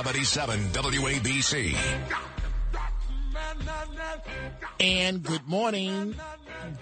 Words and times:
77 0.00 0.58
WABC. 0.70 1.76
And 4.80 5.22
good 5.22 5.46
morning. 5.46 6.14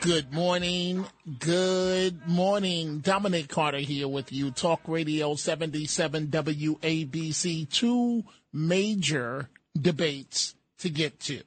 Good 0.01 0.33
morning. 0.33 1.05
Good 1.41 2.29
morning. 2.29 3.01
Dominic 3.01 3.48
Carter 3.48 3.79
here 3.79 4.07
with 4.07 4.31
you. 4.31 4.53
Talk 4.53 4.83
Radio 4.87 5.34
77 5.34 6.29
WABC. 6.29 7.69
Two 7.69 8.23
major 8.53 9.48
debates 9.77 10.55
to 10.79 10.89
get 10.89 11.19
to. 11.23 11.42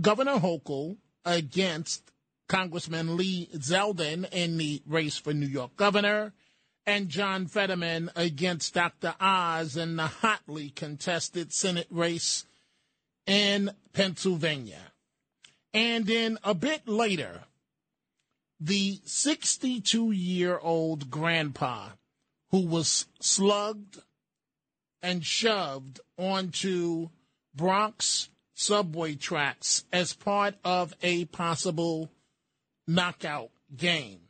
Governor 0.00 0.36
Hochul 0.38 0.96
against 1.26 2.10
Congressman 2.48 3.18
Lee 3.18 3.50
Zeldin 3.56 4.26
in 4.32 4.56
the 4.56 4.80
race 4.86 5.18
for 5.18 5.34
New 5.34 5.48
York 5.48 5.76
governor 5.76 6.32
and 6.88 7.10
John 7.10 7.46
Fetterman 7.46 8.10
against 8.16 8.72
Dr. 8.72 9.14
Oz 9.20 9.76
in 9.76 9.96
the 9.96 10.06
hotly 10.06 10.70
contested 10.70 11.52
Senate 11.52 11.86
race 11.90 12.46
in 13.26 13.72
Pennsylvania. 13.92 14.92
And 15.74 16.06
then 16.06 16.38
a 16.42 16.54
bit 16.54 16.88
later, 16.88 17.42
the 18.58 19.02
62 19.04 20.12
year 20.12 20.58
old 20.58 21.10
grandpa 21.10 21.90
who 22.52 22.66
was 22.66 23.04
slugged 23.20 23.98
and 25.02 25.26
shoved 25.26 26.00
onto 26.16 27.10
Bronx 27.54 28.30
subway 28.54 29.14
tracks 29.14 29.84
as 29.92 30.14
part 30.14 30.54
of 30.64 30.94
a 31.02 31.26
possible 31.26 32.10
knockout 32.86 33.50
game 33.76 34.27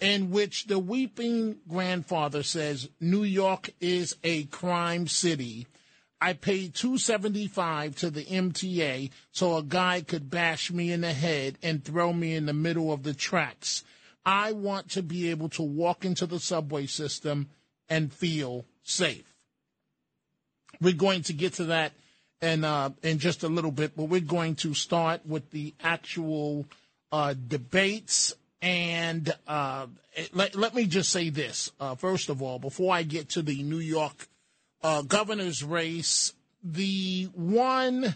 in 0.00 0.30
which 0.30 0.66
the 0.66 0.78
weeping 0.78 1.58
grandfather 1.68 2.42
says 2.42 2.88
New 3.00 3.22
York 3.22 3.70
is 3.80 4.16
a 4.24 4.44
crime 4.44 5.06
city. 5.06 5.66
I 6.20 6.32
paid 6.34 6.74
275 6.74 7.96
to 7.96 8.10
the 8.10 8.24
MTA 8.24 9.10
so 9.32 9.56
a 9.56 9.62
guy 9.62 10.02
could 10.02 10.30
bash 10.30 10.70
me 10.70 10.92
in 10.92 11.02
the 11.02 11.12
head 11.12 11.58
and 11.62 11.84
throw 11.84 12.12
me 12.12 12.34
in 12.34 12.46
the 12.46 12.52
middle 12.52 12.92
of 12.92 13.02
the 13.02 13.14
tracks. 13.14 13.84
I 14.24 14.52
want 14.52 14.90
to 14.90 15.02
be 15.02 15.30
able 15.30 15.48
to 15.50 15.62
walk 15.62 16.04
into 16.04 16.26
the 16.26 16.40
subway 16.40 16.86
system 16.86 17.48
and 17.88 18.12
feel 18.12 18.66
safe. 18.82 19.24
We're 20.80 20.94
going 20.94 21.22
to 21.22 21.32
get 21.32 21.54
to 21.54 21.64
that 21.66 21.92
in 22.40 22.64
uh, 22.64 22.90
in 23.02 23.18
just 23.18 23.42
a 23.42 23.48
little 23.48 23.72
bit, 23.72 23.96
but 23.96 24.04
we're 24.04 24.20
going 24.20 24.56
to 24.56 24.74
start 24.74 25.26
with 25.26 25.50
the 25.50 25.74
actual 25.80 26.66
uh, 27.12 27.34
debates 27.34 28.34
and 28.62 29.32
uh, 29.46 29.86
let, 30.32 30.54
let 30.54 30.74
me 30.74 30.86
just 30.86 31.10
say 31.10 31.30
this, 31.30 31.72
uh, 31.80 31.94
first 31.94 32.28
of 32.28 32.42
all, 32.42 32.58
before 32.58 32.94
I 32.94 33.02
get 33.02 33.30
to 33.30 33.42
the 33.42 33.62
New 33.62 33.78
York 33.78 34.28
uh, 34.82 35.02
governor's 35.02 35.64
race, 35.64 36.34
the 36.62 37.24
one, 37.34 38.14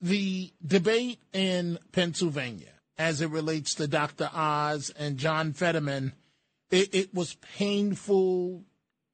the 0.00 0.52
debate 0.66 1.18
in 1.32 1.78
Pennsylvania 1.92 2.68
as 2.96 3.20
it 3.20 3.30
relates 3.30 3.74
to 3.74 3.88
Dr. 3.88 4.30
Oz 4.32 4.90
and 4.96 5.18
John 5.18 5.52
Fetterman, 5.52 6.12
it, 6.70 6.94
it 6.94 7.14
was 7.14 7.36
painful 7.56 8.64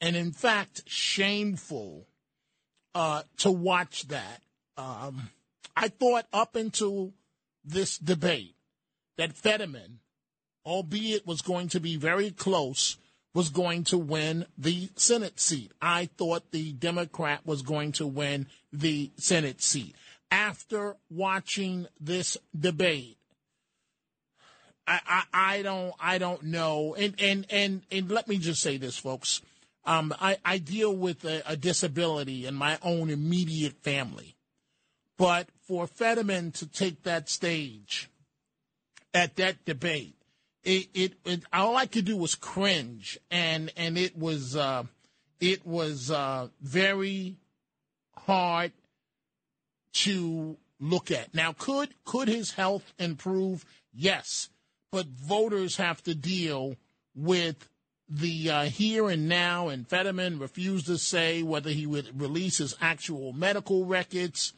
and, 0.01 0.17
in 0.17 0.33
fact, 0.33 0.83
shameful 0.87 2.07
uh, 2.95 3.23
to 3.39 3.51
watch 3.51 4.09
that. 4.09 4.43
Um, 4.77 5.31
I 5.77 5.89
thought 5.89 6.27
up 6.33 6.57
until 6.57 7.15
this 7.65 7.99
debate 7.99 8.55
that 9.17 9.33
Fetterman 9.33 10.01
albeit 10.65 11.27
was 11.27 11.43
going 11.43 11.69
to 11.69 11.81
be 11.81 11.97
very 11.97 12.31
close, 12.31 12.97
was 13.35 13.49
going 13.49 13.85
to 13.85 13.99
win 13.99 14.47
the 14.59 14.91
Senate 14.97 15.39
seat. 15.39 15.73
I 15.81 16.07
thought 16.17 16.51
the 16.51 16.73
Democrat 16.73 17.41
was 17.45 17.63
going 17.63 17.93
to 17.93 18.07
win 18.07 18.47
the 18.73 19.11
Senate 19.17 19.63
seat. 19.63 19.95
After 20.31 20.97
watching 21.11 21.87
this 22.01 22.37
debate, 22.59 23.19
I, 24.87 25.01
I, 25.07 25.23
I 25.33 25.63
don't 25.63 25.95
I 26.01 26.19
don't 26.19 26.43
know. 26.45 26.95
And, 26.95 27.15
and 27.21 27.47
and 27.51 27.83
and 27.91 28.11
let 28.11 28.29
me 28.29 28.39
just 28.39 28.61
say 28.61 28.77
this, 28.77 28.97
folks. 28.97 29.43
Um, 29.85 30.15
I, 30.21 30.37
I 30.45 30.59
deal 30.59 30.95
with 30.95 31.25
a, 31.25 31.43
a 31.47 31.57
disability 31.57 32.47
in 32.47 32.55
my 32.55 32.79
own 32.83 33.11
immediate 33.11 33.83
family. 33.83 34.37
But 35.17 35.49
for 35.67 35.87
Fetterman 35.87 36.53
to 36.53 36.67
take 36.67 37.03
that 37.05 37.29
stage 37.29 38.11
at 39.15 39.37
that 39.37 39.65
debate 39.65 40.20
it, 40.63 40.89
it, 40.95 41.13
it, 41.25 41.43
all 41.53 41.77
I 41.77 41.87
could 41.87 42.05
do 42.05 42.17
was 42.17 42.35
cringe, 42.35 43.19
and 43.31 43.73
and 43.77 43.97
it 43.97 44.17
was 44.17 44.57
uh, 44.57 44.85
it 45.41 45.67
was 45.67 46.11
uh, 46.11 46.49
very 46.61 47.37
hard 48.17 48.73
to 49.93 50.57
look 50.79 51.11
at. 51.11 51.35
Now, 51.35 51.55
could 51.57 51.95
could 52.05 52.29
his 52.29 52.53
health 52.53 52.93
improve? 52.99 53.65
Yes, 53.93 54.51
but 54.93 55.07
voters 55.07 55.77
have 55.77 56.03
to 56.05 56.15
deal 56.15 56.77
with 57.15 57.69
the 58.09 58.51
uh, 58.51 58.65
here 58.65 59.09
and 59.09 59.29
now. 59.29 59.69
And 59.69 59.89
Fetterman 59.89 60.39
refused 60.39 60.87
to 60.87 60.99
say 60.99 61.43
whether 61.43 61.71
he 61.71 61.87
would 61.87 62.21
release 62.21 62.59
his 62.59 62.77
actual 62.81 63.33
medical 63.33 63.87
records. 63.87 64.53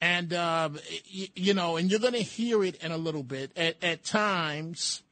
And 0.00 0.32
uh, 0.32 0.70
you 1.10 1.54
know, 1.54 1.76
and 1.76 1.90
you're 1.90 2.00
going 2.00 2.12
to 2.12 2.20
hear 2.20 2.62
it 2.64 2.82
in 2.82 2.92
a 2.92 2.96
little 2.96 3.22
bit. 3.22 3.52
At, 3.56 3.82
at 3.82 4.04
times, 4.04 5.02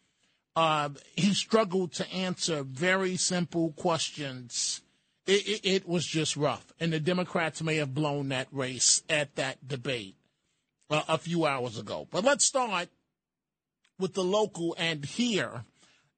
uh, 0.60 0.91
he 1.16 1.32
struggled 1.32 1.91
to 1.91 2.12
answer 2.12 2.62
very 2.62 3.16
simple 3.16 3.72
questions. 3.72 4.82
It, 5.26 5.48
it, 5.48 5.60
it, 5.65 5.88
was 5.88 6.04
just 6.04 6.37
rough. 6.37 6.71
And 6.78 6.93
the 6.93 7.00
Democrats 7.00 7.62
may 7.62 7.76
have 7.76 7.94
blown 7.94 8.28
that 8.28 8.47
race 8.53 9.03
at 9.09 9.37
that 9.37 9.66
debate 9.66 10.16
uh, 10.91 11.03
a 11.09 11.16
few 11.16 11.47
hours 11.47 11.78
ago. 11.78 12.06
But 12.10 12.25
let's 12.25 12.44
start 12.44 12.91
with 13.98 14.12
the 14.12 14.22
local 14.22 14.76
and 14.78 15.03
here 15.03 15.65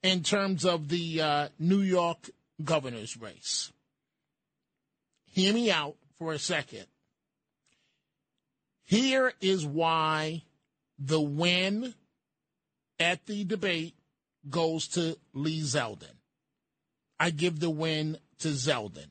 in 0.02 0.24
terms 0.24 0.64
of 0.64 0.88
the 0.88 1.22
uh, 1.22 1.48
New 1.60 1.80
York 1.80 2.28
governor's 2.64 3.16
race. 3.16 3.72
Hear 5.26 5.54
me 5.54 5.70
out 5.70 5.94
for 6.18 6.32
a 6.32 6.38
second. 6.40 6.86
Here 8.82 9.32
is 9.40 9.64
why 9.64 10.42
the 10.98 11.20
win 11.20 11.94
at 12.98 13.24
the 13.26 13.44
debate 13.44 13.94
goes 14.48 14.88
to 14.88 15.18
Lee 15.32 15.60
Zeldin. 15.60 16.16
I 17.18 17.30
give 17.30 17.60
the 17.60 17.70
win 17.70 18.18
to 18.40 18.48
Zeldin. 18.48 19.10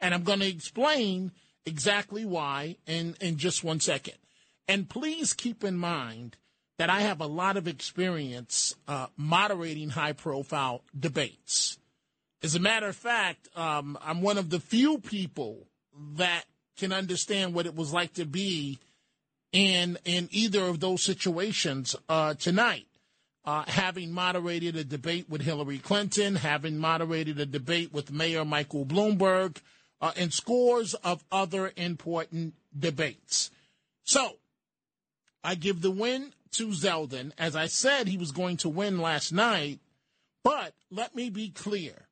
And 0.00 0.14
I'm 0.14 0.22
going 0.22 0.40
to 0.40 0.48
explain 0.48 1.32
exactly 1.66 2.24
why 2.24 2.76
in, 2.86 3.16
in 3.20 3.36
just 3.36 3.64
one 3.64 3.80
second. 3.80 4.14
And 4.68 4.88
please 4.88 5.32
keep 5.32 5.64
in 5.64 5.76
mind 5.76 6.36
that 6.78 6.90
I 6.90 7.00
have 7.00 7.20
a 7.20 7.26
lot 7.26 7.56
of 7.56 7.68
experience 7.68 8.74
uh, 8.88 9.06
moderating 9.16 9.90
high 9.90 10.12
profile 10.12 10.82
debates. 10.98 11.78
As 12.42 12.54
a 12.54 12.60
matter 12.60 12.88
of 12.88 12.96
fact, 12.96 13.48
um, 13.56 13.96
I'm 14.02 14.22
one 14.22 14.38
of 14.38 14.50
the 14.50 14.58
few 14.58 14.98
people 14.98 15.68
that 16.16 16.44
can 16.76 16.92
understand 16.92 17.54
what 17.54 17.66
it 17.66 17.76
was 17.76 17.92
like 17.92 18.14
to 18.14 18.24
be 18.24 18.78
in 19.52 19.98
in 20.04 20.28
either 20.32 20.62
of 20.62 20.80
those 20.80 21.02
situations 21.02 21.94
uh, 22.08 22.34
tonight 22.34 22.86
uh, 23.44 23.64
having 23.66 24.12
moderated 24.12 24.76
a 24.76 24.84
debate 24.84 25.28
with 25.28 25.42
Hillary 25.42 25.78
Clinton, 25.78 26.36
having 26.36 26.78
moderated 26.78 27.40
a 27.40 27.46
debate 27.46 27.92
with 27.92 28.12
Mayor 28.12 28.44
Michael 28.44 28.86
Bloomberg, 28.86 29.58
uh, 30.00 30.12
and 30.16 30.32
scores 30.32 30.94
of 30.94 31.24
other 31.30 31.72
important 31.76 32.54
debates. 32.76 33.50
So, 34.04 34.38
I 35.44 35.54
give 35.54 35.80
the 35.80 35.90
win 35.90 36.32
to 36.52 36.68
Zeldin. 36.68 37.32
As 37.38 37.56
I 37.56 37.66
said, 37.66 38.08
he 38.08 38.16
was 38.16 38.32
going 38.32 38.58
to 38.58 38.68
win 38.68 38.98
last 38.98 39.32
night, 39.32 39.80
but 40.44 40.74
let 40.90 41.14
me 41.14 41.30
be 41.30 41.50
clear. 41.50 42.08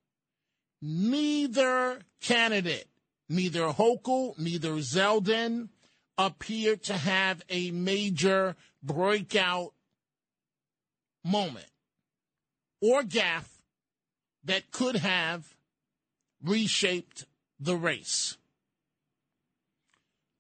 Neither 0.83 2.01
candidate, 2.21 2.89
neither 3.29 3.69
Hochul, 3.69 4.39
neither 4.39 4.73
Zeldin, 4.77 5.69
appear 6.17 6.77
to 6.77 6.95
have 6.95 7.43
a 7.49 7.71
major 7.71 8.57
breakout 8.83 9.73
moment 11.25 11.67
or 12.81 13.03
gaffe 13.03 13.61
that 14.45 14.71
could 14.71 14.97
have 14.97 15.55
reshaped 16.43 17.27
the 17.59 17.77
race. 17.77 18.37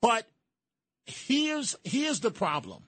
But 0.00 0.26
here's 1.04 1.76
here's 1.84 2.20
the 2.20 2.30
problem. 2.30 2.84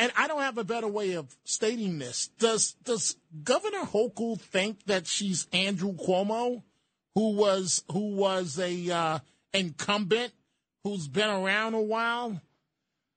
And 0.00 0.12
I 0.16 0.28
don't 0.28 0.42
have 0.42 0.58
a 0.58 0.64
better 0.64 0.86
way 0.86 1.14
of 1.14 1.36
stating 1.44 1.98
this. 1.98 2.28
Does 2.38 2.74
does 2.84 3.16
Governor 3.42 3.82
Hochul 3.82 4.40
think 4.40 4.84
that 4.86 5.08
she's 5.08 5.48
Andrew 5.52 5.92
Cuomo, 5.94 6.62
who 7.16 7.32
was 7.32 7.82
who 7.90 8.14
was 8.14 8.58
a 8.60 8.90
uh, 8.90 9.18
incumbent, 9.52 10.32
who's 10.84 11.08
been 11.08 11.28
around 11.28 11.74
a 11.74 11.82
while? 11.82 12.40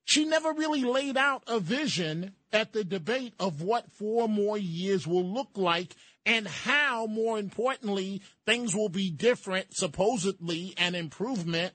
She 0.03 0.25
never 0.25 0.51
really 0.53 0.83
laid 0.83 1.17
out 1.17 1.43
a 1.47 1.59
vision 1.59 2.35
at 2.51 2.73
the 2.73 2.83
debate 2.83 3.33
of 3.39 3.61
what 3.61 3.91
four 3.91 4.27
more 4.27 4.57
years 4.57 5.07
will 5.07 5.25
look 5.25 5.49
like 5.55 5.95
and 6.25 6.47
how, 6.47 7.05
more 7.07 7.39
importantly, 7.39 8.21
things 8.45 8.75
will 8.75 8.89
be 8.89 9.09
different, 9.09 9.75
supposedly, 9.75 10.73
an 10.77 10.95
improvement 10.95 11.73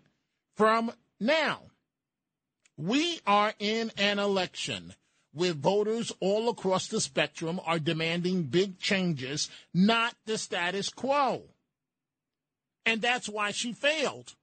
from 0.56 0.92
now. 1.18 1.62
We 2.76 3.20
are 3.26 3.54
in 3.58 3.90
an 3.96 4.18
election 4.18 4.94
where 5.32 5.52
voters 5.52 6.12
all 6.20 6.48
across 6.48 6.88
the 6.88 7.00
spectrum 7.00 7.60
are 7.64 7.78
demanding 7.78 8.44
big 8.44 8.78
changes, 8.78 9.50
not 9.74 10.14
the 10.26 10.38
status 10.38 10.88
quo. 10.88 11.42
And 12.84 13.02
that's 13.02 13.28
why 13.28 13.50
she 13.50 13.72
failed. 13.72 14.34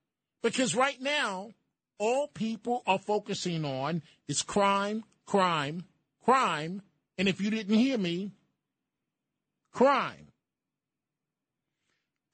Because 0.41 0.75
right 0.75 1.01
now, 1.01 1.51
all 1.97 2.27
people 2.27 2.83
are 2.85 2.99
focusing 2.99 3.65
on 3.65 4.01
is 4.27 4.41
crime, 4.41 5.03
crime, 5.25 5.85
crime, 6.23 6.81
and 7.17 7.27
if 7.27 7.39
you 7.39 7.49
didn't 7.49 7.77
hear 7.77 7.97
me, 7.97 8.31
crime. 9.71 10.27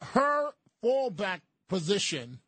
Her 0.01 0.51
fallback 0.83 1.41
position 1.67 2.39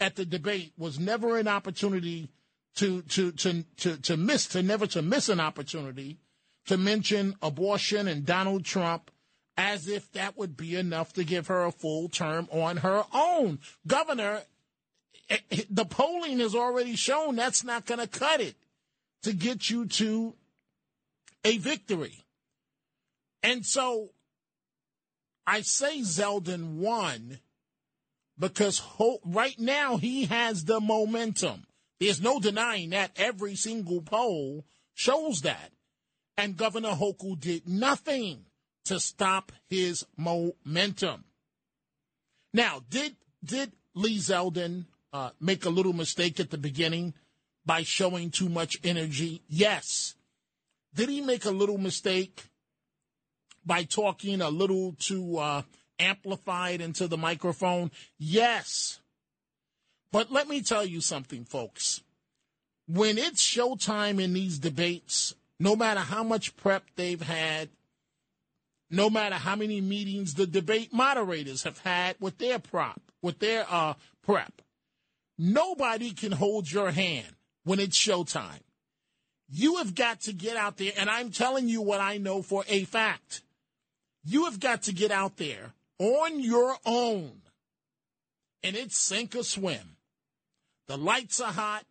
at 0.00 0.16
the 0.16 0.24
debate 0.24 0.72
was 0.76 0.98
never 0.98 1.38
an 1.38 1.48
opportunity 1.48 2.30
to 2.76 3.02
to 3.02 3.32
to 3.32 3.62
to, 3.78 3.96
to 3.96 4.16
miss 4.16 4.46
to 4.48 4.62
never 4.62 4.86
to 4.86 5.02
miss 5.02 5.28
an 5.28 5.40
opportunity 5.40 6.18
to 6.66 6.76
mention 6.76 7.34
abortion 7.42 8.06
and 8.06 8.24
Donald 8.24 8.64
Trump 8.64 9.10
as 9.56 9.88
if 9.88 10.12
that 10.12 10.36
would 10.38 10.56
be 10.56 10.76
enough 10.76 11.12
to 11.14 11.24
give 11.24 11.48
her 11.48 11.64
a 11.64 11.72
full 11.72 12.08
term 12.08 12.48
on 12.52 12.76
her 12.78 13.02
own. 13.12 13.58
Governor, 13.86 14.42
the 15.70 15.84
polling 15.84 16.38
has 16.38 16.54
already 16.54 16.96
shown 16.96 17.36
that's 17.36 17.64
not 17.64 17.86
going 17.86 18.00
to 18.00 18.06
cut 18.06 18.40
it 18.40 18.56
to 19.22 19.32
get 19.32 19.68
you 19.68 19.86
to 19.86 20.34
a 21.44 21.58
victory. 21.58 22.24
And 23.42 23.64
so 23.64 24.10
I 25.46 25.62
say 25.62 26.00
Zeldin 26.00 26.76
won 26.76 27.38
because 28.38 28.78
ho- 28.78 29.20
right 29.24 29.58
now 29.58 29.96
he 29.96 30.26
has 30.26 30.64
the 30.64 30.80
momentum. 30.80 31.64
There's 32.00 32.20
no 32.20 32.38
denying 32.38 32.90
that. 32.90 33.12
Every 33.16 33.56
single 33.56 34.02
poll 34.02 34.64
shows 34.94 35.42
that. 35.42 35.72
And 36.36 36.56
Governor 36.56 36.90
Hochul 36.90 37.38
did 37.38 37.68
nothing 37.68 38.44
to 38.84 39.00
stop 39.00 39.52
his 39.68 40.06
momentum. 40.16 41.24
Now, 42.54 42.82
did 42.88 43.16
did 43.44 43.72
Lee 43.94 44.18
Zeldin 44.18 44.86
uh, 45.12 45.30
make 45.40 45.64
a 45.64 45.70
little 45.70 45.92
mistake 45.92 46.40
at 46.40 46.50
the 46.50 46.58
beginning 46.58 47.14
by 47.64 47.82
showing 47.82 48.30
too 48.30 48.48
much 48.48 48.78
energy? 48.84 49.42
Yes. 49.48 50.14
Did 50.94 51.08
he 51.08 51.20
make 51.20 51.44
a 51.44 51.50
little 51.50 51.78
mistake 51.78 52.44
by 53.64 53.84
talking 53.84 54.40
a 54.40 54.48
little 54.48 54.94
too 54.98 55.38
uh, 55.38 55.62
amplified 55.98 56.80
into 56.80 57.06
the 57.06 57.18
microphone? 57.18 57.90
Yes. 58.18 59.00
But 60.10 60.32
let 60.32 60.48
me 60.48 60.62
tell 60.62 60.84
you 60.84 61.00
something, 61.00 61.44
folks. 61.44 62.02
When 62.86 63.18
it's 63.18 63.42
showtime 63.42 64.22
in 64.22 64.32
these 64.32 64.58
debates, 64.58 65.34
no 65.60 65.76
matter 65.76 66.00
how 66.00 66.22
much 66.22 66.56
prep 66.56 66.84
they've 66.96 67.20
had, 67.20 67.68
no 68.90 69.10
matter 69.10 69.34
how 69.34 69.56
many 69.56 69.80
meetings 69.80 70.34
the 70.34 70.46
debate 70.46 70.92
moderators 70.92 71.64
have 71.64 71.78
had 71.80 72.16
with 72.20 72.38
their 72.38 72.58
prop, 72.58 73.00
with 73.20 73.38
their 73.38 73.66
uh, 73.68 73.94
prep, 74.22 74.62
nobody 75.38 76.12
can 76.12 76.32
hold 76.32 76.70
your 76.70 76.90
hand 76.90 77.34
when 77.64 77.80
it's 77.80 77.96
showtime. 77.96 78.60
You 79.48 79.76
have 79.76 79.94
got 79.94 80.22
to 80.22 80.32
get 80.32 80.56
out 80.56 80.76
there, 80.76 80.92
and 80.98 81.08
I'm 81.08 81.30
telling 81.30 81.68
you 81.68 81.80
what 81.80 82.00
I 82.00 82.18
know 82.18 82.42
for 82.42 82.64
a 82.68 82.84
fact. 82.84 83.42
You 84.24 84.44
have 84.44 84.60
got 84.60 84.82
to 84.84 84.92
get 84.92 85.10
out 85.10 85.38
there 85.38 85.72
on 85.98 86.40
your 86.40 86.76
own, 86.84 87.40
and 88.62 88.76
it's 88.76 88.98
sink 88.98 89.34
or 89.34 89.42
swim. 89.42 89.96
The 90.86 90.98
lights 90.98 91.40
are 91.40 91.52
hot, 91.52 91.84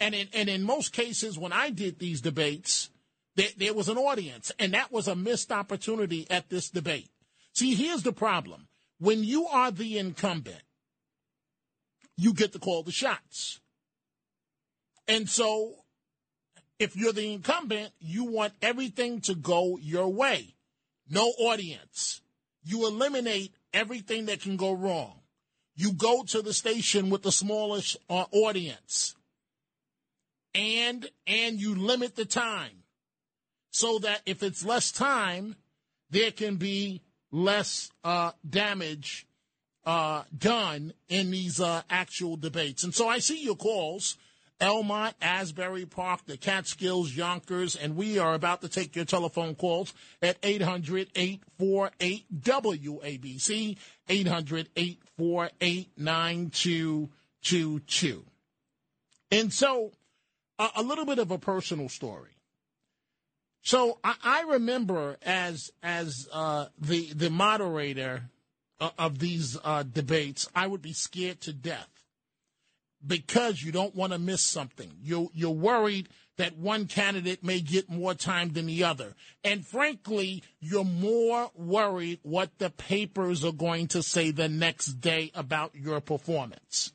and 0.00 0.14
in, 0.14 0.28
and 0.32 0.48
in 0.48 0.62
most 0.62 0.92
cases, 0.92 1.38
when 1.38 1.52
I 1.52 1.70
did 1.70 1.98
these 1.98 2.20
debates, 2.20 2.90
there, 3.36 3.48
there 3.56 3.74
was 3.74 3.88
an 3.88 3.98
audience, 3.98 4.50
and 4.58 4.74
that 4.74 4.90
was 4.90 5.06
a 5.06 5.14
missed 5.14 5.52
opportunity 5.52 6.26
at 6.28 6.48
this 6.48 6.70
debate. 6.70 7.10
See, 7.52 7.74
here's 7.74 8.02
the 8.02 8.12
problem. 8.12 8.66
When 8.98 9.22
you 9.22 9.46
are 9.46 9.70
the 9.70 9.98
incumbent, 9.98 10.62
you 12.16 12.32
get 12.32 12.52
to 12.52 12.58
call 12.58 12.82
the 12.82 12.92
shots. 12.92 13.60
And 15.08 15.28
so 15.28 15.74
if 16.78 16.96
you're 16.96 17.12
the 17.12 17.32
incumbent, 17.32 17.90
you 18.00 18.24
want 18.24 18.52
everything 18.60 19.20
to 19.22 19.34
go 19.34 19.78
your 19.80 20.08
way. 20.08 20.54
No 21.08 21.24
audience. 21.38 22.20
You 22.64 22.86
eliminate 22.86 23.54
everything 23.72 24.26
that 24.26 24.40
can 24.40 24.56
go 24.56 24.72
wrong. 24.72 25.20
You 25.76 25.92
go 25.92 26.24
to 26.24 26.42
the 26.42 26.54
station 26.54 27.10
with 27.10 27.22
the 27.22 27.32
smallest 27.32 27.96
uh, 28.08 28.24
audience. 28.32 29.14
And 30.54 31.08
and 31.26 31.60
you 31.60 31.74
limit 31.74 32.16
the 32.16 32.24
time 32.24 32.84
so 33.70 33.98
that 33.98 34.22
if 34.24 34.42
it's 34.42 34.64
less 34.64 34.90
time, 34.90 35.54
there 36.08 36.30
can 36.30 36.56
be 36.56 37.02
less 37.30 37.90
uh, 38.02 38.32
damage 38.48 39.26
uh, 39.86 40.24
done 40.36 40.92
in 41.08 41.30
these 41.30 41.58
uh, 41.60 41.80
actual 41.88 42.36
debates. 42.36 42.84
And 42.84 42.94
so 42.94 43.08
I 43.08 43.20
see 43.20 43.42
your 43.42 43.56
calls. 43.56 44.18
Elmont, 44.60 45.14
Asbury 45.20 45.84
Park, 45.84 46.20
the 46.24 46.36
Catskills, 46.38 47.14
Yonkers, 47.14 47.76
and 47.76 47.94
we 47.94 48.18
are 48.18 48.32
about 48.32 48.62
to 48.62 48.70
take 48.70 48.96
your 48.96 49.04
telephone 49.04 49.54
calls 49.54 49.92
at 50.22 50.38
800 50.42 51.10
848 51.14 52.24
WABC, 52.40 53.76
800 54.08 54.70
848 54.74 55.90
9222. 55.98 58.24
And 59.30 59.52
so, 59.52 59.92
uh, 60.58 60.70
a 60.74 60.82
little 60.82 61.04
bit 61.04 61.18
of 61.18 61.30
a 61.30 61.36
personal 61.36 61.90
story. 61.90 62.30
So 63.62 63.98
I, 64.04 64.14
I 64.22 64.42
remember 64.52 65.16
as 65.22 65.72
as 65.82 66.28
uh, 66.32 66.66
the 66.78 67.12
the 67.12 67.30
moderator 67.30 68.30
uh, 68.80 68.90
of 68.98 69.18
these 69.18 69.56
uh, 69.64 69.82
debates, 69.82 70.48
I 70.54 70.66
would 70.66 70.82
be 70.82 70.92
scared 70.92 71.40
to 71.42 71.52
death 71.52 71.88
because 73.06 73.62
you 73.62 73.72
don't 73.72 73.94
want 73.94 74.12
to 74.12 74.18
miss 74.18 74.42
something. 74.42 74.90
You, 75.02 75.30
you're 75.34 75.50
worried 75.50 76.08
that 76.36 76.58
one 76.58 76.86
candidate 76.86 77.42
may 77.42 77.60
get 77.60 77.88
more 77.88 78.14
time 78.14 78.52
than 78.52 78.66
the 78.66 78.84
other. 78.84 79.14
And 79.42 79.66
frankly, 79.66 80.42
you're 80.60 80.84
more 80.84 81.50
worried 81.54 82.20
what 82.22 82.58
the 82.58 82.70
papers 82.70 83.44
are 83.44 83.52
going 83.52 83.88
to 83.88 84.02
say 84.02 84.30
the 84.30 84.48
next 84.48 85.00
day 85.00 85.30
about 85.34 85.74
your 85.74 86.00
performance. 86.00 86.92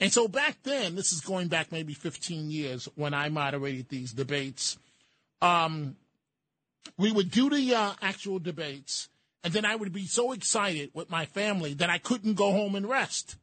And 0.00 0.12
so 0.12 0.28
back 0.28 0.58
then, 0.62 0.94
this 0.94 1.12
is 1.12 1.20
going 1.20 1.48
back 1.48 1.72
maybe 1.72 1.92
15 1.92 2.50
years 2.50 2.88
when 2.94 3.14
I 3.14 3.28
moderated 3.30 3.88
these 3.88 4.12
debates, 4.12 4.78
um, 5.42 5.96
we 6.96 7.10
would 7.10 7.30
do 7.30 7.50
the 7.50 7.74
uh, 7.74 7.92
actual 8.00 8.38
debates, 8.38 9.08
and 9.48 9.54
then 9.54 9.64
I 9.64 9.76
would 9.76 9.94
be 9.94 10.04
so 10.04 10.32
excited 10.32 10.90
with 10.92 11.08
my 11.08 11.24
family 11.24 11.72
that 11.72 11.88
I 11.88 11.96
couldn't 11.96 12.34
go 12.34 12.52
home 12.52 12.74
and 12.74 12.86
rest. 12.86 13.36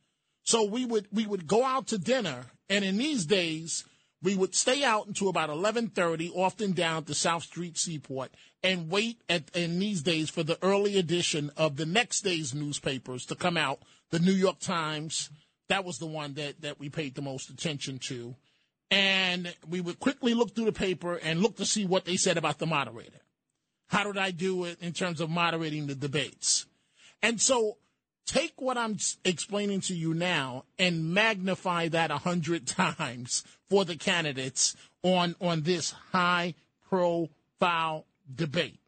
So 0.44 0.64
we 0.64 0.86
would 0.86 1.08
we 1.12 1.26
would 1.26 1.48
go 1.48 1.66
out 1.66 1.88
to 1.88 1.98
dinner, 1.98 2.46
and 2.70 2.86
in 2.86 2.98
these 2.98 3.26
days 3.26 3.86
we 4.22 4.36
would 4.36 4.54
stay 4.54 4.84
out 4.84 5.08
until 5.08 5.30
about 5.30 5.50
eleven 5.50 5.88
thirty, 5.88 6.30
often 6.30 6.74
down 6.74 7.06
to 7.06 7.16
South 7.16 7.42
Street 7.42 7.76
Seaport, 7.76 8.30
and 8.62 8.92
wait 8.92 9.20
at 9.30 9.50
in 9.56 9.80
these 9.80 10.04
days 10.04 10.30
for 10.30 10.44
the 10.44 10.60
early 10.62 11.00
edition 11.00 11.50
of 11.58 11.76
the 11.76 11.88
next 11.88 12.22
day's 12.22 12.54
newspapers 12.54 13.26
to 13.26 13.36
come 13.36 13.58
out 13.58 13.80
the 14.12 14.20
New 14.20 14.32
York 14.32 14.60
Times. 14.60 15.32
That 15.70 15.86
was 15.86 15.98
the 15.98 16.06
one 16.06 16.36
that, 16.36 16.62
that 16.62 16.80
we 16.80 16.90
paid 16.90 17.16
the 17.16 17.24
most 17.24 17.50
attention 17.50 17.98
to. 18.10 18.36
And 18.92 19.52
we 19.68 19.82
would 19.82 20.00
quickly 20.00 20.36
look 20.36 20.54
through 20.54 20.66
the 20.66 20.72
paper 20.72 21.16
and 21.16 21.42
look 21.42 21.56
to 21.56 21.66
see 21.66 21.88
what 21.88 22.06
they 22.06 22.18
said 22.18 22.38
about 22.38 22.60
the 22.60 22.68
moderator. 22.68 23.25
How 23.88 24.04
did 24.04 24.18
I 24.18 24.32
do 24.32 24.66
it 24.66 24.78
in 24.82 24.94
terms 24.94 25.22
of 25.22 25.30
moderating 25.30 25.88
the 25.88 25.96
debates? 25.96 26.66
And 27.22 27.40
so 27.40 27.78
take 28.26 28.54
what 28.58 28.78
I'm 28.78 28.98
explaining 29.24 29.82
to 29.82 29.96
you 29.96 30.14
now 30.14 30.66
and 30.80 31.14
magnify 31.14 31.90
that 31.90 32.12
a 32.12 32.18
hundred 32.18 32.68
times 32.68 33.44
for 33.70 33.86
the 33.86 33.96
candidates 33.96 34.76
on, 35.04 35.36
on 35.40 35.62
this 35.62 35.92
high 36.12 36.56
profile 36.90 38.06
debate. 38.34 38.80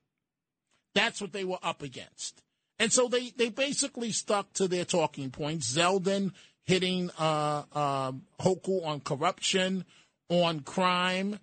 That's 0.95 1.21
what 1.21 1.31
they 1.31 1.43
were 1.43 1.59
up 1.61 1.83
against. 1.83 2.41
And 2.79 2.91
so 2.91 3.07
they, 3.07 3.31
they 3.35 3.49
basically 3.49 4.11
stuck 4.11 4.51
to 4.53 4.67
their 4.67 4.85
talking 4.85 5.29
points. 5.31 5.75
Zeldin 5.75 6.31
hitting 6.63 7.09
uh, 7.17 7.63
uh, 7.73 8.11
Hochul 8.39 8.85
on 8.85 8.99
corruption, 8.99 9.85
on 10.29 10.59
crime. 10.61 11.39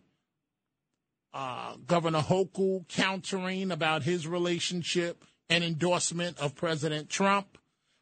Uh, 1.37 1.75
Governor 1.85 2.21
Hochul 2.21 2.87
countering 2.87 3.73
about 3.73 4.05
his 4.05 4.25
relationship 4.25 5.25
and 5.51 5.65
endorsement 5.65 6.39
of 6.39 6.55
President 6.55 7.09
Trump. 7.11 7.59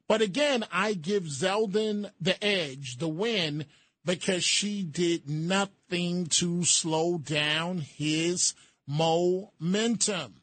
But 0.07 0.21
again, 0.21 0.67
I 0.71 0.93
give 0.93 1.23
Zeldin 1.25 2.11
the 2.21 2.43
edge, 2.45 2.99
the 2.99 3.09
win, 3.09 3.65
because 4.05 4.45
she 4.45 4.83
did 4.83 5.31
nothing 5.31 6.27
to 6.27 6.65
slow 6.65 7.17
down 7.17 7.79
his 7.79 8.53
momentum. 8.87 10.43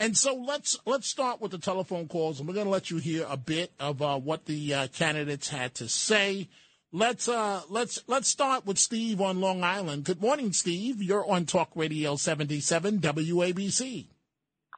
And 0.00 0.16
so 0.16 0.34
let's 0.34 0.78
let's 0.86 1.06
start 1.06 1.40
with 1.40 1.50
the 1.50 1.58
telephone 1.58 2.08
calls, 2.08 2.38
and 2.38 2.48
we're 2.48 2.54
going 2.54 2.66
to 2.66 2.70
let 2.70 2.90
you 2.90 2.96
hear 2.96 3.26
a 3.28 3.36
bit 3.36 3.72
of 3.78 4.00
uh, 4.00 4.18
what 4.18 4.46
the 4.46 4.74
uh, 4.74 4.86
candidates 4.88 5.50
had 5.50 5.74
to 5.74 5.88
say. 5.88 6.48
Let's 6.96 7.28
uh, 7.28 7.62
let's 7.68 8.04
let's 8.06 8.28
start 8.28 8.66
with 8.66 8.78
Steve 8.78 9.20
on 9.20 9.40
Long 9.40 9.64
Island. 9.64 10.04
Good 10.04 10.20
morning, 10.20 10.52
Steve. 10.52 11.02
You're 11.02 11.28
on 11.28 11.44
Talk 11.44 11.70
Radio 11.74 12.14
77 12.14 13.00
WABC. 13.00 14.06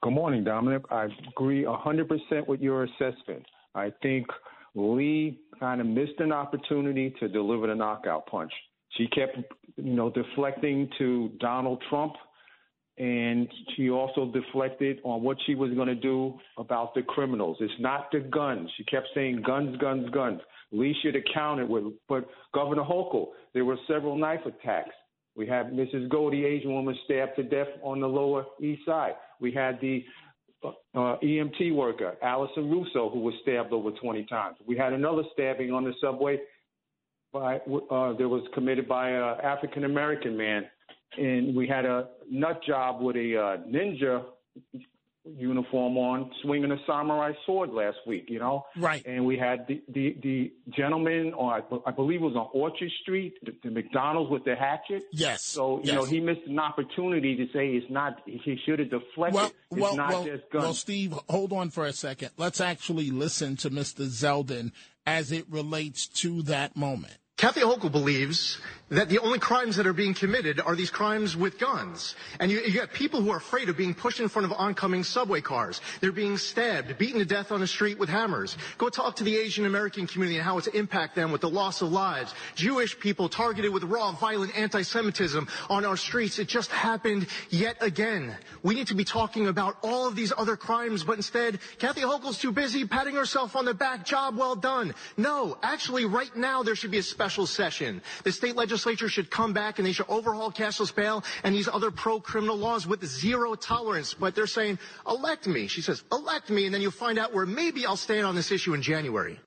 Good 0.00 0.10
morning, 0.10 0.42
Dominic. 0.42 0.84
I 0.90 1.08
agree 1.28 1.64
100% 1.64 2.48
with 2.48 2.62
your 2.62 2.84
assessment. 2.84 3.44
I 3.74 3.92
think 4.00 4.28
Lee 4.74 5.38
kind 5.60 5.82
of 5.82 5.86
missed 5.86 6.18
an 6.18 6.32
opportunity 6.32 7.14
to 7.20 7.28
deliver 7.28 7.66
the 7.66 7.74
knockout 7.74 8.24
punch. 8.28 8.52
She 8.96 9.08
kept, 9.08 9.36
you 9.76 9.92
know, 9.92 10.08
deflecting 10.08 10.88
to 10.96 11.32
Donald 11.38 11.84
Trump 11.90 12.14
and 12.96 13.46
she 13.76 13.90
also 13.90 14.32
deflected 14.32 15.00
on 15.04 15.22
what 15.22 15.36
she 15.44 15.54
was 15.54 15.70
going 15.74 15.88
to 15.88 15.94
do 15.94 16.38
about 16.56 16.94
the 16.94 17.02
criminals. 17.02 17.58
It's 17.60 17.74
not 17.78 18.06
the 18.10 18.20
guns. 18.20 18.70
She 18.78 18.84
kept 18.84 19.08
saying 19.14 19.42
guns, 19.46 19.76
guns, 19.76 20.08
guns. 20.08 20.40
Lee 20.72 20.96
should 21.02 21.14
have 21.14 21.24
counted 21.32 21.68
with, 21.68 21.84
but 22.08 22.28
Governor 22.54 22.82
Hochul, 22.82 23.28
there 23.54 23.64
were 23.64 23.76
several 23.86 24.16
knife 24.16 24.40
attacks. 24.46 24.94
We 25.36 25.46
had 25.46 25.72
Mrs. 25.72 26.08
Goldie, 26.08 26.44
Asian 26.44 26.72
woman, 26.72 26.96
stabbed 27.04 27.36
to 27.36 27.42
death 27.42 27.68
on 27.82 28.00
the 28.00 28.06
Lower 28.06 28.44
East 28.60 28.82
Side. 28.86 29.14
We 29.40 29.52
had 29.52 29.78
the 29.80 30.04
uh, 30.64 31.16
EMT 31.22 31.74
worker, 31.74 32.16
Alison 32.22 32.70
Russo, 32.70 33.10
who 33.10 33.20
was 33.20 33.34
stabbed 33.42 33.72
over 33.72 33.90
20 33.90 34.24
times. 34.24 34.56
We 34.66 34.76
had 34.76 34.92
another 34.92 35.22
stabbing 35.34 35.72
on 35.72 35.84
the 35.84 35.92
subway 36.00 36.40
by 37.32 37.56
uh, 37.56 38.14
that 38.14 38.28
was 38.28 38.42
committed 38.54 38.88
by 38.88 39.10
an 39.10 39.40
African 39.42 39.84
American 39.84 40.36
man 40.36 40.64
and 41.18 41.54
we 41.54 41.66
had 41.66 41.84
a 41.84 42.08
nut 42.30 42.60
job 42.66 43.00
with 43.00 43.16
a 43.16 43.36
uh, 43.36 43.56
ninja 43.68 44.24
uniform 45.36 45.96
on, 45.96 46.30
swinging 46.42 46.70
a 46.70 46.76
samurai 46.86 47.32
sword 47.44 47.70
last 47.70 47.98
week. 48.06 48.26
You 48.28 48.38
know, 48.38 48.66
right? 48.76 49.04
And 49.06 49.24
we 49.24 49.36
had 49.38 49.66
the 49.68 49.82
the, 49.88 50.16
the 50.22 50.52
gentleman 50.76 51.32
on, 51.34 51.62
I 51.86 51.90
believe 51.90 52.20
it 52.20 52.24
was 52.24 52.36
on 52.36 52.48
Orchard 52.52 52.90
Street, 53.02 53.34
the, 53.44 53.54
the 53.62 53.70
McDonald's 53.70 54.30
with 54.30 54.44
the 54.44 54.54
hatchet. 54.54 55.04
Yes. 55.12 55.42
So 55.42 55.78
you 55.78 55.84
yes. 55.84 55.94
know 55.94 56.04
he 56.04 56.20
missed 56.20 56.46
an 56.46 56.58
opportunity 56.58 57.36
to 57.36 57.46
say 57.52 57.68
it's 57.68 57.90
not. 57.90 58.20
He 58.26 58.58
should 58.64 58.78
have 58.78 58.90
deflected. 58.90 59.34
Well, 59.34 59.52
it's 59.70 59.80
well, 59.80 59.96
not 59.96 60.10
well, 60.10 60.24
just 60.24 60.50
guns. 60.50 60.64
well, 60.64 60.74
Steve, 60.74 61.18
hold 61.28 61.52
on 61.52 61.70
for 61.70 61.86
a 61.86 61.92
second. 61.92 62.30
Let's 62.36 62.60
actually 62.60 63.10
listen 63.10 63.56
to 63.56 63.70
Mr. 63.70 64.06
Zeldin 64.06 64.72
as 65.06 65.32
it 65.32 65.46
relates 65.48 66.06
to 66.06 66.42
that 66.42 66.76
moment. 66.76 67.16
Kathy 67.36 67.60
Hochul 67.60 67.92
believes 67.92 68.58
that 68.88 69.08
the 69.08 69.18
only 69.18 69.40
crimes 69.40 69.76
that 69.76 69.86
are 69.86 69.92
being 69.92 70.14
committed 70.14 70.60
are 70.60 70.76
these 70.76 70.90
crimes 70.90 71.36
with 71.36 71.58
guns. 71.58 72.14
And 72.38 72.52
you, 72.52 72.60
you 72.60 72.78
have 72.80 72.92
people 72.92 73.20
who 73.20 73.30
are 73.30 73.38
afraid 73.38 73.68
of 73.68 73.76
being 73.76 73.94
pushed 73.94 74.20
in 74.20 74.28
front 74.28 74.46
of 74.46 74.52
oncoming 74.52 75.02
subway 75.02 75.40
cars. 75.40 75.80
They're 76.00 76.12
being 76.12 76.38
stabbed, 76.38 76.96
beaten 76.96 77.18
to 77.18 77.24
death 77.24 77.50
on 77.50 77.58
the 77.58 77.66
street 77.66 77.98
with 77.98 78.08
hammers. 78.08 78.56
Go 78.78 78.88
talk 78.88 79.16
to 79.16 79.24
the 79.24 79.36
Asian 79.36 79.66
American 79.66 80.06
community 80.06 80.38
and 80.38 80.44
how 80.44 80.56
it's 80.58 80.68
impact 80.68 81.16
them 81.16 81.32
with 81.32 81.40
the 81.40 81.50
loss 81.50 81.82
of 81.82 81.90
lives. 81.90 82.32
Jewish 82.54 82.96
people 82.98 83.28
targeted 83.28 83.72
with 83.72 83.82
raw, 83.82 84.12
violent 84.12 84.56
anti-Semitism 84.56 85.48
on 85.68 85.84
our 85.84 85.96
streets. 85.96 86.38
It 86.38 86.46
just 86.46 86.70
happened 86.70 87.26
yet 87.50 87.78
again. 87.80 88.36
We 88.62 88.76
need 88.76 88.86
to 88.88 88.94
be 88.94 89.04
talking 89.04 89.48
about 89.48 89.78
all 89.82 90.06
of 90.06 90.14
these 90.14 90.32
other 90.36 90.56
crimes, 90.56 91.02
but 91.02 91.16
instead, 91.16 91.58
Kathy 91.80 92.02
Hochul's 92.02 92.38
too 92.38 92.52
busy 92.52 92.86
patting 92.86 93.16
herself 93.16 93.56
on 93.56 93.64
the 93.64 93.74
back. 93.74 94.04
Job 94.04 94.38
well 94.38 94.54
done. 94.54 94.94
No, 95.16 95.58
actually, 95.60 96.04
right 96.04 96.34
now 96.36 96.62
there 96.62 96.76
should 96.76 96.92
be 96.92 96.98
a 96.98 97.02
special 97.02 97.46
session. 97.46 98.00
The 98.22 98.30
state 98.30 98.54
legislature 98.54 98.75
legislature 98.76 99.08
should 99.08 99.30
come 99.30 99.54
back 99.54 99.78
and 99.78 99.86
they 99.86 99.92
should 99.92 100.06
overhaul 100.10 100.52
cashless 100.52 100.94
bail 100.94 101.24
and 101.42 101.54
these 101.54 101.66
other 101.66 101.90
pro-criminal 101.90 102.56
laws 102.56 102.86
with 102.86 103.02
zero 103.06 103.54
tolerance. 103.54 104.12
But 104.12 104.34
they're 104.34 104.46
saying, 104.46 104.78
elect 105.08 105.46
me. 105.46 105.66
She 105.66 105.80
says, 105.80 106.04
elect 106.12 106.50
me, 106.50 106.66
and 106.66 106.74
then 106.74 106.82
you'll 106.82 106.90
find 106.90 107.18
out 107.18 107.32
where 107.32 107.46
maybe 107.46 107.86
I'll 107.86 107.96
stand 107.96 108.26
on 108.26 108.34
this 108.34 108.52
issue 108.52 108.74
in 108.74 108.82
January. 108.82 109.40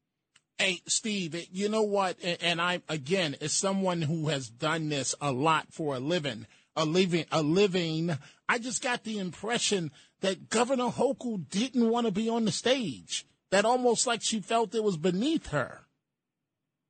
Hey, 0.57 0.81
Steve, 0.87 1.47
you 1.51 1.69
know 1.69 1.83
what? 1.83 2.17
And 2.41 2.59
I, 2.59 2.81
again, 2.89 3.35
as 3.39 3.53
someone 3.53 4.01
who 4.01 4.29
has 4.29 4.49
done 4.49 4.89
this 4.89 5.13
a 5.21 5.31
lot 5.31 5.67
for 5.71 5.95
a 5.95 5.99
living, 5.99 6.47
a 6.75 6.85
living, 6.85 7.25
a 7.31 7.43
living, 7.43 8.17
I 8.49 8.57
just 8.57 8.81
got 8.81 9.03
the 9.03 9.19
impression 9.19 9.91
that 10.21 10.49
Governor 10.49 10.89
Hochul 10.89 11.47
didn't 11.49 11.87
want 11.87 12.07
to 12.07 12.11
be 12.11 12.29
on 12.29 12.45
the 12.45 12.51
stage. 12.51 13.27
That 13.51 13.63
almost 13.63 14.07
like 14.07 14.21
she 14.23 14.41
felt 14.41 14.75
it 14.75 14.83
was 14.83 14.97
beneath 14.97 15.47
her. 15.47 15.81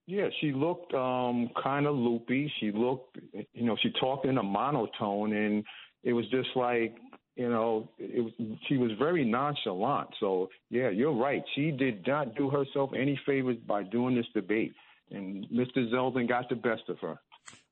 Yeah, 0.10 0.30
she 0.42 0.54
looked 0.54 0.92
um, 0.96 1.52
kind 1.62 1.86
of 1.86 1.94
loopy. 1.94 2.52
She 2.60 2.72
looked, 2.72 3.20
you 3.54 3.64
know, 3.64 3.78
she 3.80 3.92
talked 4.00 4.26
in 4.26 4.40
a 4.40 4.44
monotone, 4.44 5.34
and 5.34 5.64
it 6.04 6.14
was 6.14 6.26
just 6.32 6.50
like, 6.56 6.96
you 7.36 7.48
know, 7.48 7.92
it 8.00 8.20
was, 8.24 8.34
she 8.68 8.78
was 8.78 8.90
very 8.98 9.24
nonchalant. 9.24 10.10
So, 10.20 10.50
yeah, 10.72 10.90
you're 10.90 11.14
right. 11.14 11.44
She 11.54 11.70
did 11.70 12.08
not 12.08 12.34
do 12.34 12.50
herself 12.50 12.90
any 12.98 13.22
favors 13.24 13.58
by 13.68 13.84
doing 13.84 14.16
this 14.16 14.26
debate, 14.34 14.74
and 15.12 15.46
Mr. 15.54 15.88
Zeldin 15.94 16.28
got 16.28 16.50
the 16.50 16.56
best 16.56 16.90
of 16.90 16.98
her. 17.02 17.20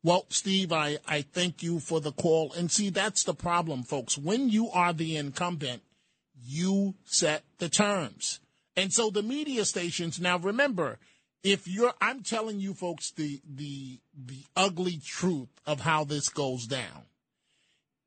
Well, 0.04 0.28
Steve, 0.30 0.72
I, 0.72 1.00
I 1.08 1.24
thank 1.24 1.64
you 1.64 1.80
for 1.80 2.00
the 2.00 2.12
call. 2.12 2.54
And 2.54 2.70
see, 2.70 2.92
that's 2.92 3.24
the 3.24 3.34
problem, 3.34 3.82
folks. 3.82 4.16
When 4.16 4.50
you 4.50 4.70
are 4.70 4.94
the 4.94 5.18
incumbent, 5.18 5.82
you 6.46 6.94
set 7.04 7.46
the 7.58 7.68
terms. 7.68 8.42
And 8.76 8.94
so 8.94 9.10
the 9.10 9.24
media 9.24 9.66
stations, 9.66 10.22
now 10.22 10.38
remember, 10.38 11.00
if 11.44 11.68
you're 11.68 11.94
I'm 12.02 12.24
telling 12.24 12.60
you 12.60 12.74
folks 12.74 13.12
the 13.12 13.42
the 13.48 14.00
the 14.16 14.44
ugly 14.56 15.00
truth 15.04 15.50
of 15.66 15.82
how 15.82 16.04
this 16.04 16.30
goes 16.30 16.68
down. 16.68 17.04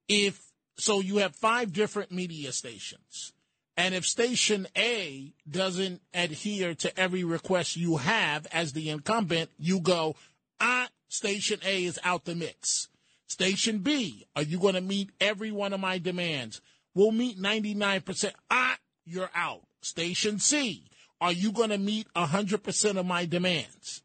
If 0.08 0.50
so 0.76 1.00
you 1.00 1.18
have 1.18 1.36
five 1.36 1.72
different 1.72 2.10
media 2.10 2.52
stations. 2.52 3.32
And 3.76 3.94
if 3.94 4.04
station 4.04 4.66
A 4.76 5.32
doesn't 5.48 6.02
adhere 6.12 6.74
to 6.74 7.00
every 7.00 7.24
request 7.24 7.76
you 7.76 7.96
have 7.96 8.46
as 8.52 8.72
the 8.72 8.90
incumbent, 8.90 9.50
you 9.58 9.80
go, 9.80 10.16
ah, 10.60 10.88
station 11.08 11.60
A 11.64 11.84
is 11.84 11.98
out 12.04 12.24
the 12.24 12.34
mix. 12.34 12.88
Station 13.26 13.78
B, 13.78 14.26
are 14.36 14.42
you 14.42 14.58
going 14.58 14.74
to 14.74 14.80
meet 14.80 15.10
every 15.20 15.50
one 15.50 15.72
of 15.72 15.80
my 15.80 15.98
demands? 15.98 16.60
We'll 16.94 17.12
meet 17.12 17.38
99%. 17.38 18.32
Ah, 18.50 18.76
you're 19.06 19.30
out. 19.34 19.62
Station 19.80 20.38
C, 20.38 20.89
are 21.20 21.32
you 21.32 21.52
going 21.52 21.70
to 21.70 21.78
meet 21.78 22.06
100% 22.14 22.96
of 22.96 23.06
my 23.06 23.26
demands? 23.26 24.02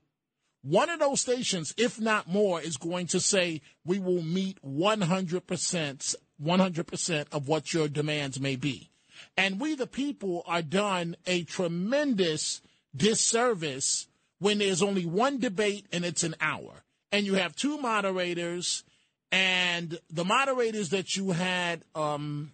One 0.62 0.90
of 0.90 1.00
those 1.00 1.22
stations, 1.22 1.74
if 1.78 2.00
not 2.00 2.28
more, 2.28 2.60
is 2.60 2.78
going 2.78 3.08
to 3.08 3.20
say 3.20 3.62
we 3.86 4.00
will 4.00 4.24
meet 4.24 4.60
100%, 4.64 6.16
100% 6.44 7.26
of 7.32 7.48
what 7.48 7.74
your 7.74 7.88
demands 7.88 8.40
may 8.40 8.56
be. 8.56 8.90
And 9.38 9.60
we, 9.60 9.76
the 9.76 9.88
people, 9.88 10.44
are 10.48 10.64
done 10.64 11.16
a 11.28 11.44
tremendous 11.44 12.62
disservice 12.96 14.08
when 14.40 14.58
there's 14.58 14.82
only 14.82 15.06
one 15.06 15.40
debate 15.40 15.86
and 15.92 16.04
it's 16.04 16.24
an 16.24 16.36
hour. 16.42 16.84
And 17.12 17.26
you 17.26 17.36
have 17.36 17.56
two 17.56 17.78
moderators, 17.78 18.84
and 19.32 20.00
the 20.10 20.26
moderators 20.26 20.90
that 20.90 21.16
you 21.16 21.32
had 21.32 21.84
um, 21.94 22.52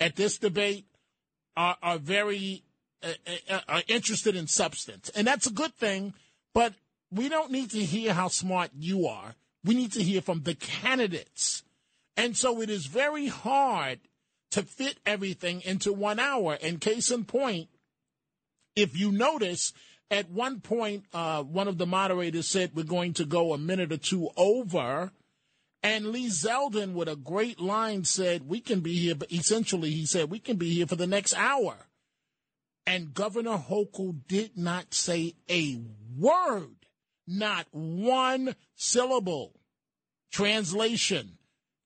at 0.00 0.16
this 0.16 0.38
debate 0.38 0.86
are, 1.56 1.76
are 1.82 1.98
very 1.98 2.64
Uh, 3.02 3.08
uh, 3.26 3.54
uh, 3.54 3.60
are 3.66 3.82
interested 3.88 4.36
in 4.36 4.46
substance. 4.46 5.08
And 5.10 5.26
that's 5.26 5.46
a 5.46 5.52
good 5.52 5.74
thing, 5.74 6.12
but 6.52 6.74
we 7.10 7.30
don't 7.30 7.50
need 7.50 7.70
to 7.70 7.82
hear 7.82 8.12
how 8.12 8.28
smart 8.28 8.70
you 8.78 9.06
are. 9.06 9.34
We 9.64 9.74
need 9.74 9.92
to 9.92 10.02
hear 10.02 10.20
from 10.20 10.42
the 10.42 10.54
candidates. 10.54 11.62
And 12.16 12.36
so 12.36 12.60
it 12.60 12.68
is 12.68 12.86
very 12.86 13.28
hard 13.28 14.00
to 14.50 14.62
fit 14.62 14.98
everything 15.06 15.62
into 15.62 15.92
one 15.94 16.18
hour. 16.18 16.58
And 16.62 16.80
case 16.80 17.10
in 17.10 17.24
point, 17.24 17.68
If 18.76 18.98
you 18.98 19.10
notice, 19.10 19.72
at 20.10 20.30
one 20.30 20.60
point, 20.60 21.04
uh, 21.12 21.42
one 21.42 21.68
of 21.68 21.78
the 21.78 21.86
moderators 21.86 22.48
said 22.48 22.72
we're 22.74 22.84
going 22.84 23.14
to 23.14 23.24
go 23.24 23.52
a 23.52 23.58
minute 23.58 23.92
or 23.92 23.96
two 23.96 24.30
over. 24.36 25.12
And 25.82 26.08
Lee 26.08 26.28
Zeldin, 26.28 26.92
with 26.92 27.08
a 27.08 27.16
great 27.16 27.60
line, 27.60 28.04
said, 28.04 28.48
We 28.48 28.60
can 28.60 28.80
be 28.80 28.94
here, 28.94 29.14
but 29.14 29.32
essentially, 29.32 29.90
he 29.90 30.04
said, 30.04 30.30
We 30.30 30.38
can 30.38 30.56
be 30.56 30.74
here 30.74 30.86
for 30.86 30.96
the 30.96 31.06
next 31.06 31.34
hour. 31.34 31.86
And 32.90 33.14
Governor 33.14 33.56
Hochul 33.56 34.26
did 34.26 34.58
not 34.58 34.94
say 34.94 35.34
a 35.48 35.80
word, 36.18 36.74
not 37.24 37.68
one 37.70 38.56
syllable. 38.74 39.54
Translation 40.32 41.38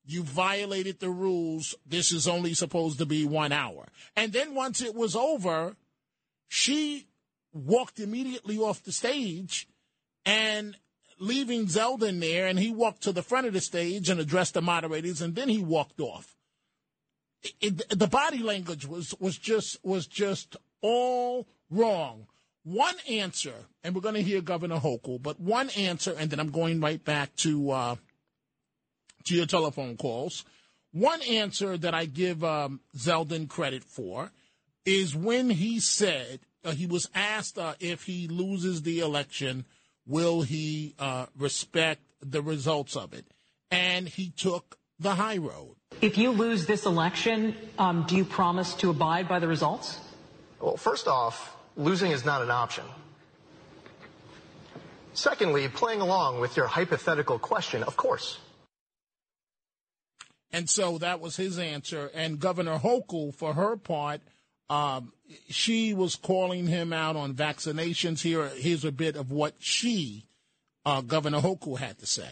You 0.06 0.22
violated 0.22 1.00
the 1.00 1.10
rules. 1.10 1.74
This 1.84 2.10
is 2.10 2.26
only 2.26 2.54
supposed 2.54 2.96
to 3.00 3.06
be 3.06 3.26
one 3.26 3.52
hour. 3.52 3.88
And 4.16 4.32
then 4.32 4.54
once 4.54 4.80
it 4.80 4.94
was 4.94 5.14
over, 5.14 5.76
she 6.48 7.06
walked 7.52 8.00
immediately 8.00 8.56
off 8.56 8.82
the 8.82 8.92
stage 8.92 9.68
and 10.24 10.74
leaving 11.18 11.66
Zeldin 11.66 12.20
there, 12.20 12.46
and 12.46 12.58
he 12.58 12.70
walked 12.70 13.02
to 13.02 13.12
the 13.12 13.22
front 13.22 13.46
of 13.46 13.52
the 13.52 13.60
stage 13.60 14.08
and 14.08 14.20
addressed 14.20 14.54
the 14.54 14.62
moderators, 14.62 15.20
and 15.20 15.34
then 15.34 15.50
he 15.50 15.62
walked 15.62 16.00
off. 16.00 16.34
It, 17.42 17.52
it, 17.60 17.98
the 17.98 18.06
body 18.06 18.38
language 18.38 18.86
was 18.86 19.14
was 19.20 19.36
just 19.36 19.76
was 19.84 20.06
just 20.06 20.56
all 20.84 21.46
wrong. 21.70 22.26
One 22.62 22.94
answer, 23.08 23.54
and 23.82 23.94
we're 23.94 24.02
going 24.02 24.14
to 24.14 24.22
hear 24.22 24.40
Governor 24.40 24.78
Hochul, 24.78 25.20
but 25.22 25.40
one 25.40 25.70
answer, 25.70 26.14
and 26.16 26.30
then 26.30 26.40
I'm 26.40 26.50
going 26.50 26.80
right 26.80 27.02
back 27.02 27.34
to 27.36 27.70
uh, 27.70 27.96
to 29.24 29.34
your 29.34 29.46
telephone 29.46 29.96
calls. 29.96 30.44
One 30.92 31.22
answer 31.22 31.76
that 31.78 31.94
I 31.94 32.04
give 32.04 32.44
um, 32.44 32.80
Zeldin 32.96 33.48
credit 33.48 33.82
for 33.82 34.30
is 34.86 35.16
when 35.16 35.50
he 35.50 35.80
said 35.80 36.40
uh, 36.64 36.72
he 36.72 36.86
was 36.86 37.08
asked 37.14 37.58
uh, 37.58 37.74
if 37.80 38.04
he 38.04 38.28
loses 38.28 38.82
the 38.82 39.00
election, 39.00 39.64
will 40.06 40.42
he 40.42 40.94
uh, 40.98 41.26
respect 41.36 42.02
the 42.20 42.42
results 42.42 42.94
of 42.94 43.12
it? 43.12 43.26
And 43.70 44.08
he 44.08 44.30
took 44.30 44.78
the 44.98 45.14
high 45.14 45.38
road. 45.38 45.76
If 46.00 46.18
you 46.18 46.30
lose 46.30 46.66
this 46.66 46.86
election, 46.86 47.56
um, 47.78 48.04
do 48.06 48.16
you 48.16 48.24
promise 48.24 48.74
to 48.74 48.90
abide 48.90 49.28
by 49.28 49.38
the 49.38 49.48
results? 49.48 49.98
Well, 50.60 50.76
first 50.76 51.08
off, 51.08 51.56
losing 51.76 52.10
is 52.10 52.24
not 52.24 52.42
an 52.42 52.50
option. 52.50 52.84
Secondly, 55.12 55.68
playing 55.68 56.00
along 56.00 56.40
with 56.40 56.56
your 56.56 56.66
hypothetical 56.66 57.38
question, 57.38 57.82
of 57.84 57.96
course. 57.96 58.38
And 60.50 60.68
so 60.68 60.98
that 60.98 61.20
was 61.20 61.36
his 61.36 61.58
answer. 61.58 62.10
And 62.14 62.38
Governor 62.38 62.78
Hochul, 62.78 63.34
for 63.34 63.54
her 63.54 63.76
part, 63.76 64.20
um, 64.70 65.12
she 65.48 65.94
was 65.94 66.16
calling 66.16 66.66
him 66.66 66.92
out 66.92 67.16
on 67.16 67.34
vaccinations. 67.34 68.22
Here, 68.22 68.48
here's 68.48 68.84
a 68.84 68.92
bit 68.92 69.16
of 69.16 69.30
what 69.30 69.54
she, 69.58 70.26
uh, 70.84 71.00
Governor 71.00 71.40
Hochul, 71.40 71.78
had 71.78 71.98
to 71.98 72.06
say. 72.06 72.30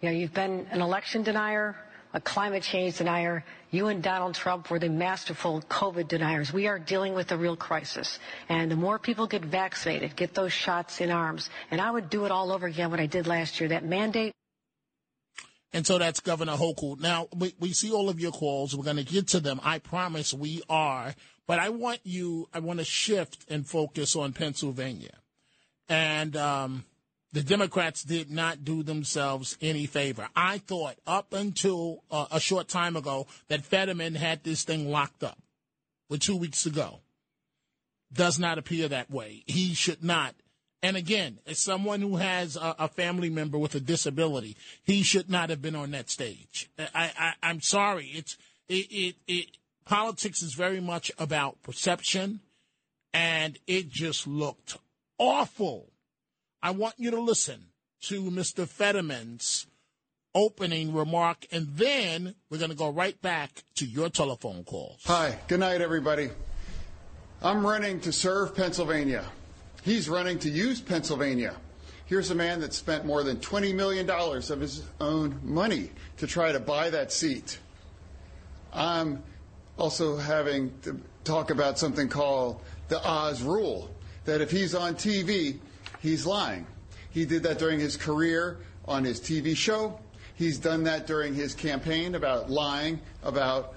You 0.00 0.10
know, 0.10 0.16
you've 0.16 0.34
been 0.34 0.66
an 0.70 0.80
election 0.80 1.22
denier, 1.22 1.76
a 2.16 2.20
climate 2.20 2.62
change 2.62 2.96
denier. 2.96 3.44
You 3.70 3.88
and 3.88 4.02
Donald 4.02 4.34
Trump 4.34 4.70
were 4.70 4.78
the 4.78 4.88
masterful 4.88 5.60
COVID 5.68 6.08
deniers. 6.08 6.50
We 6.50 6.66
are 6.66 6.78
dealing 6.78 7.12
with 7.12 7.30
a 7.30 7.36
real 7.36 7.56
crisis. 7.56 8.18
And 8.48 8.70
the 8.70 8.76
more 8.76 8.98
people 8.98 9.26
get 9.26 9.44
vaccinated, 9.44 10.16
get 10.16 10.32
those 10.32 10.52
shots 10.52 11.02
in 11.02 11.10
arms, 11.10 11.50
and 11.70 11.78
I 11.78 11.90
would 11.90 12.08
do 12.08 12.24
it 12.24 12.30
all 12.30 12.52
over 12.52 12.66
again 12.66 12.90
what 12.90 13.00
I 13.00 13.06
did 13.06 13.26
last 13.26 13.60
year. 13.60 13.68
That 13.68 13.84
mandate 13.84 14.32
and 15.72 15.86
so 15.86 15.98
that's 15.98 16.20
Governor 16.20 16.56
Hochul. 16.56 16.98
Now, 16.98 17.28
we, 17.36 17.54
we 17.60 17.72
see 17.74 17.92
all 17.92 18.08
of 18.08 18.18
your 18.18 18.32
calls. 18.32 18.74
We're 18.74 18.84
going 18.84 18.96
to 18.96 19.04
get 19.04 19.28
to 19.28 19.40
them. 19.40 19.60
I 19.62 19.78
promise 19.78 20.32
we 20.32 20.62
are. 20.70 21.14
But 21.46 21.58
I 21.58 21.68
want 21.68 22.00
you, 22.02 22.48
I 22.54 22.60
want 22.60 22.78
to 22.78 22.84
shift 22.84 23.44
and 23.50 23.66
focus 23.66 24.16
on 24.16 24.32
Pennsylvania. 24.32 25.18
And 25.86 26.34
um, 26.34 26.84
the 27.32 27.42
Democrats 27.42 28.02
did 28.02 28.30
not 28.30 28.64
do 28.64 28.82
themselves 28.82 29.58
any 29.60 29.86
favor. 29.86 30.28
I 30.34 30.58
thought 30.58 30.96
up 31.06 31.32
until 31.32 32.02
uh, 32.10 32.26
a 32.30 32.40
short 32.40 32.68
time 32.68 32.96
ago 32.96 33.26
that 33.48 33.64
Fetterman 33.64 34.14
had 34.14 34.42
this 34.44 34.62
thing 34.64 34.90
locked 34.90 35.22
up, 35.22 35.38
but 36.08 36.20
two 36.20 36.36
weeks 36.36 36.66
ago. 36.66 37.00
Does 38.12 38.38
not 38.38 38.56
appear 38.56 38.86
that 38.88 39.10
way. 39.10 39.42
He 39.46 39.74
should 39.74 40.04
not 40.04 40.36
and 40.82 40.96
again, 40.96 41.38
as 41.46 41.58
someone 41.58 42.00
who 42.00 42.16
has 42.16 42.54
a, 42.56 42.76
a, 42.78 42.88
family 42.88 43.30
member 43.30 43.58
with 43.58 43.74
a 43.74 43.80
disability, 43.80 44.56
he 44.84 45.02
should 45.02 45.30
not 45.30 45.50
have 45.50 45.62
been 45.62 45.74
on 45.74 45.90
that 45.92 46.10
stage. 46.10 46.70
I, 46.78 47.34
I, 47.42 47.50
am 47.50 47.60
sorry. 47.60 48.06
It's 48.14 48.36
it, 48.68 48.86
it, 48.90 49.16
it, 49.26 49.46
politics 49.84 50.42
is 50.42 50.54
very 50.54 50.80
much 50.80 51.10
about 51.18 51.62
perception, 51.62 52.40
and 53.12 53.58
it 53.66 53.88
just 53.88 54.26
looked 54.26 54.76
awful. 55.18 55.90
I 56.66 56.70
want 56.70 56.94
you 56.98 57.12
to 57.12 57.20
listen 57.20 57.66
to 58.08 58.22
Mr. 58.22 58.66
Fetterman's 58.66 59.68
opening 60.34 60.92
remark, 60.92 61.46
and 61.52 61.68
then 61.68 62.34
we're 62.50 62.58
going 62.58 62.72
to 62.72 62.76
go 62.76 62.90
right 62.90 63.22
back 63.22 63.62
to 63.76 63.86
your 63.86 64.08
telephone 64.08 64.64
calls. 64.64 65.00
Hi, 65.04 65.38
good 65.46 65.60
night, 65.60 65.80
everybody. 65.80 66.28
I'm 67.40 67.64
running 67.64 68.00
to 68.00 68.10
serve 68.10 68.56
Pennsylvania. 68.56 69.26
He's 69.84 70.08
running 70.08 70.40
to 70.40 70.50
use 70.50 70.80
Pennsylvania. 70.80 71.54
Here's 72.06 72.32
a 72.32 72.34
man 72.34 72.58
that 72.62 72.74
spent 72.74 73.06
more 73.06 73.22
than 73.22 73.36
$20 73.36 73.72
million 73.72 74.10
of 74.10 74.60
his 74.60 74.82
own 75.00 75.38
money 75.44 75.92
to 76.16 76.26
try 76.26 76.50
to 76.50 76.58
buy 76.58 76.90
that 76.90 77.12
seat. 77.12 77.60
I'm 78.72 79.22
also 79.78 80.16
having 80.16 80.72
to 80.82 81.00
talk 81.22 81.50
about 81.50 81.78
something 81.78 82.08
called 82.08 82.60
the 82.88 83.00
Oz 83.08 83.40
rule 83.40 83.88
that 84.24 84.40
if 84.40 84.50
he's 84.50 84.74
on 84.74 84.96
TV, 84.96 85.60
he's 86.06 86.26
lying. 86.26 86.66
He 87.10 87.24
did 87.24 87.42
that 87.44 87.58
during 87.58 87.80
his 87.80 87.96
career 87.96 88.58
on 88.86 89.04
his 89.04 89.20
TV 89.20 89.56
show. 89.56 89.98
He's 90.34 90.58
done 90.58 90.84
that 90.84 91.06
during 91.06 91.34
his 91.34 91.54
campaign 91.54 92.14
about 92.14 92.50
lying 92.50 93.00
about 93.22 93.74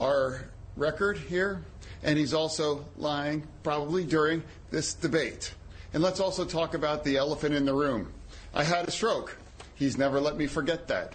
our 0.00 0.48
record 0.76 1.18
here 1.18 1.62
and 2.02 2.18
he's 2.18 2.34
also 2.34 2.84
lying 2.96 3.46
probably 3.62 4.04
during 4.04 4.42
this 4.70 4.94
debate. 4.94 5.54
And 5.94 6.02
let's 6.02 6.20
also 6.20 6.44
talk 6.44 6.74
about 6.74 7.04
the 7.04 7.16
elephant 7.16 7.54
in 7.54 7.64
the 7.64 7.74
room. 7.74 8.12
I 8.54 8.64
had 8.64 8.88
a 8.88 8.90
stroke. 8.90 9.36
He's 9.74 9.96
never 9.96 10.20
let 10.20 10.36
me 10.36 10.46
forget 10.46 10.88
that. 10.88 11.14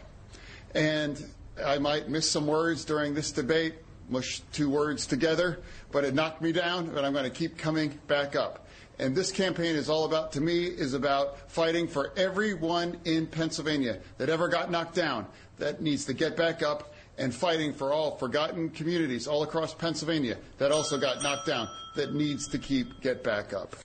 And 0.74 1.24
I 1.64 1.80
might 1.80 2.10
miss 2.10 2.30
some 2.30 2.48
words 2.48 2.86
during 2.86 3.14
this 3.14 3.32
debate, 3.32 3.76
mush 4.10 4.42
two 4.54 4.70
words 4.70 5.08
together, 5.08 5.60
but 5.92 6.04
it 6.04 6.14
knocked 6.14 6.42
me 6.42 6.52
down, 6.52 6.88
but 6.94 7.04
I'm 7.04 7.14
going 7.14 7.26
to 7.26 7.30
keep 7.30 7.58
coming 7.58 8.00
back 8.08 8.36
up. 8.36 8.66
And 9.00 9.16
this 9.16 9.32
campaign 9.32 9.76
is 9.76 9.90
all 9.90 10.06
about, 10.06 10.32
to 10.34 10.42
me, 10.42 10.66
is 10.66 10.94
about 10.94 11.52
fighting 11.52 11.88
for 11.88 12.12
everyone 12.18 12.98
in 13.06 13.28
Pennsylvania 13.28 14.00
that 14.18 14.30
ever 14.30 14.48
got 14.48 14.72
knocked 14.72 14.96
down 14.96 15.28
that 15.58 15.82
needs 15.82 16.06
to 16.06 16.14
get 16.14 16.36
back 16.36 16.64
up 16.64 16.94
and 17.18 17.34
fighting 17.34 17.74
for 17.74 17.94
all 17.94 18.18
forgotten 18.18 18.70
communities 18.70 19.28
all 19.28 19.44
across 19.44 19.74
Pennsylvania 19.74 20.38
that 20.58 20.72
also 20.72 20.98
got 21.00 21.22
knocked 21.24 21.48
down 21.48 21.68
that 21.96 22.14
needs 22.14 22.48
to 22.50 22.58
keep 22.58 23.02
get 23.02 23.24
back 23.24 23.54
up. 23.54 23.76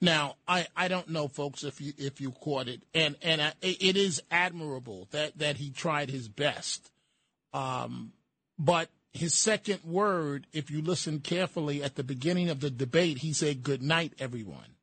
Now, 0.00 0.36
I, 0.48 0.66
I 0.76 0.88
don't 0.88 1.08
know, 1.08 1.28
folks, 1.28 1.62
if 1.62 1.80
you 1.80 1.92
if 1.96 2.20
you 2.20 2.32
caught 2.32 2.68
it, 2.68 2.82
and 2.92 3.16
and 3.22 3.40
I, 3.40 3.52
it 3.62 3.96
is 3.96 4.20
admirable 4.30 5.06
that 5.12 5.38
that 5.38 5.56
he 5.56 5.70
tried 5.70 6.10
his 6.10 6.28
best, 6.28 6.90
um, 7.54 8.12
but 8.58 8.90
his 9.12 9.34
second 9.34 9.80
word, 9.84 10.46
if 10.52 10.70
you 10.70 10.80
listen 10.80 11.20
carefully 11.20 11.82
at 11.82 11.96
the 11.96 12.04
beginning 12.04 12.48
of 12.48 12.60
the 12.60 12.70
debate, 12.70 13.18
he 13.18 13.32
said, 13.32 13.62
"Good 13.62 13.82
night, 13.82 14.14
everyone." 14.18 14.76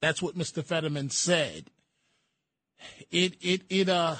That's 0.00 0.22
what 0.22 0.36
Mr. 0.36 0.64
Fetterman 0.64 1.10
said. 1.10 1.70
It 3.10 3.34
it 3.40 3.62
it 3.68 3.88
uh 3.88 4.16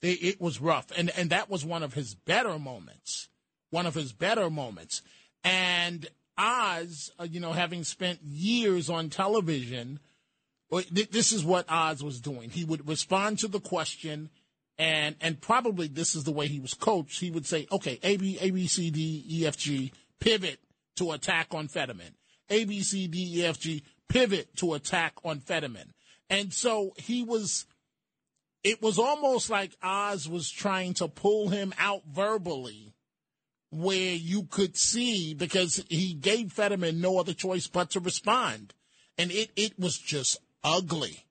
it, 0.00 0.22
it 0.22 0.40
was 0.40 0.60
rough, 0.60 0.90
and 0.96 1.10
and 1.16 1.30
that 1.30 1.50
was 1.50 1.64
one 1.64 1.82
of 1.82 1.94
his 1.94 2.14
better 2.14 2.58
moments, 2.58 3.28
one 3.70 3.86
of 3.86 3.94
his 3.94 4.12
better 4.12 4.48
moments. 4.48 5.02
And 5.44 6.08
Oz, 6.38 7.12
uh, 7.18 7.24
you 7.24 7.40
know, 7.40 7.52
having 7.52 7.84
spent 7.84 8.20
years 8.22 8.88
on 8.88 9.10
television, 9.10 10.00
this 10.90 11.32
is 11.32 11.44
what 11.44 11.66
Oz 11.68 12.02
was 12.02 12.20
doing. 12.20 12.50
He 12.50 12.64
would 12.64 12.88
respond 12.88 13.38
to 13.40 13.48
the 13.48 13.60
question, 13.60 14.30
and 14.80 15.14
and 15.20 15.38
probably 15.40 15.88
this 15.88 16.16
is 16.16 16.24
the 16.24 16.32
way 16.32 16.46
he 16.46 16.58
was 16.58 16.72
coached. 16.72 17.20
He 17.20 17.30
would 17.30 17.46
say, 17.46 17.66
"Okay, 17.70 18.00
A 18.02 18.16
B 18.16 18.38
A 18.40 18.50
B 18.50 18.66
C 18.66 18.90
D 18.90 19.24
E 19.28 19.46
F 19.46 19.58
G, 19.58 19.92
pivot 20.20 20.58
to 20.96 21.12
attack 21.12 21.48
on 21.52 21.68
Fetterman. 21.68 22.14
A 22.48 22.64
B 22.64 22.82
C 22.82 23.06
D 23.06 23.40
E 23.40 23.44
F 23.44 23.60
G, 23.60 23.84
pivot 24.08 24.56
to 24.56 24.72
attack 24.72 25.12
on 25.22 25.40
Fetterman." 25.40 25.92
And 26.30 26.54
so 26.54 26.94
he 26.96 27.22
was 27.22 27.66
it 28.64 28.80
was 28.80 28.98
almost 28.98 29.50
like 29.50 29.76
Oz 29.82 30.26
was 30.26 30.50
trying 30.50 30.94
to 30.94 31.08
pull 31.08 31.50
him 31.50 31.74
out 31.78 32.02
verbally 32.10 32.94
where 33.70 34.14
you 34.14 34.44
could 34.44 34.78
see 34.78 35.34
because 35.34 35.84
he 35.90 36.14
gave 36.14 36.52
Fetterman 36.52 37.00
no 37.02 37.18
other 37.18 37.34
choice 37.34 37.66
but 37.66 37.90
to 37.90 38.00
respond. 38.00 38.74
And 39.18 39.30
it, 39.30 39.50
it 39.56 39.78
was 39.78 39.98
just 39.98 40.38
ugly. 40.64 41.24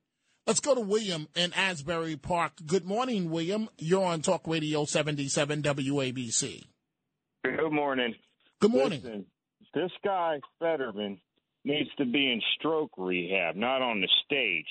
Let's 0.49 0.61
go 0.61 0.73
to 0.73 0.81
William 0.81 1.27
in 1.35 1.53
Asbury 1.53 2.15
Park. 2.15 2.53
Good 2.65 2.83
morning, 2.83 3.29
William. 3.29 3.69
You're 3.77 4.03
on 4.03 4.23
Talk 4.23 4.47
Radio 4.47 4.83
77 4.83 5.61
WABC. 5.61 6.63
Good 7.43 7.71
morning. 7.71 8.15
Good 8.59 8.71
morning. 8.71 9.01
Listen, 9.03 9.25
this 9.75 9.91
guy 10.03 10.39
Fetterman 10.57 11.21
needs 11.63 11.91
to 11.99 12.05
be 12.05 12.31
in 12.31 12.41
stroke 12.55 12.89
rehab, 12.97 13.57
not 13.57 13.83
on 13.83 14.01
the 14.01 14.09
stage. 14.25 14.65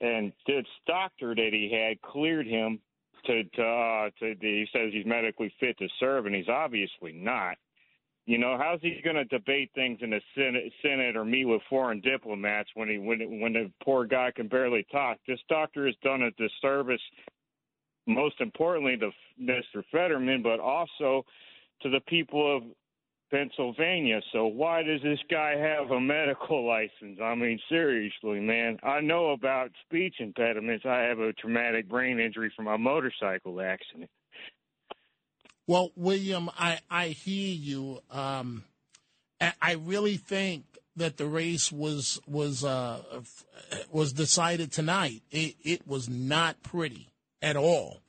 And 0.00 0.32
this 0.46 0.66
doctor 0.86 1.34
that 1.34 1.50
he 1.50 1.76
had 1.76 2.00
cleared 2.00 2.46
him 2.46 2.78
to 3.26 3.42
to, 3.42 3.62
uh, 3.64 4.10
to 4.20 4.36
he 4.40 4.66
says 4.72 4.92
he's 4.92 5.04
medically 5.04 5.52
fit 5.58 5.76
to 5.78 5.88
serve, 5.98 6.26
and 6.26 6.34
he's 6.36 6.48
obviously 6.48 7.10
not. 7.12 7.56
You 8.28 8.36
know, 8.36 8.58
how's 8.58 8.82
he 8.82 9.00
going 9.02 9.16
to 9.16 9.24
debate 9.24 9.70
things 9.74 10.00
in 10.02 10.10
the 10.10 10.20
Senate, 10.34 10.70
Senate 10.82 11.16
or 11.16 11.24
meet 11.24 11.46
with 11.46 11.62
foreign 11.70 12.02
diplomats 12.02 12.68
when 12.74 12.86
he 12.86 12.98
when 12.98 13.40
when 13.40 13.54
the 13.54 13.72
poor 13.82 14.04
guy 14.04 14.30
can 14.36 14.48
barely 14.48 14.86
talk? 14.92 15.16
This 15.26 15.38
doctor 15.48 15.86
has 15.86 15.94
done 16.02 16.20
a 16.20 16.30
disservice, 16.32 17.00
most 18.06 18.38
importantly 18.42 18.98
to 18.98 19.10
Mr. 19.42 19.82
Fetterman, 19.90 20.42
but 20.42 20.60
also 20.60 21.24
to 21.80 21.88
the 21.88 22.00
people 22.00 22.54
of 22.54 22.64
Pennsylvania. 23.30 24.20
So 24.30 24.44
why 24.46 24.82
does 24.82 25.00
this 25.02 25.20
guy 25.30 25.56
have 25.56 25.90
a 25.90 25.98
medical 25.98 26.66
license? 26.68 27.18
I 27.22 27.34
mean, 27.34 27.58
seriously, 27.70 28.40
man. 28.40 28.78
I 28.82 29.00
know 29.00 29.30
about 29.30 29.70
speech 29.86 30.16
impediments. 30.18 30.84
I 30.84 30.98
have 30.98 31.18
a 31.18 31.32
traumatic 31.32 31.88
brain 31.88 32.20
injury 32.20 32.52
from 32.54 32.66
a 32.66 32.76
motorcycle 32.76 33.58
accident. 33.62 34.10
Well, 35.68 35.92
William, 35.96 36.50
I, 36.58 36.78
I 36.90 37.08
hear 37.08 37.54
you. 37.54 38.00
Um, 38.10 38.64
I 39.38 39.74
really 39.74 40.16
think 40.16 40.64
that 40.96 41.18
the 41.18 41.26
race 41.26 41.70
was 41.70 42.18
was 42.26 42.64
uh, 42.64 43.02
was 43.92 44.14
decided 44.14 44.72
tonight. 44.72 45.22
It, 45.30 45.56
it 45.62 45.86
was 45.86 46.08
not 46.08 46.62
pretty 46.62 47.10
at 47.42 47.56
all, 47.56 48.00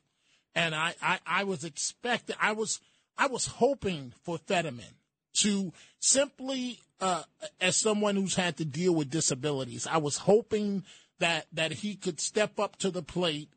and 0.56 0.74
I, 0.74 0.96
I, 1.02 1.20
I 1.28 1.44
was 1.44 1.66
expecting. 1.66 2.38
I 2.42 2.54
was 2.54 2.80
I 3.18 3.28
was 3.28 3.46
hoping 3.46 4.14
for 4.24 4.38
Fetterman 4.38 4.96
to 5.42 5.74
simply, 6.00 6.80
uh, 7.02 7.24
as 7.60 7.76
someone 7.76 8.16
who's 8.16 8.36
had 8.36 8.56
to 8.58 8.66
deal 8.66 8.96
with 8.96 9.12
disabilities, 9.12 9.86
I 9.86 9.98
was 9.98 10.18
hoping 10.18 10.86
that 11.20 11.46
that 11.52 11.74
he 11.74 11.96
could 11.96 12.22
step 12.22 12.58
up 12.58 12.78
to 12.78 12.90
the 12.90 13.04
plate 13.04 13.50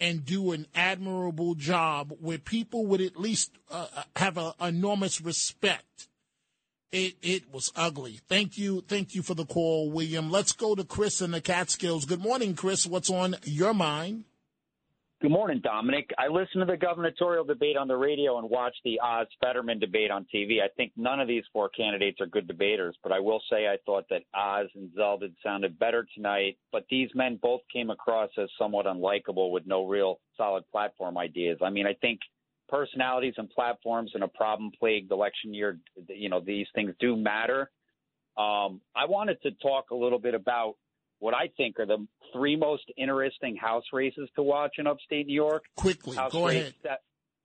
and 0.00 0.24
do 0.24 0.52
an 0.52 0.66
admirable 0.74 1.54
job 1.54 2.12
where 2.20 2.38
people 2.38 2.86
would 2.86 3.00
at 3.00 3.16
least 3.16 3.52
uh, 3.70 3.86
have 4.16 4.36
an 4.36 4.52
enormous 4.60 5.20
respect. 5.20 6.08
It 6.92 7.16
it 7.22 7.52
was 7.52 7.72
ugly. 7.74 8.20
Thank 8.28 8.56
you, 8.56 8.82
thank 8.86 9.14
you 9.14 9.22
for 9.22 9.34
the 9.34 9.46
call, 9.46 9.90
William. 9.90 10.30
Let's 10.30 10.52
go 10.52 10.74
to 10.74 10.84
Chris 10.84 11.20
in 11.20 11.32
the 11.32 11.40
Catskills. 11.40 12.04
Good 12.04 12.20
morning, 12.20 12.54
Chris. 12.54 12.86
What's 12.86 13.10
on 13.10 13.36
your 13.44 13.74
mind? 13.74 14.24
Good 15.22 15.30
morning, 15.30 15.62
Dominic. 15.64 16.10
I 16.18 16.28
listened 16.28 16.60
to 16.60 16.66
the 16.66 16.76
gubernatorial 16.76 17.42
debate 17.42 17.78
on 17.78 17.88
the 17.88 17.96
radio 17.96 18.38
and 18.38 18.50
watched 18.50 18.82
the 18.84 19.00
Oz 19.02 19.26
Fetterman 19.40 19.78
debate 19.78 20.10
on 20.10 20.26
TV. 20.32 20.60
I 20.60 20.68
think 20.76 20.92
none 20.94 21.20
of 21.20 21.26
these 21.26 21.44
four 21.54 21.70
candidates 21.70 22.20
are 22.20 22.26
good 22.26 22.46
debaters, 22.46 22.94
but 23.02 23.12
I 23.12 23.20
will 23.20 23.40
say 23.50 23.66
I 23.66 23.78
thought 23.86 24.04
that 24.10 24.24
Oz 24.34 24.66
and 24.74 24.90
Zeldin 24.90 25.32
sounded 25.42 25.78
better 25.78 26.06
tonight. 26.14 26.58
But 26.70 26.84
these 26.90 27.08
men 27.14 27.38
both 27.40 27.62
came 27.72 27.88
across 27.88 28.28
as 28.36 28.50
somewhat 28.58 28.84
unlikable 28.84 29.52
with 29.52 29.66
no 29.66 29.86
real 29.86 30.20
solid 30.36 30.64
platform 30.70 31.16
ideas. 31.16 31.60
I 31.64 31.70
mean, 31.70 31.86
I 31.86 31.94
think 31.94 32.20
personalities 32.68 33.34
and 33.38 33.48
platforms 33.48 34.12
in 34.14 34.22
a 34.22 34.28
problem 34.28 34.70
plagued 34.78 35.10
election 35.10 35.54
year, 35.54 35.78
you 36.08 36.28
know, 36.28 36.40
these 36.40 36.66
things 36.74 36.92
do 37.00 37.16
matter. 37.16 37.70
Um, 38.36 38.82
I 38.94 39.06
wanted 39.06 39.40
to 39.44 39.52
talk 39.62 39.92
a 39.92 39.96
little 39.96 40.18
bit 40.18 40.34
about 40.34 40.74
what 41.18 41.34
I 41.34 41.48
think 41.56 41.78
are 41.78 41.86
the 41.86 42.06
three 42.32 42.56
most 42.56 42.84
interesting 42.96 43.56
House 43.56 43.84
races 43.92 44.28
to 44.36 44.42
watch 44.42 44.74
in 44.78 44.86
upstate 44.86 45.26
New 45.26 45.34
York. 45.34 45.64
Quickly, 45.76 46.16
House 46.16 46.32
go 46.32 46.46
race 46.48 46.72
ahead. 46.84 46.98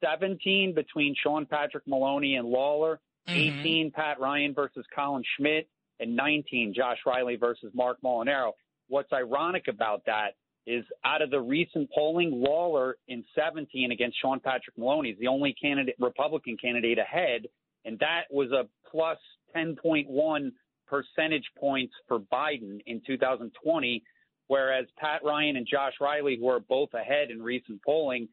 17 0.04 0.74
between 0.74 1.16
Sean 1.22 1.46
Patrick 1.46 1.84
Maloney 1.88 2.36
and 2.36 2.48
Lawler, 2.48 3.00
Mm-hmm. 3.28 3.60
18 3.60 3.92
Pat 3.92 4.20
Ryan 4.20 4.54
versus 4.56 4.84
Colin 4.96 5.24
Schmitt, 5.38 5.70
and 6.00 6.16
19 6.16 6.74
Josh 6.76 6.98
Riley 7.06 7.36
versus 7.36 7.72
Marc 7.76 8.02
Molinaro. 8.04 8.54
What's 8.88 9.14
ironic 9.14 9.68
about 9.68 10.04
that 10.08 10.32
is 10.66 10.84
out 11.06 11.22
of 11.22 11.30
the 11.30 11.40
recent 11.40 11.90
polling, 11.94 12.32
Lawler 12.34 12.98
in 13.08 13.24
17 13.36 13.92
against 13.92 14.20
Sean 14.20 14.40
Patrick 14.40 14.76
Maloney 14.78 15.10
is 15.10 15.20
the 15.20 15.28
only 15.28 15.54
candidate, 15.54 15.96
Republican 16.00 16.58
candidate 16.60 16.98
ahead, 16.98 17.48
and 17.86 18.00
that 18.00 18.24
was 18.32 18.52
a 18.52 18.68
plus 18.90 19.20
10.1 19.56 20.52
percentage 20.92 21.46
points 21.58 21.94
for 22.08 22.20
Biden 22.20 22.82
in 22.86 23.02
2020, 23.08 24.04
whereas 24.48 24.86
Pat 25.00 25.22
Ryan 25.24 25.56
and 25.56 25.66
Josh 25.66 25.94
Riley, 26.02 26.38
who 26.38 26.50
are 26.50 26.60
both 26.60 26.94
ahead 26.94 27.32
in 27.32 27.42
recent 27.42 27.82
polling, 27.84 28.28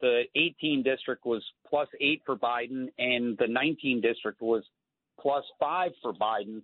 the 0.00 0.22
18 0.34 0.82
district 0.82 1.24
was 1.24 1.42
plus 1.66 1.88
eight 2.00 2.22
for 2.26 2.36
Biden, 2.36 2.88
and 2.98 3.38
the 3.38 3.46
19 3.46 4.00
district 4.00 4.42
was 4.42 4.64
plus 5.20 5.44
five 5.60 5.92
for 6.02 6.12
Biden. 6.12 6.62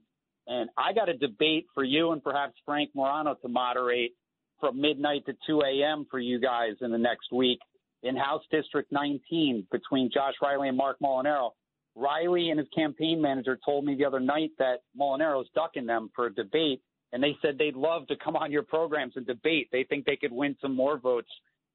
And 0.49 0.69
I 0.77 0.93
got 0.93 1.09
a 1.09 1.17
debate 1.17 1.67
for 1.75 1.85
you 1.85 2.13
and 2.13 2.23
perhaps 2.23 2.55
Frank 2.65 2.91
Morano 2.95 3.35
to 3.43 3.49
moderate 3.49 4.15
from 4.59 4.81
midnight 4.81 5.27
to 5.27 5.35
2 5.47 5.61
a.m. 5.61 6.07
for 6.11 6.19
you 6.19 6.41
guys 6.41 6.73
in 6.81 6.91
the 6.91 6.99
next 6.99 7.33
week 7.33 7.59
in 8.03 8.17
House 8.17 8.43
District 8.51 8.91
19 8.91 9.67
between 9.71 10.11
Josh 10.13 10.35
Riley 10.43 10.69
and 10.69 10.77
Marc 10.77 10.99
Molinaro. 11.01 11.51
Riley 11.97 12.51
and 12.51 12.59
his 12.59 12.69
campaign 12.75 13.21
manager 13.23 13.59
told 13.65 13.85
me 13.85 13.97
the 13.97 14.05
other 14.05 14.21
night 14.21 14.51
that 14.59 14.83
Molinaro's 14.95 15.49
ducking 15.55 15.87
them 15.87 16.11
for 16.15 16.27
a 16.27 16.35
debate, 16.35 16.83
and 17.13 17.23
they 17.23 17.37
said 17.41 17.57
they'd 17.59 17.75
love 17.75 18.07
to 18.09 18.17
come 18.23 18.37
on 18.37 18.53
your 18.53 18.63
programs 18.63 19.15
and 19.17 19.27
debate. 19.27 19.69
They 19.73 19.85
think 19.85 20.05
they 20.05 20.17
could 20.17 20.33
win 20.33 20.57
some 20.61 20.77
more 20.77 20.99
votes 20.99 21.31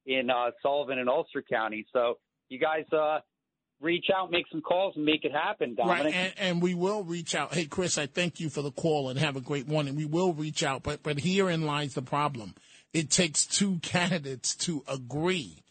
in 0.06 0.30
uh, 0.30 0.52
Sullivan 0.62 1.00
and 1.00 1.10
Ulster 1.10 1.42
County. 1.42 1.86
So 1.92 2.20
you 2.50 2.60
guys 2.60 2.86
uh, 2.94 3.20
reach 3.82 4.06
out, 4.16 4.30
make 4.30 4.46
some 4.52 4.62
calls, 4.62 4.96
and 4.96 5.06
make 5.06 5.26
it 5.26 5.32
happen, 5.32 5.74
Dominic. 5.74 6.06
Right, 6.06 6.14
and, 6.14 6.34
and 6.38 6.62
we 6.62 6.76
will 6.76 7.04
reach 7.04 7.34
out. 7.34 7.54
Hey, 7.54 7.66
Chris, 7.66 7.98
I 7.98 8.06
thank 8.06 8.40
you 8.40 8.50
for 8.50 8.62
the 8.62 8.72
call 8.72 9.10
and 9.10 9.20
have 9.20 9.36
a 9.36 9.42
great 9.42 9.68
morning. 9.68 9.96
We 9.96 10.06
will 10.06 10.34
reach 10.34 10.64
out, 10.64 10.84
but 10.84 11.02
but 11.02 11.20
herein 11.20 11.64
lies 11.64 11.96
the 11.96 12.04
problem. 12.04 12.54
It 12.94 13.10
takes 13.10 13.46
two 13.46 13.80
candidates 13.82 14.56
to 14.58 14.84
agree. 14.88 15.64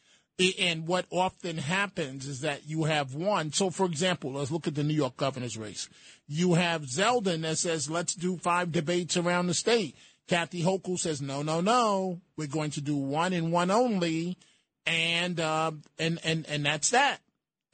And 0.59 0.87
what 0.87 1.05
often 1.11 1.59
happens 1.59 2.27
is 2.27 2.41
that 2.41 2.67
you 2.67 2.85
have 2.85 3.15
one. 3.15 3.53
So, 3.53 3.69
for 3.69 3.85
example, 3.85 4.33
let's 4.33 4.51
look 4.51 4.67
at 4.67 4.75
the 4.75 4.83
New 4.83 4.95
York 4.95 5.17
governor's 5.19 5.59
race. 5.59 5.89
You 6.27 6.55
have 6.55 6.83
Zeldin 6.83 7.43
that 7.43 7.59
says, 7.59 7.91
let's 7.91 8.15
do 8.15 8.39
five 8.39 8.73
debates 8.73 9.19
around 9.19 9.49
the 9.49 9.55
state. 9.55 9.97
Kathy 10.29 10.63
Hochul 10.63 10.99
says, 10.99 11.21
no, 11.21 11.43
no, 11.43 11.61
no. 11.61 12.21
We're 12.37 12.47
going 12.47 12.71
to 12.73 12.81
do 12.81 12.97
one 12.97 13.33
and 13.33 13.53
one 13.53 13.71
only. 13.71 14.39
And, 14.87 15.39
uh, 15.39 15.73
and, 15.99 16.19
and, 16.25 16.47
and 16.49 16.65
that's 16.65 16.91
that. 16.91 17.19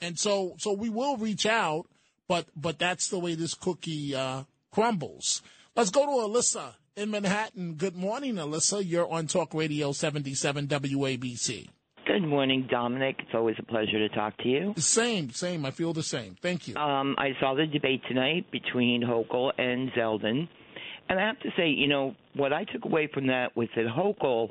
And 0.00 0.18
so, 0.18 0.56
so 0.58 0.72
we 0.72 0.90
will 0.90 1.16
reach 1.16 1.46
out, 1.46 1.86
but, 2.28 2.46
but 2.56 2.78
that's 2.78 3.08
the 3.08 3.18
way 3.18 3.34
this 3.34 3.54
cookie, 3.54 4.14
uh, 4.14 4.42
crumbles. 4.72 5.40
Let's 5.76 5.90
go 5.90 6.04
to 6.06 6.26
Alyssa 6.26 6.74
in 6.96 7.10
Manhattan. 7.10 7.74
Good 7.74 7.96
morning, 7.96 8.34
Alyssa. 8.36 8.82
You're 8.84 9.08
on 9.08 9.26
Talk 9.26 9.54
Radio 9.54 9.92
77 9.92 10.66
WABC. 10.66 11.68
Good 12.06 12.22
morning, 12.22 12.68
Dominic. 12.70 13.16
It's 13.18 13.34
always 13.34 13.56
a 13.58 13.64
pleasure 13.64 13.98
to 13.98 14.08
talk 14.10 14.38
to 14.38 14.48
you. 14.48 14.74
Same, 14.76 15.30
same. 15.30 15.66
I 15.66 15.72
feel 15.72 15.92
the 15.92 16.04
same. 16.04 16.36
Thank 16.40 16.68
you. 16.68 16.76
Um, 16.76 17.16
I 17.18 17.30
saw 17.40 17.54
the 17.54 17.66
debate 17.66 18.00
tonight 18.06 18.48
between 18.52 19.02
Hochul 19.02 19.50
and 19.58 19.90
Zeldin, 19.90 20.48
and 21.08 21.18
I 21.18 21.26
have 21.26 21.40
to 21.40 21.48
say, 21.56 21.68
you 21.68 21.88
know, 21.88 22.14
what 22.34 22.52
I 22.52 22.62
took 22.62 22.84
away 22.84 23.08
from 23.12 23.26
that 23.26 23.56
was 23.56 23.66
that 23.74 23.86
Hochul, 23.86 24.50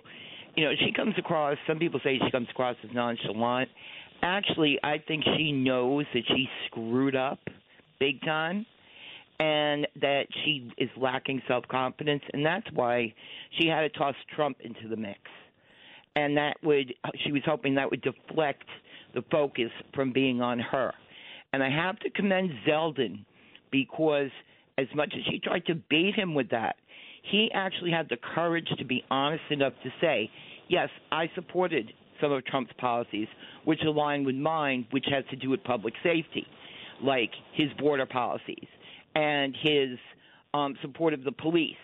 you 0.57 0.65
know, 0.65 0.71
she 0.77 0.91
comes 0.91 1.13
across. 1.17 1.57
Some 1.65 1.79
people 1.79 2.01
say 2.03 2.19
she 2.21 2.29
comes 2.29 2.49
across 2.51 2.75
as 2.83 2.89
nonchalant. 2.93 3.69
Actually, 4.21 4.77
I 4.83 4.97
think 5.07 5.23
she 5.37 5.53
knows 5.53 6.05
that 6.13 6.23
she 6.27 6.49
screwed 6.67 7.15
up 7.15 7.39
big 8.01 8.19
time, 8.23 8.65
and 9.39 9.87
that 10.01 10.23
she 10.43 10.69
is 10.77 10.89
lacking 10.97 11.41
self 11.47 11.65
confidence, 11.69 12.23
and 12.33 12.45
that's 12.45 12.67
why 12.73 13.13
she 13.57 13.69
had 13.69 13.81
to 13.81 13.89
toss 13.97 14.15
Trump 14.35 14.57
into 14.59 14.89
the 14.89 14.97
mix 14.97 15.21
and 16.15 16.37
that 16.37 16.57
would 16.63 16.93
she 17.23 17.31
was 17.31 17.41
hoping 17.45 17.75
that 17.75 17.89
would 17.89 18.01
deflect 18.01 18.65
the 19.13 19.23
focus 19.31 19.71
from 19.93 20.11
being 20.11 20.41
on 20.41 20.59
her. 20.59 20.93
And 21.53 21.63
I 21.63 21.69
have 21.69 21.97
to 21.99 22.09
commend 22.09 22.51
Zeldin 22.67 23.25
because 23.71 24.29
as 24.77 24.87
much 24.93 25.13
as 25.15 25.23
she 25.29 25.39
tried 25.39 25.65
to 25.67 25.75
bait 25.89 26.15
him 26.15 26.33
with 26.33 26.49
that, 26.49 26.75
he 27.31 27.49
actually 27.53 27.91
had 27.91 28.09
the 28.09 28.17
courage 28.17 28.67
to 28.77 28.85
be 28.85 29.03
honest 29.09 29.43
enough 29.49 29.73
to 29.83 29.89
say, 30.01 30.29
"Yes, 30.67 30.89
I 31.11 31.29
supported 31.35 31.93
some 32.21 32.31
of 32.31 32.45
Trump's 32.45 32.73
policies 32.77 33.27
which 33.65 33.81
align 33.83 34.23
with 34.23 34.35
mine, 34.35 34.87
which 34.91 35.05
has 35.09 35.23
to 35.29 35.35
do 35.35 35.49
with 35.49 35.63
public 35.63 35.93
safety, 36.03 36.47
like 37.01 37.31
his 37.53 37.71
border 37.73 38.05
policies 38.05 38.67
and 39.15 39.55
his 39.61 39.97
um, 40.53 40.77
support 40.81 41.13
of 41.13 41.23
the 41.23 41.31
police 41.31 41.75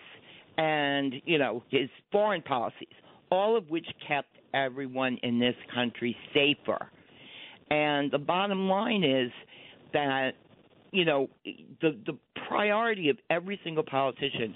and 0.58 1.14
you 1.24 1.38
know 1.38 1.62
his 1.70 1.88
foreign 2.10 2.42
policies 2.42 2.94
all 3.32 3.56
of 3.56 3.68
which 3.70 3.86
kept 4.06 4.28
everyone 4.54 5.18
in 5.22 5.40
this 5.40 5.56
country 5.74 6.14
safer. 6.34 6.86
And 7.70 8.10
the 8.12 8.18
bottom 8.18 8.68
line 8.68 9.02
is 9.02 9.32
that 9.94 10.32
you 10.92 11.06
know 11.06 11.28
the 11.80 11.98
the 12.06 12.18
priority 12.48 13.08
of 13.08 13.16
every 13.30 13.58
single 13.64 13.82
politician 13.84 14.54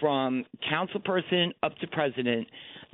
from 0.00 0.44
councilperson 0.72 1.52
up 1.62 1.76
to 1.78 1.86
president 1.88 2.48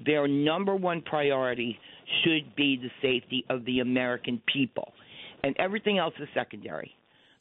their 0.04 0.26
number 0.26 0.74
one 0.74 1.00
priority 1.02 1.78
should 2.24 2.56
be 2.56 2.76
the 2.76 2.90
safety 3.00 3.44
of 3.48 3.64
the 3.64 3.78
American 3.78 4.42
people 4.52 4.92
and 5.44 5.54
everything 5.58 5.98
else 5.98 6.14
is 6.20 6.28
secondary 6.34 6.92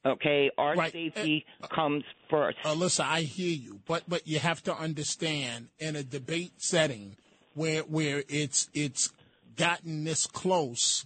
Okay, 0.06 0.50
our 0.58 0.76
Right. 0.76 0.94
safety 0.94 1.46
uh, 1.62 1.66
uh, 1.66 1.76
comes 1.76 2.04
first. 2.30 2.58
Alyssa, 2.64 3.02
I 3.04 3.22
hear 3.22 3.54
you, 3.54 3.82
but 3.86 4.04
but 4.08 4.26
you 4.26 4.40
have 4.40 4.64
to 4.64 4.74
understand 4.74 5.68
in 5.78 5.98
a 5.98 6.04
debate 6.04 6.54
setting 6.58 7.18
where 7.60 7.82
where 7.82 8.24
it's 8.30 8.70
it's 8.74 9.12
gotten 9.58 10.06
this 10.06 10.26
close, 10.26 11.06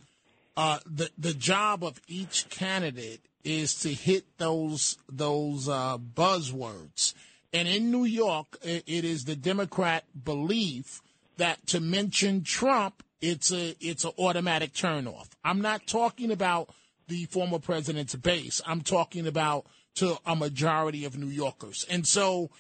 uh, 0.56 0.78
the 0.86 1.10
the 1.18 1.34
job 1.34 1.84
of 1.84 2.00
each 2.08 2.48
candidate 2.50 3.22
is 3.44 3.74
to 3.80 3.89
hit 3.89 4.26
those 4.38 4.98
those 5.12 5.68
uh, 5.68 5.98
buzzwords. 5.98 7.16
And 7.52 7.68
in 7.68 7.92
New 7.92 8.06
York, 8.06 8.58
it 8.63 8.84
is 8.88 9.26
the 9.26 9.36
Democrat 9.36 10.06
belief 10.24 11.02
that 11.38 11.66
to 11.68 11.80
mention 11.80 12.44
Trump, 12.44 13.04
it's 13.20 13.52
a 13.52 13.76
it's 13.80 14.06
an 14.06 14.12
automatic 14.20 14.74
turnoff. 14.74 15.30
I'm 15.44 15.62
not 15.62 15.88
talking 15.88 16.32
about 16.32 16.70
the 17.08 17.26
former 17.26 17.60
president's 17.60 18.16
base. 18.16 18.62
I'm 18.68 18.82
talking 18.82 19.26
about 19.26 19.66
to 19.96 20.18
a 20.26 20.36
majority 20.36 21.04
of 21.06 21.18
New 21.18 21.28
Yorkers. 21.28 21.86
And 21.89 22.08
so 22.08 22.52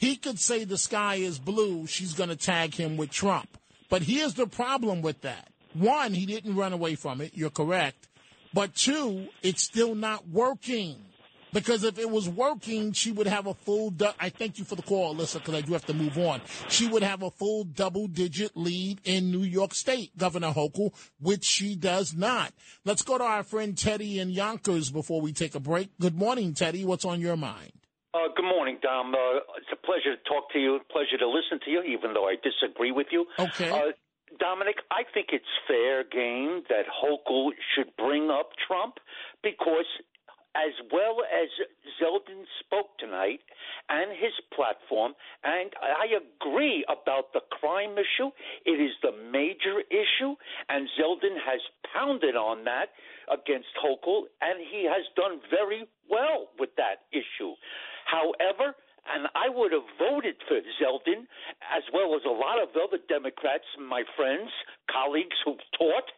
he 0.00 0.16
could 0.16 0.40
say 0.40 0.64
the 0.64 0.78
sky 0.78 1.16
is 1.16 1.38
blue, 1.38 1.86
she's 1.86 2.14
going 2.14 2.30
to 2.30 2.36
tag 2.36 2.74
him 2.74 2.96
with 2.96 3.10
Trump. 3.10 3.58
But 3.90 4.00
here's 4.00 4.32
the 4.32 4.46
problem 4.46 5.02
with 5.02 5.20
that. 5.20 5.50
One, 5.74 6.14
he 6.14 6.24
didn't 6.24 6.56
run 6.56 6.72
away 6.72 6.94
from 6.94 7.20
it. 7.20 7.32
You're 7.34 7.50
correct. 7.50 8.08
But 8.54 8.74
two, 8.74 9.28
it's 9.42 9.62
still 9.62 9.94
not 9.94 10.26
working. 10.26 10.96
Because 11.52 11.84
if 11.84 11.98
it 11.98 12.08
was 12.08 12.30
working, 12.30 12.92
she 12.92 13.12
would 13.12 13.26
have 13.26 13.46
a 13.46 13.52
full. 13.52 13.90
Du- 13.90 14.14
I 14.18 14.30
thank 14.30 14.58
you 14.58 14.64
for 14.64 14.74
the 14.74 14.82
call, 14.82 15.14
Alyssa, 15.14 15.34
because 15.34 15.54
I 15.54 15.60
do 15.60 15.74
have 15.74 15.84
to 15.86 15.92
move 15.92 16.16
on. 16.16 16.40
She 16.70 16.88
would 16.88 17.02
have 17.02 17.22
a 17.22 17.30
full 17.30 17.64
double-digit 17.64 18.56
lead 18.56 19.02
in 19.04 19.30
New 19.30 19.42
York 19.42 19.74
State, 19.74 20.16
Governor 20.16 20.52
Hochul, 20.52 20.94
which 21.20 21.44
she 21.44 21.76
does 21.76 22.14
not. 22.14 22.54
Let's 22.86 23.02
go 23.02 23.18
to 23.18 23.24
our 23.24 23.42
friend 23.42 23.76
Teddy 23.76 24.18
in 24.18 24.30
Yonkers 24.30 24.90
before 24.90 25.20
we 25.20 25.34
take 25.34 25.54
a 25.54 25.60
break. 25.60 25.90
Good 25.98 26.16
morning, 26.16 26.54
Teddy. 26.54 26.86
What's 26.86 27.04
on 27.04 27.20
your 27.20 27.36
mind? 27.36 27.72
Uh, 28.12 28.26
good 28.34 28.44
morning, 28.44 28.76
Dom. 28.82 29.14
Uh, 29.14 29.38
it's 29.56 29.70
a 29.72 29.86
pleasure 29.86 30.16
to 30.16 30.22
talk 30.28 30.50
to 30.52 30.58
you. 30.58 30.80
Pleasure 30.90 31.16
to 31.18 31.28
listen 31.28 31.60
to 31.64 31.70
you, 31.70 31.82
even 31.82 32.12
though 32.12 32.26
I 32.26 32.34
disagree 32.42 32.90
with 32.90 33.06
you. 33.12 33.26
Okay. 33.38 33.70
Uh, 33.70 33.94
Dominic, 34.38 34.76
I 34.90 35.02
think 35.14 35.28
it's 35.32 35.46
fair 35.68 36.02
game 36.02 36.62
that 36.68 36.86
Hochul 36.90 37.50
should 37.74 37.94
bring 37.96 38.28
up 38.30 38.50
Trump 38.66 38.98
because, 39.44 39.86
as 40.56 40.74
well 40.90 41.22
as 41.22 41.48
Zeldin 42.02 42.42
spoke 42.58 42.98
tonight 42.98 43.40
and 43.88 44.10
his 44.10 44.34
platform, 44.54 45.14
and 45.44 45.70
I 45.78 46.10
agree 46.18 46.84
about 46.90 47.32
the 47.32 47.42
crime 47.50 47.94
issue. 47.94 48.30
It 48.66 48.82
is 48.82 48.90
the 49.02 49.14
major 49.30 49.86
issue, 49.86 50.34
and 50.68 50.88
Zeldin 50.98 51.38
has 51.46 51.60
pounded 51.94 52.34
on 52.34 52.64
that 52.64 52.90
against 53.30 53.70
Hochul, 53.78 54.26
and 54.42 54.58
he 54.58 54.82
has 54.90 55.06
done 55.14 55.38
very 55.48 55.86
well 56.10 56.50
with 56.58 56.70
that 56.76 57.06
issue. 57.12 57.54
However, 58.10 58.74
and 59.14 59.26
I 59.34 59.48
would 59.48 59.72
have 59.72 59.86
voted 59.98 60.36
for 60.46 60.60
Zeldin 60.78 61.24
as 61.72 61.82
well 61.92 62.14
as 62.14 62.22
a 62.26 62.30
lot 62.34 62.60
of 62.62 62.68
other 62.76 62.98
Democrats, 63.08 63.64
my 63.78 64.02
friends, 64.16 64.50
colleagues 64.90 65.36
who've 65.44 65.62
taught. 65.78 66.10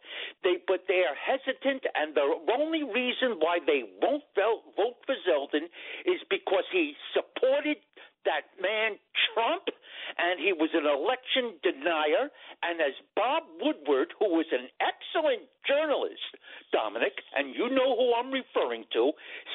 They, 0.42 0.58
but 0.66 0.84
they 0.88 1.04
are 1.06 1.14
hesitant, 1.14 1.84
and 1.94 2.14
the 2.14 2.26
only 2.58 2.82
reason 2.82 3.38
why 3.38 3.58
they 3.64 3.84
won't 4.00 4.24
vote, 4.34 4.62
vote 4.76 4.98
for 5.06 5.14
Zeldin 5.28 5.70
is 6.04 6.20
because 6.28 6.64
he 6.72 6.94
supported 7.14 7.78
that 8.24 8.50
man 8.60 8.98
Trump, 9.32 9.70
and 10.18 10.40
he 10.40 10.52
was 10.52 10.70
an 10.74 10.86
election 10.86 11.58
denier. 11.62 12.30
And 12.62 12.80
as 12.80 12.94
Bob 13.16 13.44
Woodward, 13.60 14.14
who 14.18 14.36
was 14.36 14.46
an 14.52 14.68
excellent 14.80 15.48
journalist, 15.66 16.36
Dominic, 16.72 17.22
and 17.34 17.54
you 17.54 17.68
know 17.70 17.96
who 17.96 18.14
I'm 18.14 18.30
referring 18.30 18.84
to, 18.92 19.12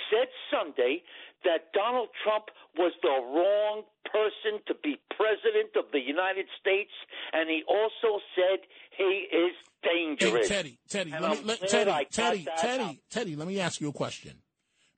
said 0.09 0.27
Sunday 0.51 1.03
that 1.43 1.71
Donald 1.73 2.09
Trump 2.23 2.45
was 2.77 2.93
the 3.01 3.09
wrong 3.09 3.83
person 4.05 4.59
to 4.67 4.73
be 4.81 4.97
president 5.15 5.75
of 5.75 5.91
the 5.91 5.99
United 5.99 6.45
States, 6.59 6.91
and 7.33 7.49
he 7.49 7.63
also 7.67 8.19
said 8.35 8.65
he 8.97 9.27
is 9.29 9.53
dangerous. 9.83 10.47
Hey, 10.47 10.55
Teddy, 10.55 10.79
Teddy, 10.89 11.11
let 11.11 11.21
me, 11.21 11.37
let, 11.43 11.59
glad 11.59 11.69
Teddy, 11.69 12.07
Teddy, 12.11 12.47
Teddy. 12.57 13.01
Teddy, 13.09 13.35
let 13.35 13.47
me 13.47 13.59
ask 13.59 13.79
you 13.81 13.89
a 13.89 13.93
question. 13.93 14.41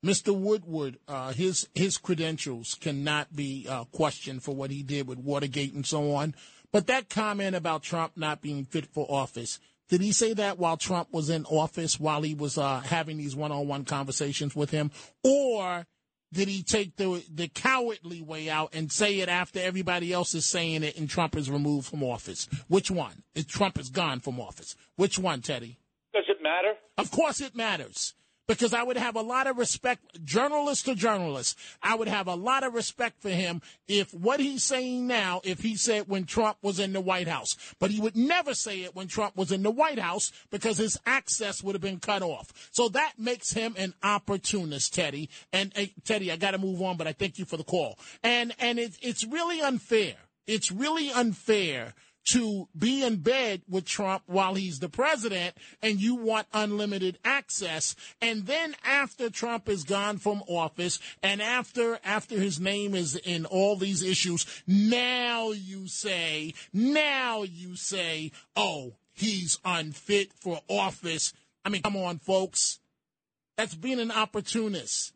Mr. 0.04 0.34
Woodward, 0.34 0.98
uh, 1.08 1.34
his 1.34 1.68
his 1.76 1.98
credentials 1.98 2.76
cannot 2.76 3.36
be 3.36 3.68
uh, 3.70 3.84
questioned 3.86 4.44
for 4.44 4.56
what 4.56 4.72
he 4.72 4.82
did 4.82 5.08
with 5.08 5.18
Watergate 5.20 5.74
and 5.74 5.86
so 5.86 6.14
on. 6.14 6.36
But 6.72 6.88
that 6.88 7.10
comment 7.10 7.56
about 7.56 7.84
Trump 7.84 8.14
not 8.16 8.42
being 8.42 8.64
fit 8.64 8.86
for 8.86 9.06
office, 9.10 9.60
did 9.90 10.02
he 10.02 10.12
say 10.12 10.34
that 10.34 10.58
while 10.58 10.78
Trump 10.78 11.10
was 11.12 11.30
in 11.30 11.46
office, 11.46 12.00
while 12.00 12.22
he 12.22 12.34
was 12.34 12.58
uh, 12.58 12.80
having 12.80 13.18
these 13.18 13.36
one-on-one 13.36 13.86
conversations 13.86 14.56
with 14.56 14.70
him, 14.70 14.92
or 15.24 15.86
did 16.32 16.48
he 16.48 16.64
take 16.64 16.96
the 16.96 17.24
the 17.34 17.48
cowardly 17.50 18.22
way 18.22 18.50
out 18.50 18.74
and 18.74 18.92
say 18.92 19.20
it 19.20 19.28
after 19.28 19.60
everybody 19.60 20.14
else 20.14 20.34
is 20.34 20.46
saying 20.46 20.84
it 20.84 20.98
and 20.98 21.10
Trump 21.10 21.36
is 21.36 21.50
removed 21.50 21.88
from 21.88 22.04
office? 22.04 22.48
Which 22.68 22.90
one? 22.90 23.24
If 23.36 23.48
Trump 23.48 23.78
is 23.80 23.90
gone 23.90 24.20
from 24.20 24.40
office. 24.40 24.76
Which 24.96 25.20
one, 25.20 25.42
Teddy? 25.42 25.80
Does 26.14 26.26
it 26.30 26.42
matter? 26.42 26.74
Of 26.98 27.12
course 27.12 27.42
it 27.42 27.56
matters. 27.56 28.14
Because 28.50 28.74
I 28.74 28.82
would 28.82 28.98
have 28.98 29.16
a 29.16 29.22
lot 29.22 29.46
of 29.46 29.60
respect, 29.60 30.26
journalist 30.26 30.86
to 30.86 30.96
journalist, 30.96 31.56
I 31.84 31.94
would 31.94 32.08
have 32.08 32.26
a 32.26 32.34
lot 32.34 32.64
of 32.64 32.74
respect 32.74 33.22
for 33.22 33.30
him 33.30 33.62
if 33.88 34.12
what 34.12 34.40
he's 34.40 34.64
saying 34.64 35.06
now, 35.06 35.40
if 35.44 35.60
he 35.60 35.76
said 35.76 36.08
when 36.08 36.26
Trump 36.26 36.58
was 36.64 36.80
in 36.80 36.92
the 36.92 37.00
White 37.00 37.28
House. 37.28 37.56
But 37.78 37.92
he 37.92 38.02
would 38.02 38.18
never 38.18 38.56
say 38.56 38.82
it 38.82 38.96
when 38.96 39.08
Trump 39.08 39.38
was 39.38 39.52
in 39.52 39.62
the 39.62 39.70
White 39.70 40.00
House 40.00 40.32
because 40.50 40.80
his 40.80 40.98
access 41.06 41.62
would 41.62 41.76
have 41.76 41.82
been 41.84 42.00
cut 42.00 42.24
off. 42.24 42.52
So 42.72 42.90
that 42.90 43.14
makes 43.20 43.54
him 43.54 43.76
an 43.78 43.94
opportunist, 44.02 44.96
Teddy. 44.96 45.30
And 45.54 45.72
uh, 45.78 45.84
Teddy, 46.04 46.32
I 46.32 46.36
got 46.36 46.52
to 46.52 46.58
move 46.58 46.82
on, 46.82 46.98
but 46.98 47.06
I 47.06 47.14
thank 47.14 47.38
you 47.38 47.46
for 47.46 47.56
the 47.56 47.64
call. 47.64 48.00
And 48.24 48.52
and 48.58 48.80
it, 48.80 48.98
it's 49.00 49.24
really 49.28 49.62
unfair. 49.62 50.16
It's 50.48 50.72
really 50.72 51.12
unfair 51.12 51.94
to 52.26 52.68
be 52.78 53.04
in 53.04 53.18
bed 53.18 53.62
with 53.68 53.86
Trump 53.86 54.24
while 54.28 54.54
he's 54.54 54.80
the 54.80 54.90
president 54.90 55.56
and 55.82 56.00
you 56.00 56.16
want 56.16 56.48
unlimited 56.54 57.18
access. 57.26 57.96
And 58.22 58.46
then 58.46 58.76
after 58.84 59.30
Trump 59.30 59.68
is 59.68 59.84
gone 59.84 60.18
from 60.18 60.44
office 60.48 61.00
and 61.24 61.42
after 61.42 62.00
after 62.04 62.40
his 62.40 62.60
name 62.60 62.94
is 62.94 63.16
in 63.16 63.46
all 63.46 63.76
these 63.76 64.04
issues 64.04 64.46
now 64.68 65.52
you 65.52 65.88
say 65.88 66.54
now 66.74 67.44
you 67.44 67.76
say 67.76 68.32
oh 68.56 68.94
he's 69.14 69.58
unfit 69.66 70.32
for 70.34 70.62
office. 70.68 71.34
I 71.66 71.70
mean 71.70 71.82
come 71.82 71.98
on 71.98 72.20
folks. 72.20 72.80
That's 73.58 73.76
being 73.76 74.00
an 74.00 74.12
opportunist. 74.12 75.14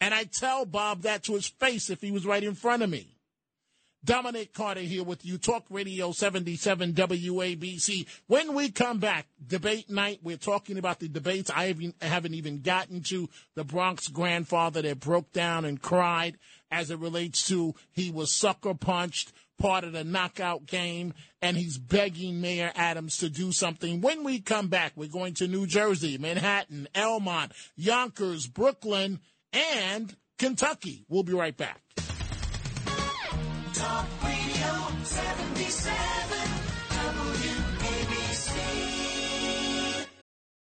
And 0.00 0.14
I 0.14 0.24
tell 0.24 0.64
Bob 0.64 1.02
that 1.02 1.24
to 1.24 1.34
his 1.34 1.48
face 1.48 1.90
if 1.90 2.00
he 2.00 2.10
was 2.10 2.26
right 2.26 2.44
in 2.44 2.54
front 2.54 2.82
of 2.82 2.90
me 2.90 3.17
Dominic 4.04 4.52
Carter 4.52 4.80
here 4.80 5.02
with 5.02 5.24
you, 5.26 5.38
Talk 5.38 5.64
Radio 5.70 6.12
77 6.12 6.92
WABC. 6.92 8.06
When 8.26 8.54
we 8.54 8.70
come 8.70 8.98
back, 8.98 9.26
debate 9.44 9.90
night, 9.90 10.20
we're 10.22 10.36
talking 10.36 10.78
about 10.78 11.00
the 11.00 11.08
debates. 11.08 11.50
I 11.50 11.74
haven't, 12.00 12.34
even 12.34 12.60
gotten 12.60 13.02
to 13.04 13.28
the 13.56 13.64
Bronx 13.64 14.06
grandfather 14.08 14.82
that 14.82 15.00
broke 15.00 15.32
down 15.32 15.64
and 15.64 15.82
cried 15.82 16.38
as 16.70 16.90
it 16.90 16.98
relates 16.98 17.48
to 17.48 17.74
he 17.90 18.10
was 18.10 18.32
sucker 18.32 18.74
punched, 18.74 19.32
part 19.58 19.82
of 19.82 19.92
the 19.92 20.04
knockout 20.04 20.66
game, 20.66 21.12
and 21.42 21.56
he's 21.56 21.76
begging 21.76 22.40
Mayor 22.40 22.70
Adams 22.76 23.18
to 23.18 23.28
do 23.28 23.50
something. 23.50 24.00
When 24.00 24.22
we 24.22 24.40
come 24.40 24.68
back, 24.68 24.92
we're 24.94 25.08
going 25.08 25.34
to 25.34 25.48
New 25.48 25.66
Jersey, 25.66 26.18
Manhattan, 26.18 26.86
Elmont, 26.94 27.50
Yonkers, 27.74 28.46
Brooklyn, 28.46 29.18
and 29.52 30.14
Kentucky. 30.38 31.04
We'll 31.08 31.24
be 31.24 31.32
right 31.32 31.56
back. 31.56 31.82
Talk 33.74 34.06
Radio 34.24 34.88
77 35.02 35.92
WABC. 36.88 38.56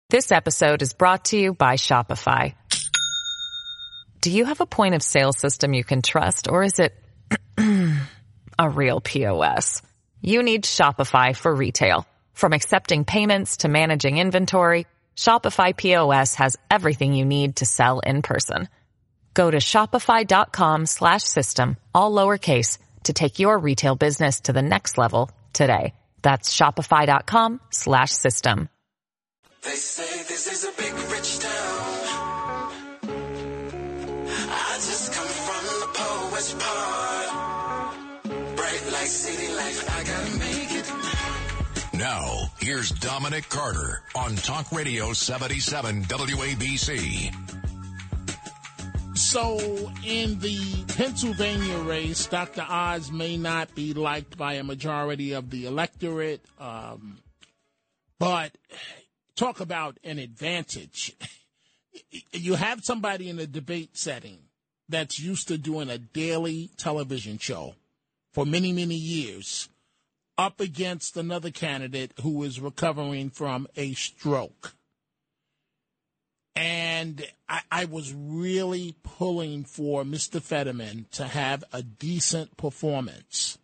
This 0.08 0.30
episode 0.30 0.82
is 0.82 0.92
brought 0.92 1.24
to 1.26 1.36
you 1.36 1.52
by 1.52 1.74
Shopify. 1.74 2.54
Do 4.20 4.30
you 4.30 4.44
have 4.44 4.60
a 4.60 4.66
point 4.66 4.94
of 4.94 5.02
sale 5.02 5.32
system 5.32 5.74
you 5.74 5.82
can 5.82 6.00
trust, 6.00 6.48
or 6.48 6.62
is 6.62 6.78
it 6.78 6.94
a 8.58 8.70
real 8.70 9.00
POS? 9.00 9.82
You 10.20 10.44
need 10.44 10.62
Shopify 10.62 11.34
for 11.34 11.52
retail. 11.52 12.06
From 12.34 12.52
accepting 12.52 13.04
payments 13.04 13.56
to 13.58 13.68
managing 13.68 14.18
inventory, 14.18 14.86
Shopify 15.16 15.76
POS 15.76 16.36
has 16.36 16.56
everything 16.70 17.14
you 17.14 17.24
need 17.24 17.56
to 17.56 17.66
sell 17.66 17.98
in 17.98 18.22
person. 18.22 18.68
Go 19.34 19.50
to 19.50 19.56
shopify.com 19.56 20.86
slash 20.86 21.22
system, 21.24 21.76
all 21.94 22.12
lowercase, 22.12 22.78
to 23.04 23.12
take 23.12 23.38
your 23.38 23.56
retail 23.58 23.94
business 23.94 24.40
to 24.42 24.52
the 24.52 24.62
next 24.62 24.98
level 24.98 25.30
today. 25.52 25.94
That's 26.22 26.56
shopify.com 26.56 27.60
slash 27.70 28.10
system. 28.12 28.68
They 29.62 29.74
say 29.74 30.22
this 30.24 30.46
is 30.50 30.64
a 30.64 30.72
big 30.76 30.92
rich 31.12 31.38
town. 31.38 32.72
I 34.54 34.74
just 34.74 35.12
come 35.12 35.28
from 35.28 35.64
the 35.80 35.86
poet's 35.94 36.52
part. 36.54 37.94
Bright 38.56 38.92
like 38.92 39.06
city 39.06 39.52
life, 39.54 39.88
I 39.88 40.02
gotta 40.04 40.36
make 40.38 40.72
it. 40.72 40.92
Now, 41.94 42.50
here's 42.58 42.90
Dominic 42.90 43.48
Carter 43.48 44.02
on 44.16 44.34
Talk 44.34 44.72
Radio 44.72 45.12
77 45.12 46.02
WABC. 46.04 47.32
So, 49.32 49.58
in 50.04 50.40
the 50.40 50.84
Pennsylvania 50.94 51.78
race, 51.78 52.26
Dr. 52.26 52.66
Oz 52.68 53.10
may 53.10 53.38
not 53.38 53.74
be 53.74 53.94
liked 53.94 54.36
by 54.36 54.52
a 54.56 54.62
majority 54.62 55.32
of 55.32 55.48
the 55.48 55.64
electorate, 55.64 56.44
um, 56.60 57.16
but 58.18 58.52
talk 59.34 59.60
about 59.60 59.96
an 60.04 60.18
advantage. 60.18 61.16
You 62.32 62.56
have 62.56 62.84
somebody 62.84 63.30
in 63.30 63.38
a 63.38 63.46
debate 63.46 63.96
setting 63.96 64.36
that's 64.90 65.18
used 65.18 65.48
to 65.48 65.56
doing 65.56 65.88
a 65.88 65.96
daily 65.96 66.68
television 66.76 67.38
show 67.38 67.74
for 68.34 68.44
many, 68.44 68.70
many 68.70 68.96
years 68.96 69.70
up 70.36 70.60
against 70.60 71.16
another 71.16 71.50
candidate 71.50 72.12
who 72.20 72.42
is 72.42 72.60
recovering 72.60 73.30
from 73.30 73.66
a 73.76 73.94
stroke. 73.94 74.74
And 76.54 77.24
I, 77.48 77.60
I, 77.70 77.84
was 77.86 78.12
really 78.14 78.94
pulling 79.02 79.64
for 79.64 80.04
Mr. 80.04 80.40
Fetterman 80.40 81.06
to 81.12 81.24
have 81.24 81.64
a 81.72 81.82
decent 81.82 82.58
performance. 82.58 83.56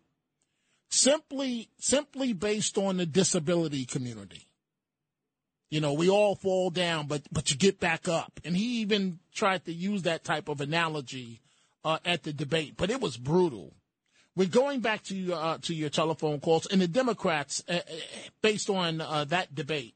Simply, 0.88 1.68
simply 1.79 2.33
based 2.33 2.79
on 2.79 2.96
the 2.96 3.05
disability 3.05 3.85
community. 3.85 4.46
You 5.70 5.83
know, 5.83 5.92
we 5.92 6.09
all 6.09 6.35
fall 6.35 6.70
down, 6.70 7.09
but, 7.09 7.22
but 7.31 7.51
you 7.51 7.57
get 7.57 7.79
back 7.79 8.09
up. 8.09 8.40
And 8.42 8.57
he 8.57 8.81
even 8.81 9.18
tried 9.35 9.66
to 9.66 9.72
use 9.72 10.03
that 10.03 10.24
type 10.24 10.48
of 10.48 10.62
analogy 10.62 11.42
uh, 11.85 11.98
at 12.05 12.22
the 12.22 12.33
debate, 12.33 12.74
but 12.77 12.90
it 12.90 13.01
was 13.01 13.16
brutal. 13.16 13.74
We're 14.35 14.48
going 14.48 14.81
back 14.81 15.03
to 15.05 15.35
uh, 15.35 15.59
to 15.62 15.74
your 15.74 15.90
telephone 15.90 16.38
calls, 16.38 16.66
and 16.66 16.81
the 16.81 16.87
Democrats, 16.87 17.64
uh, 17.68 17.72
uh 17.72 17.81
based 18.40 18.70
on 18.70 19.01
uh, 19.01 19.24
that 19.24 19.53
debate, 19.55 19.94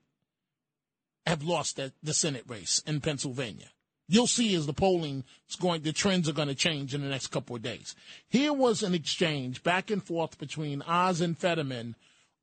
have 1.27 1.43
lost 1.43 1.77
the, 1.77 1.93
the 2.03 2.15
Senate 2.15 2.45
race 2.49 2.83
in 2.87 3.01
Pennsylvania. 3.01 3.69
You'll 4.09 4.27
see 4.27 4.55
as 4.55 4.67
the 4.67 4.73
polling 4.73 5.25
is 5.49 5.57
going, 5.57 5.83
the 5.83 5.93
trends 5.93 6.29
are 6.29 6.35
going 6.35 6.49
to 6.49 6.55
change 6.55 6.95
in 6.95 7.01
the 7.01 7.09
next 7.09 7.29
couple 7.29 7.57
of 7.57 7.63
days. 7.63 7.95
Here 8.29 8.53
was 8.53 8.83
an 8.83 8.95
exchange 8.95 9.63
back 9.63 9.91
and 9.91 10.03
forth 10.03 10.39
between 10.39 10.83
Oz 10.83 11.21
and 11.21 11.39
Fetterman 11.39 11.97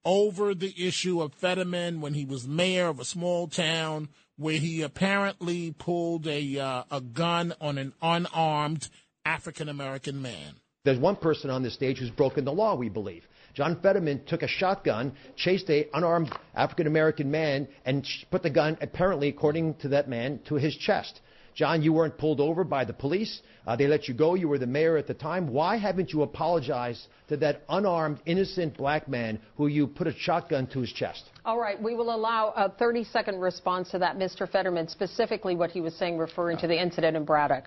over 0.05 0.55
the 0.55 0.73
issue 0.77 1.21
of 1.21 1.33
Fetterman 1.33 2.01
when 2.01 2.13
he 2.13 2.25
was 2.25 2.47
mayor 2.47 2.87
of 2.87 2.99
a 2.99 3.05
small 3.05 3.47
town 3.47 4.09
where 4.37 4.57
he 4.57 4.81
apparently 4.81 5.71
pulled 5.77 6.25
a 6.25 6.57
uh, 6.57 6.83
a 6.89 7.01
gun 7.01 7.53
on 7.59 7.77
an 7.77 7.93
unarmed 8.01 8.89
African 9.25 9.67
American 9.67 10.21
man. 10.21 10.55
There's 10.85 10.97
one 10.97 11.17
person 11.17 11.49
on 11.49 11.61
this 11.61 11.73
stage 11.73 11.99
who's 11.99 12.09
broken 12.09 12.45
the 12.45 12.53
law, 12.53 12.75
we 12.75 12.87
believe. 12.87 13.27
John 13.59 13.81
Fetterman 13.81 14.21
took 14.25 14.41
a 14.41 14.47
shotgun, 14.47 15.11
chased 15.35 15.69
a 15.69 15.89
unarmed 15.93 16.33
African 16.55 16.87
American 16.87 17.29
man, 17.29 17.67
and 17.83 18.07
put 18.31 18.41
the 18.41 18.49
gun, 18.49 18.77
apparently, 18.79 19.27
according 19.27 19.73
to 19.79 19.89
that 19.89 20.07
man, 20.07 20.39
to 20.47 20.55
his 20.55 20.73
chest. 20.77 21.19
John, 21.55 21.81
you 21.81 21.91
weren't 21.91 22.17
pulled 22.17 22.39
over 22.39 22.63
by 22.63 22.85
the 22.85 22.93
police. 22.93 23.41
Uh, 23.67 23.75
they 23.75 23.87
let 23.87 24.07
you 24.07 24.13
go. 24.13 24.35
You 24.35 24.47
were 24.47 24.59
the 24.59 24.65
mayor 24.65 24.95
at 24.95 25.07
the 25.07 25.13
time. 25.13 25.51
Why 25.51 25.75
haven't 25.75 26.13
you 26.13 26.21
apologized 26.21 27.05
to 27.27 27.35
that 27.35 27.63
unarmed, 27.67 28.21
innocent 28.25 28.77
black 28.77 29.09
man 29.09 29.41
who 29.57 29.67
you 29.67 29.87
put 29.87 30.07
a 30.07 30.13
shotgun 30.13 30.67
to 30.67 30.79
his 30.79 30.93
chest? 30.93 31.25
All 31.43 31.59
right. 31.59 31.81
We 31.81 31.95
will 31.95 32.15
allow 32.15 32.53
a 32.55 32.69
30 32.69 33.03
second 33.03 33.41
response 33.41 33.91
to 33.91 33.99
that, 33.99 34.17
Mr. 34.17 34.49
Fetterman, 34.49 34.87
specifically 34.87 35.57
what 35.57 35.69
he 35.69 35.81
was 35.81 35.93
saying 35.95 36.17
referring 36.17 36.59
to 36.59 36.67
the 36.67 36.81
incident 36.81 37.17
in 37.17 37.25
Braddock. 37.25 37.65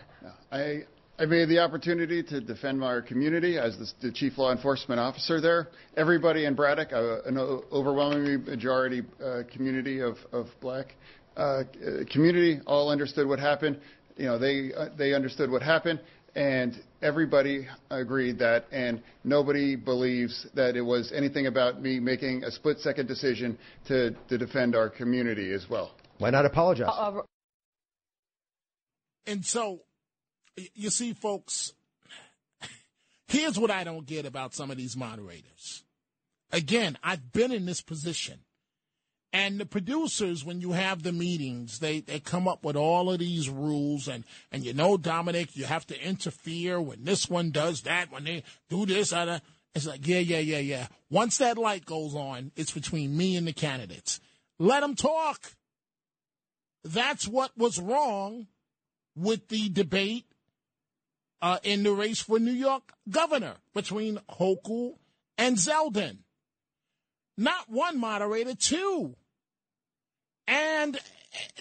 I, 0.50 0.84
I 1.18 1.26
made 1.26 1.48
the 1.48 1.58
opportunity 1.58 2.22
to 2.22 2.40
defend 2.40 2.82
our 2.82 3.02
community 3.02 3.58
as 3.58 3.76
the, 3.76 4.08
the 4.08 4.12
chief 4.12 4.38
law 4.38 4.50
enforcement 4.50 4.98
officer 4.98 5.40
there. 5.40 5.68
Everybody 5.96 6.46
in 6.46 6.54
Braddock, 6.54 6.92
uh, 6.92 7.22
an 7.22 7.36
overwhelmingly 7.38 8.38
majority 8.38 9.02
uh, 9.22 9.42
community 9.52 10.00
of, 10.00 10.16
of 10.32 10.46
black 10.60 10.94
uh, 11.36 11.64
community, 12.10 12.60
all 12.66 12.90
understood 12.90 13.28
what 13.28 13.38
happened. 13.38 13.78
You 14.16 14.26
know, 14.26 14.38
they 14.38 14.72
uh, 14.74 14.88
they 14.96 15.14
understood 15.14 15.50
what 15.50 15.62
happened, 15.62 16.00
and 16.34 16.82
everybody 17.02 17.66
agreed 17.90 18.38
that, 18.40 18.66
and 18.72 19.02
nobody 19.22 19.76
believes 19.76 20.46
that 20.54 20.76
it 20.76 20.82
was 20.82 21.12
anything 21.12 21.46
about 21.46 21.80
me 21.80 22.00
making 22.00 22.44
a 22.44 22.50
split-second 22.50 23.06
decision 23.06 23.58
to 23.86 24.10
to 24.28 24.38
defend 24.38 24.74
our 24.74 24.88
community 24.88 25.52
as 25.52 25.66
well. 25.68 25.92
Why 26.18 26.30
not 26.30 26.46
apologize? 26.46 26.88
Uh, 26.90 27.20
and 29.26 29.44
so 29.44 29.80
you 30.74 30.90
see, 30.90 31.12
folks, 31.12 31.72
here's 33.26 33.58
what 33.58 33.70
I 33.70 33.84
don't 33.84 34.06
get 34.06 34.26
about 34.26 34.54
some 34.54 34.70
of 34.70 34.76
these 34.76 34.96
moderators. 34.96 35.84
Again, 36.50 36.98
I've 37.02 37.32
been 37.32 37.52
in 37.52 37.66
this 37.66 37.80
position. 37.80 38.40
And 39.34 39.58
the 39.58 39.64
producers, 39.64 40.44
when 40.44 40.60
you 40.60 40.72
have 40.72 41.02
the 41.02 41.12
meetings, 41.12 41.78
they, 41.78 42.00
they 42.00 42.20
come 42.20 42.46
up 42.46 42.64
with 42.64 42.76
all 42.76 43.10
of 43.10 43.18
these 43.18 43.48
rules. 43.48 44.06
And, 44.06 44.24
and 44.50 44.62
you 44.62 44.74
know, 44.74 44.98
Dominic, 44.98 45.56
you 45.56 45.64
have 45.64 45.86
to 45.86 45.98
interfere 45.98 46.78
when 46.78 47.04
this 47.04 47.30
one 47.30 47.50
does 47.50 47.82
that, 47.82 48.12
when 48.12 48.24
they 48.24 48.42
do 48.68 48.84
this. 48.84 49.12
Uh, 49.12 49.18
Other. 49.18 49.40
It's 49.74 49.86
like, 49.86 50.06
yeah, 50.06 50.18
yeah, 50.18 50.40
yeah, 50.40 50.58
yeah. 50.58 50.86
Once 51.08 51.38
that 51.38 51.56
light 51.56 51.86
goes 51.86 52.14
on, 52.14 52.52
it's 52.56 52.72
between 52.72 53.16
me 53.16 53.36
and 53.36 53.46
the 53.46 53.54
candidates. 53.54 54.20
Let 54.58 54.80
them 54.80 54.94
talk. 54.94 55.54
That's 56.84 57.26
what 57.26 57.56
was 57.56 57.78
wrong 57.78 58.48
with 59.16 59.48
the 59.48 59.70
debate 59.70 60.26
uh, 61.42 61.58
in 61.64 61.82
the 61.82 61.92
race 61.92 62.22
for 62.22 62.38
New 62.38 62.52
York 62.52 62.94
governor 63.10 63.56
between 63.74 64.20
Hochul 64.30 64.94
and 65.36 65.56
Zeldin. 65.56 66.18
Not 67.36 67.68
one 67.68 67.98
moderator, 67.98 68.54
two. 68.54 69.16
And 70.46 70.98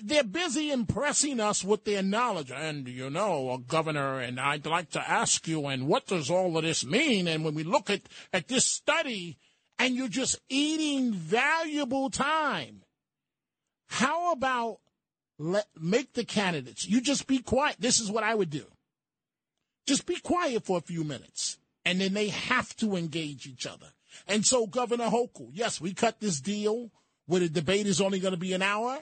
they're 0.01 0.23
busy 0.23 0.71
impressing 0.71 1.39
us 1.39 1.63
with 1.63 1.85
their 1.85 2.03
knowledge. 2.03 2.51
And, 2.51 2.87
you 2.87 3.09
know, 3.09 3.51
a 3.51 3.57
Governor, 3.57 4.19
and 4.19 4.39
I'd 4.39 4.65
like 4.65 4.91
to 4.91 5.09
ask 5.09 5.47
you, 5.47 5.65
and 5.65 5.87
what 5.87 6.07
does 6.07 6.29
all 6.29 6.57
of 6.57 6.63
this 6.63 6.85
mean? 6.85 7.27
And 7.27 7.43
when 7.43 7.55
we 7.55 7.63
look 7.63 7.89
at, 7.89 8.01
at 8.31 8.47
this 8.47 8.65
study, 8.65 9.37
and 9.79 9.95
you're 9.95 10.07
just 10.07 10.39
eating 10.49 11.13
valuable 11.13 12.09
time, 12.09 12.83
how 13.87 14.31
about 14.31 14.79
let, 15.39 15.65
make 15.79 16.13
the 16.13 16.25
candidates, 16.25 16.87
you 16.87 17.01
just 17.01 17.25
be 17.25 17.39
quiet. 17.39 17.77
This 17.79 17.99
is 17.99 18.11
what 18.11 18.23
I 18.23 18.35
would 18.35 18.51
do. 18.51 18.65
Just 19.87 20.05
be 20.05 20.15
quiet 20.15 20.65
for 20.65 20.77
a 20.77 20.81
few 20.81 21.03
minutes. 21.03 21.57
And 21.85 21.99
then 21.99 22.13
they 22.13 22.29
have 22.29 22.75
to 22.77 22.95
engage 22.95 23.47
each 23.47 23.65
other. 23.65 23.87
And 24.27 24.45
so, 24.45 24.67
Governor 24.67 25.05
Hochul, 25.05 25.49
yes, 25.51 25.81
we 25.81 25.93
cut 25.93 26.19
this 26.19 26.39
deal 26.39 26.91
where 27.25 27.39
the 27.39 27.49
debate 27.49 27.87
is 27.87 28.01
only 28.01 28.19
going 28.19 28.33
to 28.33 28.39
be 28.39 28.53
an 28.53 28.61
hour. 28.61 28.99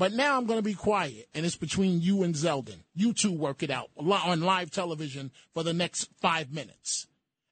But 0.00 0.14
now 0.14 0.38
I'm 0.38 0.46
going 0.46 0.58
to 0.58 0.64
be 0.64 0.72
quiet, 0.72 1.28
and 1.34 1.44
it's 1.44 1.56
between 1.56 2.00
you 2.00 2.22
and 2.22 2.34
Zeldin. 2.34 2.84
You 2.94 3.12
two 3.12 3.32
work 3.32 3.62
it 3.62 3.70
out 3.70 3.90
on 3.98 4.40
live 4.40 4.70
television 4.70 5.30
for 5.52 5.62
the 5.62 5.74
next 5.74 6.08
five 6.22 6.50
minutes. 6.50 7.06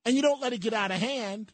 And 0.06 0.16
you 0.16 0.22
don't 0.22 0.40
let 0.40 0.54
it 0.54 0.62
get 0.62 0.72
out 0.72 0.90
of 0.90 0.98
hand, 0.98 1.52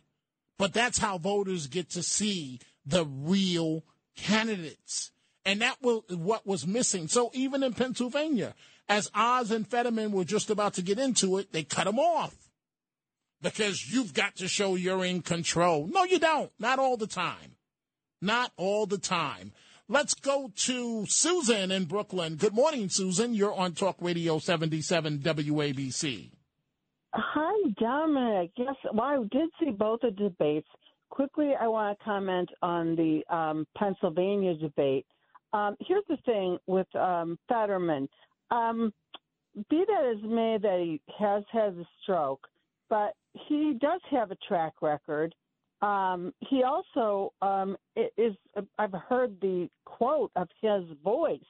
but 0.57 0.73
that's 0.73 0.99
how 0.99 1.19
voters 1.19 1.67
get 1.67 1.91
to 1.91 2.03
see 2.05 2.61
the 2.87 3.05
real 3.05 3.83
candidates. 4.17 5.11
And 5.45 5.61
that 5.63 5.83
was 5.83 6.03
what 6.11 6.47
was 6.47 6.65
missing. 6.65 7.09
So 7.09 7.33
even 7.35 7.65
in 7.65 7.75
Pennsylvania, 7.75 8.55
as 8.89 9.11
Oz 9.15 9.51
and 9.51 9.67
Fetterman 9.67 10.13
were 10.13 10.25
just 10.25 10.51
about 10.51 10.75
to 10.75 10.83
get 10.83 10.99
into 10.99 11.39
it, 11.39 11.53
they 11.53 11.63
cut 11.63 11.87
him 11.87 11.99
off 11.99 12.35
because 13.43 13.93
you've 13.93 14.15
got 14.15 14.37
to 14.37 14.49
show 14.49 14.75
you're 14.75 15.05
in 15.05 15.23
control. 15.23 15.87
No, 15.87 16.05
you 16.05 16.19
don't. 16.19 16.51
Not 16.59 16.79
all 16.79 16.97
the 16.97 17.07
time. 17.07 17.57
Not 18.21 18.53
all 18.57 18.87
the 18.87 18.99
time. 18.99 19.53
Let's 19.87 20.15
go 20.15 20.51
to 20.55 21.05
Susan 21.07 21.71
in 21.71 21.85
Brooklyn. 21.85 22.37
Good 22.37 22.55
morning, 22.55 22.89
Susan. 22.89 23.35
You're 23.35 23.55
on 23.55 23.73
Talk 23.73 23.97
Radio 24.01 24.39
77 24.39 25.19
WABC. 25.19 26.31
Hi, 27.13 27.71
Dominic. 27.79 28.53
Yes, 28.57 28.75
well, 28.93 29.05
I 29.05 29.17
did 29.31 29.51
see 29.61 29.71
both 29.71 30.01
the 30.01 30.11
debates. 30.11 30.67
Quickly, 31.11 31.53
I 31.61 31.69
want 31.69 31.99
to 31.99 32.05
comment 32.05 32.49
on 32.63 32.97
the 32.97 33.23
um, 33.33 33.67
Pennsylvania 33.77 34.55
debate. 34.55 35.07
Um, 35.53 35.77
here's 35.87 36.03
the 36.09 36.17
thing 36.25 36.59
with 36.67 36.93
um, 36.97 37.39
Fetterman. 37.49 38.09
Um, 38.51 38.93
be 39.71 39.85
that 39.87 40.17
as 40.17 40.23
may 40.23 40.59
that 40.61 40.81
he 40.81 41.01
has 41.19 41.45
had 41.53 41.75
a 41.75 41.87
stroke, 42.03 42.47
but 42.89 43.15
he 43.49 43.77
does 43.81 44.01
have 44.11 44.31
a 44.31 44.37
track 44.47 44.75
record. 44.83 45.35
Um, 45.83 46.33
he 46.41 46.63
also 46.63 47.33
um, 47.43 47.77
is. 48.17 48.35
I've 48.79 48.93
heard 49.09 49.37
the 49.41 49.69
quote 49.85 50.31
of 50.37 50.49
his 50.61 50.85
voice 51.03 51.41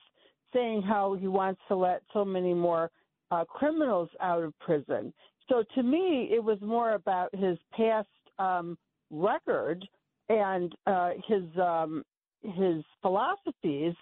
saying 0.53 0.83
how 0.83 1.15
he 1.15 1.29
wants 1.29 1.61
to 1.69 1.77
let 1.77 2.03
so 2.13 2.25
many 2.25 2.55
more 2.55 2.91
uh, 3.31 3.45
criminals 3.45 4.09
out 4.21 4.43
of 4.43 4.59
prison. 4.61 5.13
So 5.49 5.65
to 5.75 5.83
me, 5.83 6.29
it 6.33 6.43
was 6.43 6.59
more 6.61 6.93
about 6.93 7.35
his 7.35 7.59
past 7.73 8.09
um, 8.39 8.79
record 9.11 9.87
and 10.29 10.75
uh, 10.87 11.11
his 11.27 11.43
um, 11.61 12.03
his 12.43 12.83
philosophies. 13.03 13.95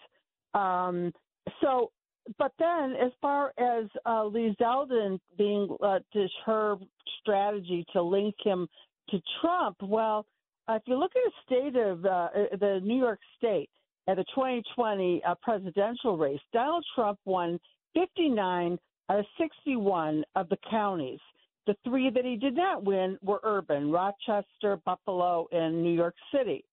Um, 0.55 1.13
so 1.61 1.91
but 2.39 2.53
then, 2.59 2.95
as 3.03 3.13
far 3.21 3.53
as 3.59 3.87
uh, 4.07 4.25
Lee 4.25 4.55
Zeldin 4.61 5.19
being 5.37 5.69
uh, 5.83 5.99
her 6.47 6.77
strategy 7.21 7.85
to 7.93 8.03
link 8.03 8.35
him 8.45 8.69
to 9.11 9.21
Trump, 9.41 9.77
well, 9.83 10.25
uh, 10.69 10.75
if 10.75 10.83
you 10.87 10.97
look 10.97 11.13
at 11.17 11.23
the 11.25 11.33
state 11.47 11.77
of 11.81 12.05
uh, 12.05 12.09
uh 12.09 12.57
the 12.61 12.81
New 12.83 12.97
York 12.97 13.19
State 13.37 13.69
at 14.07 14.17
the 14.17 14.25
2020 14.35 15.23
uh, 15.27 15.35
presidential 15.43 16.17
race, 16.17 16.41
Donald 16.53 16.85
Trump 16.95 17.19
won 17.25 17.59
59 17.95 18.79
out 19.11 19.19
of 19.19 19.27
61 19.39 20.25
of 20.37 20.49
the 20.49 20.59
counties. 20.71 21.19
The 21.67 21.77
three 21.85 22.11
that 22.11 22.25
he 22.25 22.37
did 22.37 22.57
not 22.57 22.85
win 22.85 23.19
were 23.23 23.41
urban 23.43 23.91
Rochester, 23.91 24.79
Buffalo, 24.85 25.47
and 25.53 25.83
New 25.83 25.95
York 25.95 26.15
City. 26.33 26.65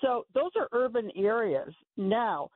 So 0.00 0.26
those 0.34 0.50
are 0.56 0.68
urban 0.72 1.10
areas. 1.16 1.72
Now, 1.96 2.50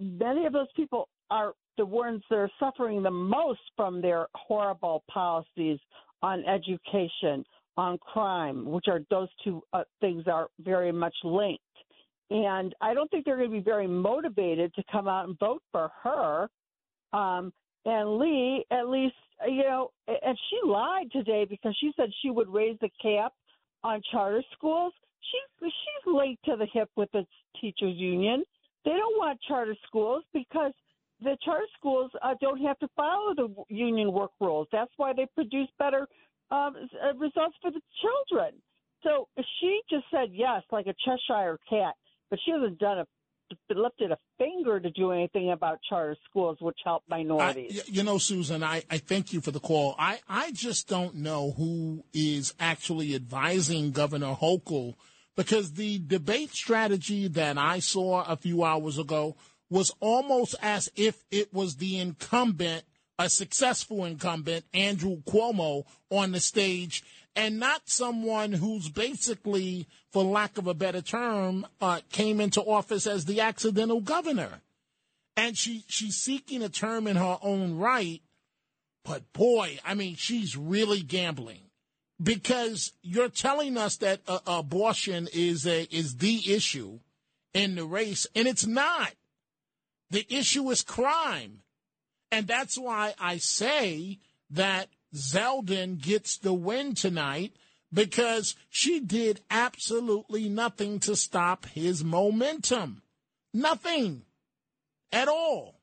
many 0.00 0.46
of 0.46 0.52
those 0.52 0.68
people 0.76 1.08
are 1.30 1.52
ones 1.86 2.22
that 2.30 2.36
are 2.36 2.50
suffering 2.58 3.02
the 3.02 3.10
most 3.10 3.60
from 3.76 4.00
their 4.00 4.26
horrible 4.34 5.04
policies 5.10 5.78
on 6.22 6.44
education, 6.44 7.44
on 7.76 7.98
crime, 7.98 8.64
which 8.64 8.86
are 8.88 9.00
those 9.10 9.28
two 9.44 9.62
uh, 9.72 9.82
things 10.00 10.24
are 10.26 10.48
very 10.60 10.92
much 10.92 11.14
linked. 11.24 11.62
And 12.30 12.74
I 12.80 12.94
don't 12.94 13.10
think 13.10 13.24
they're 13.24 13.36
going 13.36 13.50
to 13.50 13.56
be 13.56 13.62
very 13.62 13.86
motivated 13.86 14.74
to 14.74 14.82
come 14.90 15.06
out 15.06 15.28
and 15.28 15.38
vote 15.38 15.62
for 15.70 15.90
her. 16.02 16.48
Um, 17.12 17.52
and 17.84 18.18
Lee, 18.18 18.64
at 18.72 18.88
least, 18.88 19.14
you 19.46 19.62
know, 19.62 19.90
and 20.08 20.36
she 20.50 20.68
lied 20.68 21.10
today 21.12 21.46
because 21.48 21.76
she 21.80 21.92
said 21.96 22.08
she 22.22 22.30
would 22.30 22.48
raise 22.48 22.76
the 22.80 22.90
cap 23.00 23.32
on 23.84 24.00
charter 24.10 24.42
schools. 24.56 24.92
She's 25.20 25.70
she's 25.70 26.12
late 26.12 26.38
to 26.46 26.56
the 26.56 26.66
hip 26.72 26.90
with 26.96 27.10
the 27.12 27.24
teachers 27.60 27.94
union. 27.96 28.42
They 28.84 28.92
don't 28.92 29.18
want 29.18 29.38
charter 29.46 29.76
schools 29.86 30.24
because 30.32 30.72
the 31.22 31.36
charter 31.44 31.66
schools 31.78 32.10
uh, 32.22 32.34
don't 32.40 32.60
have 32.60 32.78
to 32.80 32.88
follow 32.96 33.34
the 33.34 33.48
union 33.68 34.12
work 34.12 34.32
rules. 34.40 34.68
That's 34.72 34.90
why 34.96 35.12
they 35.14 35.26
produce 35.34 35.68
better 35.78 36.06
um, 36.50 36.74
uh, 37.02 37.14
results 37.16 37.56
for 37.62 37.70
the 37.70 37.80
children. 38.02 38.52
So 39.02 39.28
she 39.60 39.80
just 39.90 40.04
said 40.10 40.30
yes, 40.32 40.62
like 40.72 40.86
a 40.86 40.94
Cheshire 41.04 41.58
cat, 41.68 41.94
but 42.28 42.38
she 42.44 42.50
hasn't 42.50 42.78
done 42.78 42.98
a 42.98 43.06
lifted 43.74 44.10
a 44.10 44.18
finger 44.38 44.80
to 44.80 44.90
do 44.90 45.12
anything 45.12 45.52
about 45.52 45.78
charter 45.88 46.16
schools, 46.28 46.58
which 46.60 46.78
help 46.84 47.02
minorities. 47.08 47.80
I, 47.80 47.82
you 47.86 48.02
know, 48.02 48.18
Susan, 48.18 48.62
I, 48.62 48.82
I 48.90 48.98
thank 48.98 49.32
you 49.32 49.40
for 49.40 49.50
the 49.50 49.60
call. 49.60 49.94
I, 49.98 50.18
I 50.28 50.50
just 50.52 50.88
don't 50.88 51.16
know 51.16 51.52
who 51.52 52.04
is 52.12 52.54
actually 52.58 53.14
advising 53.14 53.92
Governor 53.92 54.34
Hochul 54.34 54.94
because 55.36 55.74
the 55.74 56.00
debate 56.04 56.50
strategy 56.52 57.28
that 57.28 57.58
I 57.58 57.78
saw 57.78 58.24
a 58.24 58.36
few 58.36 58.64
hours 58.64 58.98
ago 58.98 59.36
was 59.70 59.92
almost 60.00 60.54
as 60.62 60.90
if 60.96 61.24
it 61.30 61.52
was 61.52 61.76
the 61.76 61.98
incumbent, 61.98 62.84
a 63.18 63.28
successful 63.28 64.04
incumbent, 64.04 64.64
Andrew 64.72 65.22
Cuomo, 65.22 65.84
on 66.10 66.32
the 66.32 66.40
stage, 66.40 67.02
and 67.34 67.58
not 67.58 67.82
someone 67.84 68.52
who's 68.52 68.88
basically, 68.88 69.86
for 70.10 70.24
lack 70.24 70.56
of 70.56 70.66
a 70.66 70.74
better 70.74 71.02
term, 71.02 71.66
uh, 71.80 72.00
came 72.10 72.40
into 72.40 72.62
office 72.62 73.06
as 73.06 73.24
the 73.24 73.40
accidental 73.40 74.00
governor. 74.00 74.60
And 75.36 75.56
she, 75.56 75.84
she's 75.86 76.16
seeking 76.16 76.62
a 76.62 76.70
term 76.70 77.06
in 77.06 77.16
her 77.16 77.38
own 77.42 77.76
right. 77.76 78.22
But 79.04 79.32
boy, 79.32 79.78
I 79.84 79.94
mean, 79.94 80.16
she's 80.16 80.56
really 80.56 81.00
gambling 81.02 81.60
because 82.22 82.92
you're 83.02 83.28
telling 83.28 83.76
us 83.76 83.96
that 83.98 84.20
uh, 84.26 84.38
abortion 84.46 85.28
is 85.32 85.66
a, 85.66 85.82
is 85.94 86.16
the 86.16 86.54
issue 86.54 87.00
in 87.52 87.74
the 87.74 87.84
race, 87.84 88.26
and 88.34 88.46
it's 88.48 88.66
not. 88.66 89.12
The 90.10 90.26
issue 90.28 90.70
is 90.70 90.82
crime. 90.82 91.60
And 92.30 92.46
that's 92.46 92.78
why 92.78 93.14
I 93.20 93.38
say 93.38 94.18
that 94.50 94.88
Zeldin 95.14 96.00
gets 96.00 96.38
the 96.38 96.52
win 96.52 96.94
tonight 96.94 97.54
because 97.92 98.54
she 98.68 99.00
did 99.00 99.40
absolutely 99.50 100.48
nothing 100.48 100.98
to 101.00 101.16
stop 101.16 101.66
his 101.66 102.04
momentum. 102.04 103.02
Nothing 103.54 104.22
at 105.12 105.28
all. 105.28 105.80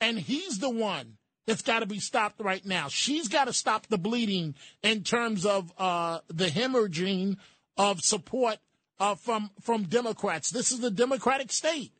And 0.00 0.18
he's 0.18 0.58
the 0.58 0.70
one 0.70 1.16
that's 1.46 1.62
got 1.62 1.80
to 1.80 1.86
be 1.86 2.00
stopped 2.00 2.40
right 2.40 2.64
now. 2.64 2.88
She's 2.88 3.28
got 3.28 3.46
to 3.46 3.52
stop 3.52 3.86
the 3.86 3.98
bleeding 3.98 4.54
in 4.82 5.02
terms 5.02 5.46
of 5.46 5.72
uh, 5.78 6.20
the 6.28 6.46
hemorrhaging 6.46 7.36
of 7.76 8.00
support 8.00 8.58
uh, 9.00 9.14
from 9.14 9.50
from 9.60 9.84
Democrats. 9.84 10.50
This 10.50 10.72
is 10.72 10.80
the 10.80 10.90
Democratic 10.90 11.50
state. 11.50 11.92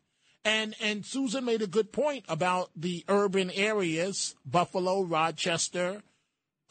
And 0.45 0.75
and 0.81 1.07
Susan 1.07 1.45
made 1.45 1.63
a 1.63 1.69
good 1.69 1.93
point 1.93 2.25
about 2.29 2.71
the 2.75 3.05
urban 3.09 3.51
areas: 3.51 4.35
Buffalo, 4.45 5.03
Rochester, 5.03 6.03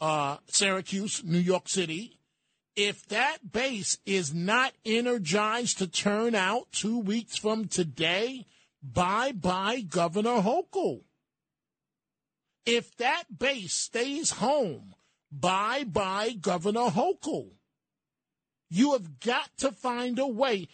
uh, 0.00 0.38
Syracuse, 0.46 1.24
New 1.24 1.38
York 1.38 1.68
City. 1.68 2.18
If 2.74 3.06
that 3.08 3.52
base 3.52 3.98
is 4.06 4.32
not 4.32 4.72
energized 4.84 5.78
to 5.78 5.86
turn 5.86 6.34
out 6.34 6.72
two 6.72 6.98
weeks 6.98 7.36
from 7.36 7.66
today, 7.66 8.46
bye 8.82 9.32
bye 9.32 9.80
Governor 9.80 10.40
Hochul. 10.40 11.02
If 12.64 12.96
that 12.96 13.24
base 13.38 13.74
stays 13.74 14.32
home, 14.32 14.94
bye 15.30 15.84
bye 15.84 16.30
Governor 16.40 16.90
Hochul. 16.90 17.50
You 18.70 18.92
have 18.92 19.20
got 19.20 19.50
to 19.58 19.70
find 19.70 20.18
a 20.18 20.26
way. 20.26 20.68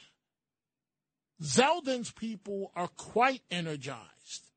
Zeldin's 1.43 2.11
people 2.11 2.73
are 2.75 2.89
quite 2.89 3.43
energized. 3.51 4.51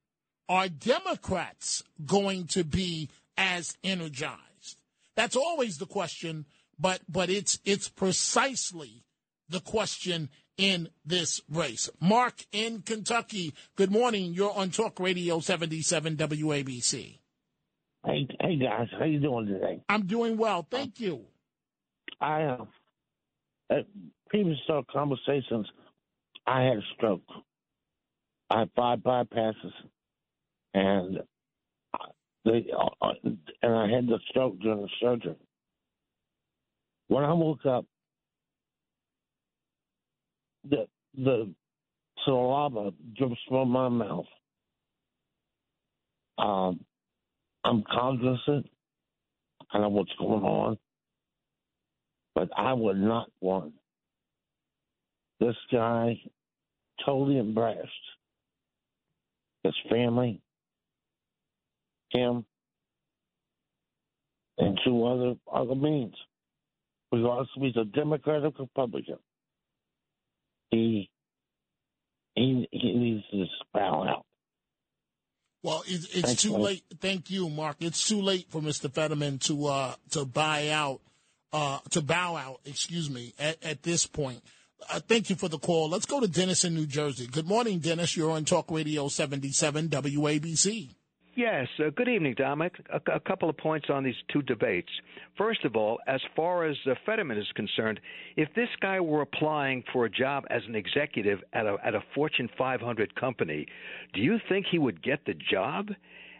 Are 0.49 0.67
Democrats 0.67 1.83
going 2.05 2.47
to 2.47 2.63
be 2.63 3.09
as 3.37 3.77
energized? 3.83 4.81
That's 5.15 5.35
always 5.35 5.77
the 5.77 5.85
question, 5.85 6.45
but 6.79 7.01
but 7.07 7.29
it's 7.29 7.59
it's 7.63 7.89
precisely 7.89 9.03
the 9.47 9.59
question 9.59 10.29
in 10.57 10.89
this 11.05 11.41
race. 11.49 11.89
Mark 11.99 12.45
in 12.51 12.81
Kentucky. 12.81 13.53
Good 13.75 13.91
morning. 13.91 14.33
You're 14.33 14.53
on 14.53 14.71
Talk 14.71 14.99
Radio 14.99 15.39
77 15.39 16.17
WABC. 16.17 17.17
Hey, 18.05 18.27
hey 18.39 18.55
guys, 18.57 18.87
how 18.97 19.05
you 19.05 19.19
doing 19.19 19.45
today? 19.45 19.81
I'm 19.87 20.07
doing 20.07 20.37
well, 20.37 20.65
thank 20.69 20.99
you. 20.99 21.21
I 22.19 22.57
uh, 23.69 23.75
previous 24.27 24.57
conversations, 24.91 25.67
I 26.45 26.61
had 26.61 26.77
a 26.77 26.81
stroke. 26.95 27.21
I 28.49 28.59
had 28.59 28.69
five 28.75 28.99
bypasses, 28.99 29.73
and 30.73 31.19
they 32.45 32.65
uh, 32.77 33.11
and 33.61 33.73
I 33.73 33.87
had 33.89 34.07
the 34.07 34.19
stroke 34.29 34.59
during 34.59 34.81
the 34.81 34.89
surgery. 34.99 35.35
When 37.07 37.23
I 37.23 37.33
woke 37.33 37.65
up, 37.65 37.85
the 40.69 40.87
the 41.15 41.53
saliva 42.25 42.91
drips 43.15 43.39
from 43.47 43.69
my 43.69 43.89
mouth. 43.89 44.25
Um, 46.37 46.79
I'm 47.63 47.83
cognizant. 47.83 48.67
I 49.71 49.79
know 49.79 49.89
what's 49.89 50.11
going 50.17 50.43
on, 50.43 50.77
but 52.35 52.49
I 52.57 52.73
would 52.73 52.97
not 52.97 53.29
want 53.39 53.73
this 55.41 55.55
guy 55.71 56.21
totally 57.03 57.39
embarrassed 57.39 57.91
his 59.63 59.73
family, 59.89 60.39
him, 62.11 62.45
and 64.57 64.79
two 64.85 65.05
other 65.05 65.33
other 65.51 65.75
means. 65.75 66.15
Regardless 67.11 67.49
if 67.57 67.63
he's 67.63 67.81
a 67.81 67.85
Democrat 67.85 68.43
or 68.43 68.53
Republican, 68.57 69.17
he 70.69 71.09
he 72.35 72.67
he 72.71 72.93
needs 72.93 73.23
to 73.31 73.45
bow 73.73 74.07
out. 74.07 74.25
Well, 75.63 75.83
it, 75.85 76.05
it's 76.13 76.21
Thanks, 76.21 76.41
too 76.41 76.55
late. 76.55 76.83
Thank 76.99 77.29
you, 77.29 77.49
Mark. 77.49 77.77
It's 77.81 78.07
too 78.07 78.21
late 78.21 78.47
for 78.49 78.61
Mr. 78.61 78.91
Fetterman 78.91 79.39
to 79.39 79.65
uh, 79.65 79.95
to 80.11 80.25
buy 80.25 80.69
out, 80.69 81.01
uh, 81.51 81.79
to 81.89 82.01
bow 82.01 82.35
out. 82.35 82.61
Excuse 82.65 83.09
me. 83.09 83.33
At, 83.37 83.63
at 83.63 83.83
this 83.83 84.05
point, 84.05 84.41
uh, 84.89 84.99
thank 85.07 85.29
you 85.29 85.35
for 85.35 85.47
the 85.47 85.59
call. 85.59 85.89
Let's 85.89 86.05
go 86.05 86.19
to 86.19 86.27
Dennis 86.27 86.63
in 86.63 86.73
New 86.73 86.85
Jersey. 86.85 87.27
Good 87.27 87.47
morning, 87.47 87.79
Dennis. 87.79 88.15
You're 88.17 88.31
on 88.31 88.45
Talk 88.45 88.71
Radio 88.71 89.07
77 89.07 89.89
WABC. 89.89 90.89
Yes. 91.35 91.67
Uh, 91.79 91.89
good 91.95 92.09
evening, 92.09 92.35
Dominic. 92.37 92.73
A, 92.91 93.15
a, 93.15 93.19
couple 93.19 93.49
of 93.49 93.57
points 93.57 93.87
on 93.89 94.03
these 94.03 94.15
two 94.33 94.41
debates. 94.41 94.89
First 95.37 95.63
of 95.63 95.77
all, 95.77 95.99
as 96.05 96.19
far 96.35 96.65
as 96.65 96.75
uh, 96.85 96.93
Fetterman 97.05 97.37
is 97.37 97.47
concerned, 97.55 98.01
if 98.35 98.49
this 98.53 98.67
guy 98.81 98.99
were 98.99 99.21
applying 99.21 99.83
for 99.93 100.05
a 100.05 100.09
job 100.09 100.43
as 100.49 100.61
an 100.67 100.75
executive 100.75 101.39
at 101.53 101.65
a, 101.65 101.77
at 101.85 101.95
a 101.95 102.01
Fortune 102.13 102.49
500 102.57 103.15
company, 103.15 103.65
do 104.13 104.19
you 104.19 104.39
think 104.49 104.65
he 104.69 104.77
would 104.77 105.01
get 105.01 105.25
the 105.25 105.33
job? 105.33 105.87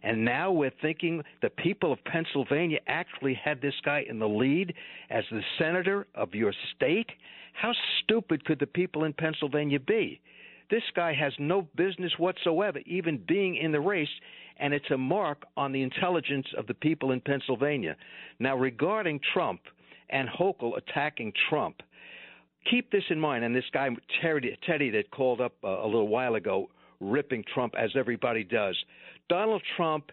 And 0.04 0.26
now 0.26 0.52
we're 0.52 0.74
thinking 0.82 1.24
the 1.42 1.50
people 1.50 1.94
of 1.94 2.04
Pennsylvania 2.04 2.80
actually 2.88 3.40
had 3.42 3.62
this 3.62 3.76
guy 3.86 4.04
in 4.10 4.20
the 4.20 4.28
lead 4.28 4.74
as 5.10 5.24
the 5.32 5.42
senator 5.58 6.06
of 6.16 6.34
your 6.34 6.54
state? 6.76 7.10
How 7.54 7.74
stupid 8.04 8.46
could 8.46 8.60
the 8.60 8.68
people 8.68 9.04
in 9.04 9.14
Pennsylvania 9.14 9.80
be? 9.80 10.22
This 10.70 10.84
guy 10.96 11.14
has 11.14 11.34
no 11.38 11.68
business 11.76 12.14
whatsoever 12.18 12.80
even 12.86 13.24
being 13.28 13.58
in 13.58 13.72
the 13.72 13.82
race, 13.82 14.10
and 14.58 14.74
it's 14.74 14.90
a 14.92 14.98
mark 14.98 15.44
on 15.58 15.74
the 15.74 15.82
intelligence 15.82 16.48
of 16.58 16.66
the 16.68 16.74
people 16.74 17.12
in 17.12 17.20
Pennsylvania. 17.20 17.96
Now, 18.40 18.56
regarding 18.56 19.20
Trump 19.34 19.62
and 20.10 20.30
Hochul 20.30 20.78
attacking 20.78 21.34
Trump, 21.50 21.82
keep 22.70 22.90
this 22.92 23.04
in 23.10 23.20
mind. 23.20 23.44
And 23.44 23.56
this 23.56 23.66
guy, 23.74 23.90
Teddy, 24.22 24.58
Teddy 24.66 24.90
that 24.92 25.12
called 25.12 25.42
up 25.42 25.54
uh, 25.64 25.68
a 25.68 25.86
little 25.86 26.08
while 26.08 26.36
ago, 26.36 26.70
ripping 27.00 27.44
Trump 27.54 27.74
as 27.78 27.92
everybody 27.96 28.44
does. 28.44 28.78
Donald 29.28 29.64
Trump 29.76 30.12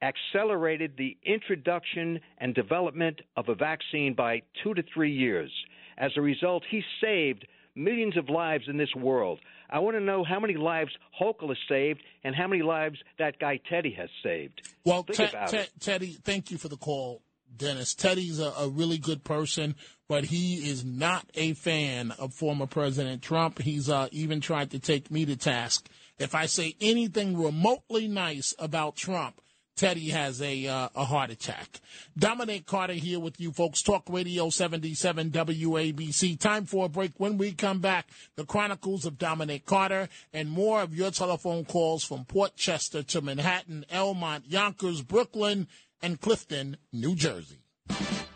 accelerated 0.00 0.92
the 0.96 1.16
introduction 1.24 2.20
and 2.38 2.54
development 2.54 3.20
of 3.36 3.48
a 3.48 3.54
vaccine 3.54 4.14
by 4.14 4.40
two 4.62 4.72
to 4.74 4.82
three 4.94 5.12
years. 5.12 5.50
As 5.98 6.12
a 6.16 6.20
result, 6.20 6.62
he 6.70 6.82
saved 7.02 7.46
millions 7.74 8.16
of 8.16 8.28
lives 8.28 8.64
in 8.68 8.76
this 8.76 8.94
world. 8.94 9.40
I 9.70 9.80
want 9.80 9.96
to 9.96 10.00
know 10.00 10.24
how 10.24 10.40
many 10.40 10.54
lives 10.54 10.90
Hochul 11.20 11.48
has 11.48 11.58
saved 11.68 12.00
and 12.24 12.34
how 12.34 12.46
many 12.46 12.62
lives 12.62 12.98
that 13.18 13.38
guy 13.38 13.60
Teddy 13.68 13.92
has 13.98 14.08
saved. 14.22 14.62
Well, 14.84 15.02
Te- 15.04 15.26
Te- 15.48 15.68
Teddy, 15.78 16.16
thank 16.24 16.50
you 16.50 16.56
for 16.58 16.68
the 16.68 16.76
call, 16.76 17.22
Dennis. 17.54 17.94
Teddy's 17.94 18.40
a, 18.40 18.52
a 18.58 18.68
really 18.68 18.98
good 18.98 19.24
person, 19.24 19.74
but 20.08 20.24
he 20.24 20.70
is 20.70 20.84
not 20.84 21.26
a 21.34 21.52
fan 21.54 22.12
of 22.12 22.32
former 22.32 22.66
President 22.66 23.22
Trump. 23.22 23.60
He's 23.60 23.90
uh, 23.90 24.08
even 24.10 24.40
tried 24.40 24.70
to 24.70 24.78
take 24.78 25.10
me 25.10 25.26
to 25.26 25.36
task. 25.36 25.88
If 26.18 26.34
I 26.34 26.46
say 26.46 26.74
anything 26.80 27.40
remotely 27.40 28.08
nice 28.08 28.54
about 28.58 28.96
Trump, 28.96 29.40
Teddy 29.78 30.08
has 30.10 30.42
a 30.42 30.66
uh, 30.66 30.88
a 30.96 31.04
heart 31.04 31.30
attack. 31.30 31.80
Dominic 32.18 32.66
Carter 32.66 32.94
here 32.94 33.20
with 33.20 33.40
you 33.40 33.52
folks. 33.52 33.80
Talk 33.80 34.02
Radio 34.08 34.50
77 34.50 35.30
WABC. 35.30 36.36
Time 36.38 36.64
for 36.66 36.86
a 36.86 36.88
break. 36.88 37.12
When 37.16 37.38
we 37.38 37.52
come 37.52 37.78
back, 37.78 38.08
the 38.34 38.44
Chronicles 38.44 39.06
of 39.06 39.18
Dominic 39.18 39.66
Carter 39.66 40.08
and 40.32 40.50
more 40.50 40.82
of 40.82 40.96
your 40.96 41.12
telephone 41.12 41.64
calls 41.64 42.02
from 42.02 42.24
Port 42.24 42.56
Chester 42.56 43.04
to 43.04 43.20
Manhattan, 43.20 43.86
Elmont, 43.88 44.42
Yonkers, 44.48 45.02
Brooklyn, 45.02 45.68
and 46.02 46.20
Clifton, 46.20 46.76
New 46.92 47.14
Jersey. 47.14 47.58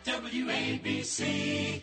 WABC. 0.05 1.83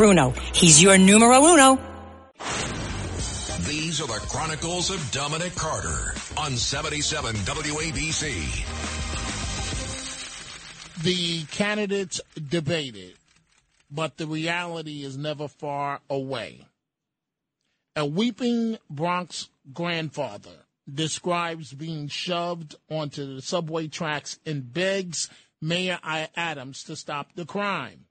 Bruno. 0.00 0.30
He's 0.54 0.82
your 0.82 0.96
numero 0.96 1.44
uno. 1.44 1.78
These 3.68 4.00
are 4.00 4.06
the 4.06 4.26
Chronicles 4.30 4.88
of 4.88 5.10
Dominic 5.12 5.54
Carter 5.54 6.14
on 6.38 6.56
77 6.56 7.34
WABC. 7.34 8.62
The 11.02 11.44
candidates 11.54 12.18
debated, 12.48 13.12
but 13.90 14.16
the 14.16 14.26
reality 14.26 15.04
is 15.04 15.18
never 15.18 15.48
far 15.48 16.00
away. 16.08 16.66
A 17.94 18.06
weeping 18.06 18.78
Bronx 18.88 19.50
grandfather 19.70 20.64
describes 20.90 21.74
being 21.74 22.08
shoved 22.08 22.74
onto 22.88 23.34
the 23.34 23.42
subway 23.42 23.88
tracks 23.88 24.38
and 24.46 24.72
begs 24.72 25.28
Mayor 25.60 25.98
I- 26.02 26.30
Adams 26.34 26.84
to 26.84 26.96
stop 26.96 27.34
the 27.34 27.44
crime. 27.44 28.06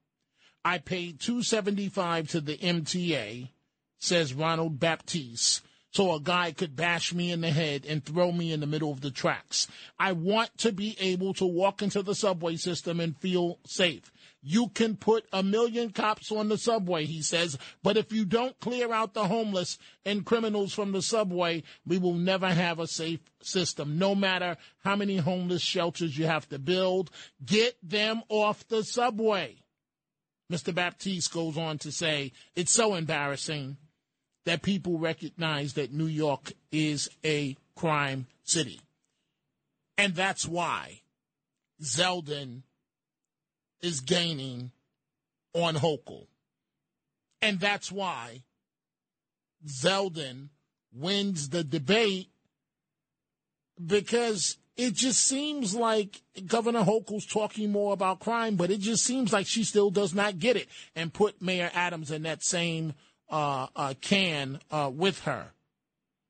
I 0.66 0.78
paid 0.78 1.20
275 1.22 2.30
to 2.30 2.42
the 2.42 2.58
MTA, 2.58 3.50
says 3.98 4.34
Ronald 4.34 4.80
Baptiste, 4.80 5.62
so 5.92 6.14
a 6.14 6.20
guy 6.20 6.52
could 6.52 6.76
bash 6.76 7.14
me 7.14 7.32
in 7.32 7.42
the 7.42 7.50
head 7.50 7.86
and 7.88 8.04
throw 8.04 8.32
me 8.32 8.52
in 8.52 8.60
the 8.60 8.68
middle 8.68 8.92
of 8.92 9.02
the 9.02 9.10
tracks. 9.10 9.68
I 9.98 10.12
want 10.12 10.56
to 10.60 10.72
be 10.72 10.96
able 11.00 11.34
to 11.36 11.46
walk 11.46 11.82
into 11.82 12.04
the 12.04 12.14
subway 12.14 12.58
system 12.58 13.00
and 13.00 13.18
feel 13.18 13.60
safe. 13.66 14.12
You 14.42 14.70
can 14.70 14.96
put 14.96 15.26
a 15.34 15.44
million 15.44 15.90
cops 15.92 16.32
on 16.32 16.48
the 16.48 16.58
subway, 16.58 17.06
he 17.06 17.22
says, 17.22 17.58
but 17.82 17.98
if 17.98 18.12
you 18.12 18.24
don't 18.26 18.60
clear 18.60 18.94
out 18.94 19.14
the 19.14 19.28
homeless 19.28 19.78
and 20.06 20.26
criminals 20.26 20.74
from 20.74 20.92
the 20.92 21.02
subway, 21.02 21.64
we 21.86 21.98
will 21.98 22.14
never 22.14 22.48
have 22.48 22.80
a 22.80 22.88
safe 22.88 23.20
system. 23.42 23.98
No 23.98 24.14
matter 24.14 24.58
how 24.84 24.96
many 24.96 25.18
homeless 25.18 25.62
shelters 25.62 26.18
you 26.18 26.26
have 26.26 26.48
to 26.50 26.60
build, 26.60 27.12
get 27.46 27.76
them 27.82 28.22
off 28.30 28.68
the 28.68 28.84
subway. 28.84 29.58
Mr. 30.52 30.74
Baptiste 30.74 31.32
goes 31.32 31.58
on 31.58 31.78
to 31.80 31.92
say, 31.92 32.32
it's 32.56 32.74
so 32.74 32.96
embarrassing 32.96 33.78
that 34.46 34.62
people 34.62 34.98
recognize 34.98 35.74
that 35.74 35.94
New 35.94 36.08
York 36.08 36.54
is 36.72 37.10
a 37.24 37.56
crime 37.76 38.26
city. 38.44 38.82
And 39.98 40.16
that's 40.16 40.48
why 40.48 41.02
Zeldin 41.84 42.64
is 43.82 44.00
gaining 44.00 44.72
on 45.54 45.76
Hochul. 45.76 46.28
And 47.42 47.60
that's 47.60 47.92
why 47.92 48.44
Zeldin 49.66 50.50
wins 50.92 51.50
the 51.50 51.64
debate 51.64 52.30
because 53.86 54.58
it 54.80 54.94
just 54.94 55.28
seems 55.28 55.76
like 55.76 56.22
Governor 56.48 56.86
Hochul's 56.86 57.26
talking 57.26 57.70
more 57.70 57.92
about 57.92 58.22
crime, 58.22 58.56
but 58.56 58.72
it 58.72 58.80
just 58.80 59.04
seems 59.04 59.34
like 59.34 59.46
she 59.46 59.66
still 59.66 59.92
does 59.92 60.16
not 60.16 60.40
get 60.40 60.56
it 60.56 60.70
and 60.96 61.12
put 61.12 61.42
Mayor 61.42 61.70
Adams 61.74 62.12
in 62.12 62.24
that 62.24 62.46
same 62.46 62.94
uh, 63.30 63.68
uh, 63.76 63.94
can 64.00 64.58
uh, 64.72 64.90
with 64.94 65.20
her. 65.26 65.48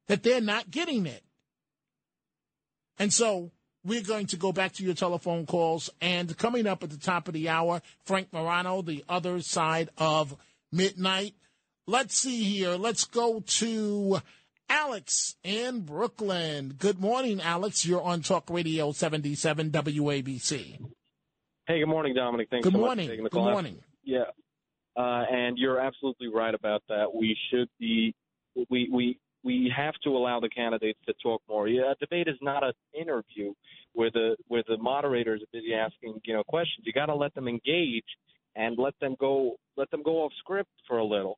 That 0.08 0.24
they're 0.24 0.42
not 0.42 0.72
getting 0.72 1.06
it. 1.06 1.24
And 2.98 3.14
so 3.14 3.52
we're 3.86 4.02
going 4.02 4.26
to 4.26 4.36
go 4.36 4.52
back 4.52 4.74
to 4.74 4.84
your 4.84 4.96
telephone 4.96 5.46
calls. 5.46 5.92
And 6.02 6.36
coming 6.36 6.66
up 6.66 6.84
at 6.84 6.90
the 6.90 6.98
top 6.98 7.28
of 7.28 7.36
the 7.36 7.50
hour, 7.50 7.84
Frank 8.06 8.34
Morano, 8.34 8.82
the 8.82 9.06
other 9.08 9.42
side 9.42 9.90
of 10.00 10.36
midnight. 10.72 11.36
Let's 11.86 12.18
see 12.18 12.44
here. 12.44 12.72
Let's 12.72 13.04
go 13.04 13.44
to 13.46 14.24
Alex 14.70 15.36
in 15.44 15.82
Brooklyn. 15.82 16.76
Good 16.78 17.00
morning, 17.00 17.42
Alex. 17.42 17.86
You're 17.86 18.02
on 18.02 18.22
Talk 18.22 18.50
Radio 18.50 18.92
77 18.92 19.72
WABC. 19.72 20.80
Hey, 21.68 21.80
good 21.80 21.88
morning, 21.88 22.14
Dominic. 22.14 22.50
Thanks 22.50 22.64
Good 22.64 22.74
so 22.74 22.80
morning. 22.80 22.98
much 22.98 23.06
for 23.06 23.12
taking 23.12 23.24
the 23.24 23.30
Good 23.30 23.40
morning. 23.40 23.80
Yeah, 24.04 24.24
uh, 24.96 25.26
and 25.32 25.58
you're 25.58 25.80
absolutely 25.80 26.28
right 26.28 26.54
about 26.54 26.84
that. 26.90 27.14
We 27.14 27.36
should 27.50 27.70
be, 27.80 28.16
we 28.70 28.90
we 28.92 29.20
we 29.44 29.72
have 29.76 29.94
to 30.04 30.10
allow 30.10 30.40
the 30.40 30.50
candidates 30.50 31.00
to 31.08 31.14
talk 31.22 31.42
more. 31.48 31.68
Yeah, 31.68 31.92
a 31.92 31.96
debate 31.96 32.28
is 32.28 32.38
not 32.42 32.64
an 32.64 32.74
interview 33.00 33.54
where 33.94 34.12
the 34.12 34.36
where 34.48 34.64
the 34.68 34.78
moderators 34.78 35.42
are 35.42 35.52
busy 35.52 35.74
asking 35.74 36.20
you 36.26 36.34
know 36.34 36.44
questions. 36.44 36.86
You 36.86 36.94
got 36.94 37.08
to 37.08 37.16
let 37.16 37.34
them 37.36 37.48
engage 37.48 38.06
and 38.56 38.78
let 38.78 38.94
them 39.00 39.16
go 39.20 39.56
let 39.78 39.90
them 39.92 40.04
go 40.04 40.24
off 40.24 40.32
script 40.40 40.70
for 40.88 40.98
a 40.98 41.06
little. 41.06 41.38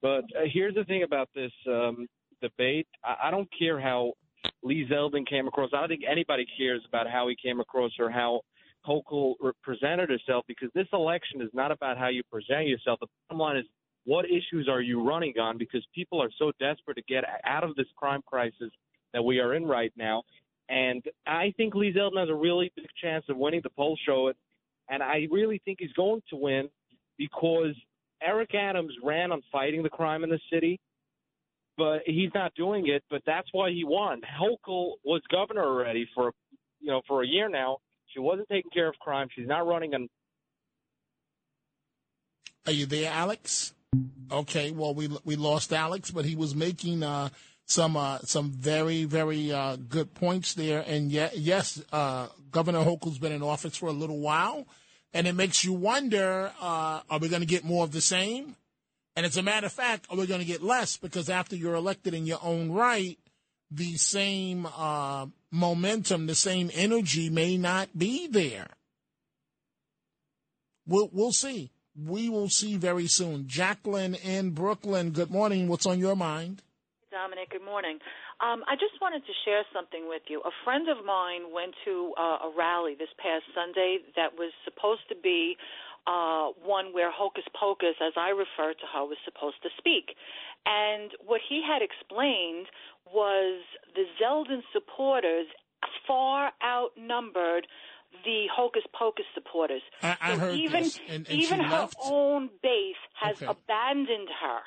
But 0.00 0.24
uh, 0.36 0.44
here's 0.52 0.74
the 0.74 0.84
thing 0.84 1.02
about 1.02 1.28
this 1.34 1.52
um, 1.68 2.06
debate. 2.42 2.86
I, 3.04 3.28
I 3.28 3.30
don't 3.30 3.48
care 3.58 3.80
how 3.80 4.12
Lee 4.62 4.86
Zeldin 4.90 5.26
came 5.26 5.46
across. 5.46 5.70
I 5.72 5.80
don't 5.80 5.88
think 5.88 6.02
anybody 6.10 6.46
cares 6.58 6.82
about 6.86 7.08
how 7.08 7.28
he 7.28 7.36
came 7.42 7.60
across 7.60 7.92
or 7.98 8.10
how 8.10 8.40
Hochul 8.86 9.34
presented 9.62 10.10
herself 10.10 10.44
because 10.48 10.68
this 10.74 10.88
election 10.92 11.40
is 11.40 11.50
not 11.52 11.70
about 11.70 11.96
how 11.96 12.08
you 12.08 12.22
present 12.30 12.66
yourself. 12.66 12.98
The 13.00 13.06
bottom 13.28 13.40
line 13.40 13.56
is 13.56 13.66
what 14.04 14.24
issues 14.24 14.68
are 14.68 14.80
you 14.80 15.06
running 15.06 15.38
on 15.38 15.58
because 15.58 15.86
people 15.94 16.20
are 16.20 16.30
so 16.38 16.52
desperate 16.58 16.96
to 16.96 17.02
get 17.02 17.24
out 17.44 17.64
of 17.64 17.76
this 17.76 17.86
crime 17.96 18.22
crisis 18.26 18.70
that 19.12 19.22
we 19.22 19.38
are 19.38 19.54
in 19.54 19.64
right 19.64 19.92
now. 19.96 20.22
And 20.68 21.02
I 21.26 21.52
think 21.56 21.74
Lee 21.74 21.92
Zeldin 21.92 22.18
has 22.18 22.28
a 22.28 22.34
really 22.34 22.72
big 22.74 22.86
chance 23.00 23.24
of 23.28 23.36
winning. 23.36 23.60
The 23.62 23.70
polls 23.70 24.00
show. 24.04 24.32
And 24.88 25.02
I 25.02 25.28
really 25.30 25.60
think 25.64 25.78
he's 25.80 25.92
going 25.92 26.22
to 26.30 26.36
win 26.36 26.68
because 27.18 27.74
Eric 28.22 28.54
Adams 28.54 28.92
ran 29.02 29.32
on 29.32 29.42
fighting 29.50 29.82
the 29.82 29.90
crime 29.90 30.24
in 30.24 30.30
the 30.30 30.40
city, 30.52 30.80
but 31.76 32.00
he's 32.06 32.30
not 32.34 32.54
doing 32.54 32.88
it. 32.88 33.02
But 33.10 33.22
that's 33.26 33.48
why 33.52 33.70
he 33.70 33.84
won. 33.84 34.20
Hochul 34.20 34.92
was 35.04 35.22
governor 35.30 35.64
already 35.64 36.08
for 36.14 36.32
you 36.80 36.88
know 36.88 37.02
for 37.06 37.22
a 37.22 37.26
year 37.26 37.48
now. 37.48 37.78
She 38.08 38.20
wasn't 38.20 38.48
taking 38.48 38.70
care 38.70 38.88
of 38.88 38.94
crime. 38.98 39.28
She's 39.34 39.46
not 39.46 39.66
running 39.66 39.94
on. 39.94 40.08
Are 42.66 42.72
you 42.72 42.86
there, 42.86 43.10
Alex? 43.10 43.74
Okay, 44.30 44.70
well 44.70 44.94
we 44.94 45.08
we 45.24 45.36
lost 45.36 45.72
Alex, 45.72 46.10
but 46.10 46.24
he 46.24 46.36
was 46.36 46.54
making 46.54 47.02
uh, 47.02 47.28
some 47.66 47.96
uh, 47.96 48.18
some 48.20 48.50
very 48.50 49.04
very 49.04 49.52
uh, 49.52 49.76
good 49.76 50.14
points 50.14 50.54
there. 50.54 50.84
And 50.86 51.10
yet, 51.10 51.38
yes, 51.38 51.82
uh, 51.92 52.28
Governor 52.50 52.84
Hochul's 52.84 53.18
been 53.18 53.32
in 53.32 53.42
office 53.42 53.76
for 53.76 53.88
a 53.88 53.92
little 53.92 54.18
while, 54.18 54.66
and 55.12 55.26
it 55.26 55.34
makes 55.34 55.64
you 55.64 55.72
wonder: 55.72 56.52
uh, 56.60 57.00
Are 57.10 57.18
we 57.18 57.28
going 57.28 57.42
to 57.42 57.46
get 57.46 57.64
more 57.64 57.84
of 57.84 57.92
the 57.92 58.00
same? 58.00 58.56
And 59.14 59.26
as 59.26 59.36
a 59.36 59.42
matter 59.42 59.66
of 59.66 59.72
fact, 59.72 60.06
are 60.10 60.16
we 60.16 60.26
going 60.26 60.40
to 60.40 60.46
get 60.46 60.62
less? 60.62 60.96
Because 60.96 61.28
after 61.28 61.54
you're 61.54 61.74
elected 61.74 62.14
in 62.14 62.24
your 62.24 62.38
own 62.42 62.72
right, 62.72 63.18
the 63.70 63.96
same 63.96 64.66
uh, 64.66 65.26
momentum, 65.50 66.26
the 66.26 66.34
same 66.34 66.70
energy 66.74 67.30
may 67.30 67.56
not 67.56 67.96
be 67.96 68.26
there. 68.26 68.68
We'll 70.86 71.10
we'll 71.12 71.32
see. 71.32 71.70
We 71.94 72.28
will 72.28 72.48
see 72.48 72.76
very 72.76 73.06
soon. 73.06 73.46
Jacqueline 73.46 74.14
in 74.14 74.50
Brooklyn. 74.50 75.10
Good 75.10 75.30
morning. 75.30 75.68
What's 75.68 75.86
on 75.86 75.98
your 75.98 76.16
mind? 76.16 76.62
Dominic, 77.10 77.50
good 77.50 77.64
morning. 77.64 77.98
Um, 78.40 78.64
I 78.66 78.74
just 78.74 78.98
wanted 79.00 79.22
to 79.26 79.32
share 79.44 79.62
something 79.72 80.08
with 80.08 80.22
you. 80.28 80.40
A 80.40 80.50
friend 80.64 80.88
of 80.88 81.04
mine 81.04 81.52
went 81.54 81.74
to 81.84 82.14
uh, 82.18 82.48
a 82.48 82.52
rally 82.56 82.96
this 82.98 83.12
past 83.20 83.44
Sunday 83.54 83.98
that 84.16 84.34
was 84.34 84.50
supposed 84.64 85.02
to 85.10 85.14
be 85.14 85.56
uh, 86.06 86.48
one 86.64 86.92
where 86.92 87.10
Hocus 87.10 87.44
Pocus, 87.58 87.94
as 88.04 88.12
I 88.16 88.30
refer 88.30 88.72
to 88.74 88.86
her, 88.92 89.04
was 89.04 89.18
supposed 89.24 89.62
to 89.62 89.68
speak. 89.78 90.16
And 90.66 91.10
what 91.24 91.40
he 91.48 91.62
had 91.66 91.82
explained 91.82 92.66
was 93.12 93.60
the 93.94 94.04
Zeldin 94.20 94.62
supporters 94.72 95.46
far 96.06 96.52
outnumbered 96.64 97.66
the 98.24 98.46
Hocus 98.54 98.82
Pocus 98.92 99.24
supporters. 99.34 99.82
I, 100.02 100.16
I 100.20 100.32
so 100.34 100.38
heard 100.38 100.54
even 100.58 100.82
this, 100.82 101.00
and, 101.08 101.26
and 101.28 101.38
even 101.40 101.60
her 101.60 101.80
left. 101.80 101.96
own 102.04 102.50
base 102.62 102.96
has 103.20 103.36
Okay. 103.36 103.46
abandoned 103.46 104.28
her. 104.40 104.60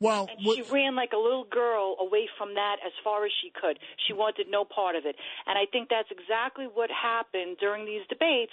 Well, 0.00 0.28
and 0.30 0.40
she 0.40 0.62
ran 0.72 0.96
like 0.96 1.12
a 1.12 1.18
little 1.18 1.44
girl 1.44 1.96
away 2.00 2.26
from 2.38 2.54
that 2.54 2.76
as 2.84 2.92
far 3.04 3.26
as 3.26 3.32
she 3.42 3.52
could. 3.52 3.78
She 4.06 4.14
wanted 4.14 4.46
no 4.48 4.64
part 4.64 4.96
of 4.96 5.04
it. 5.04 5.14
And 5.46 5.58
I 5.58 5.66
think 5.70 5.90
that's 5.90 6.08
exactly 6.10 6.64
what 6.64 6.88
happened 6.90 7.58
during 7.60 7.84
these 7.84 8.00
debates. 8.08 8.52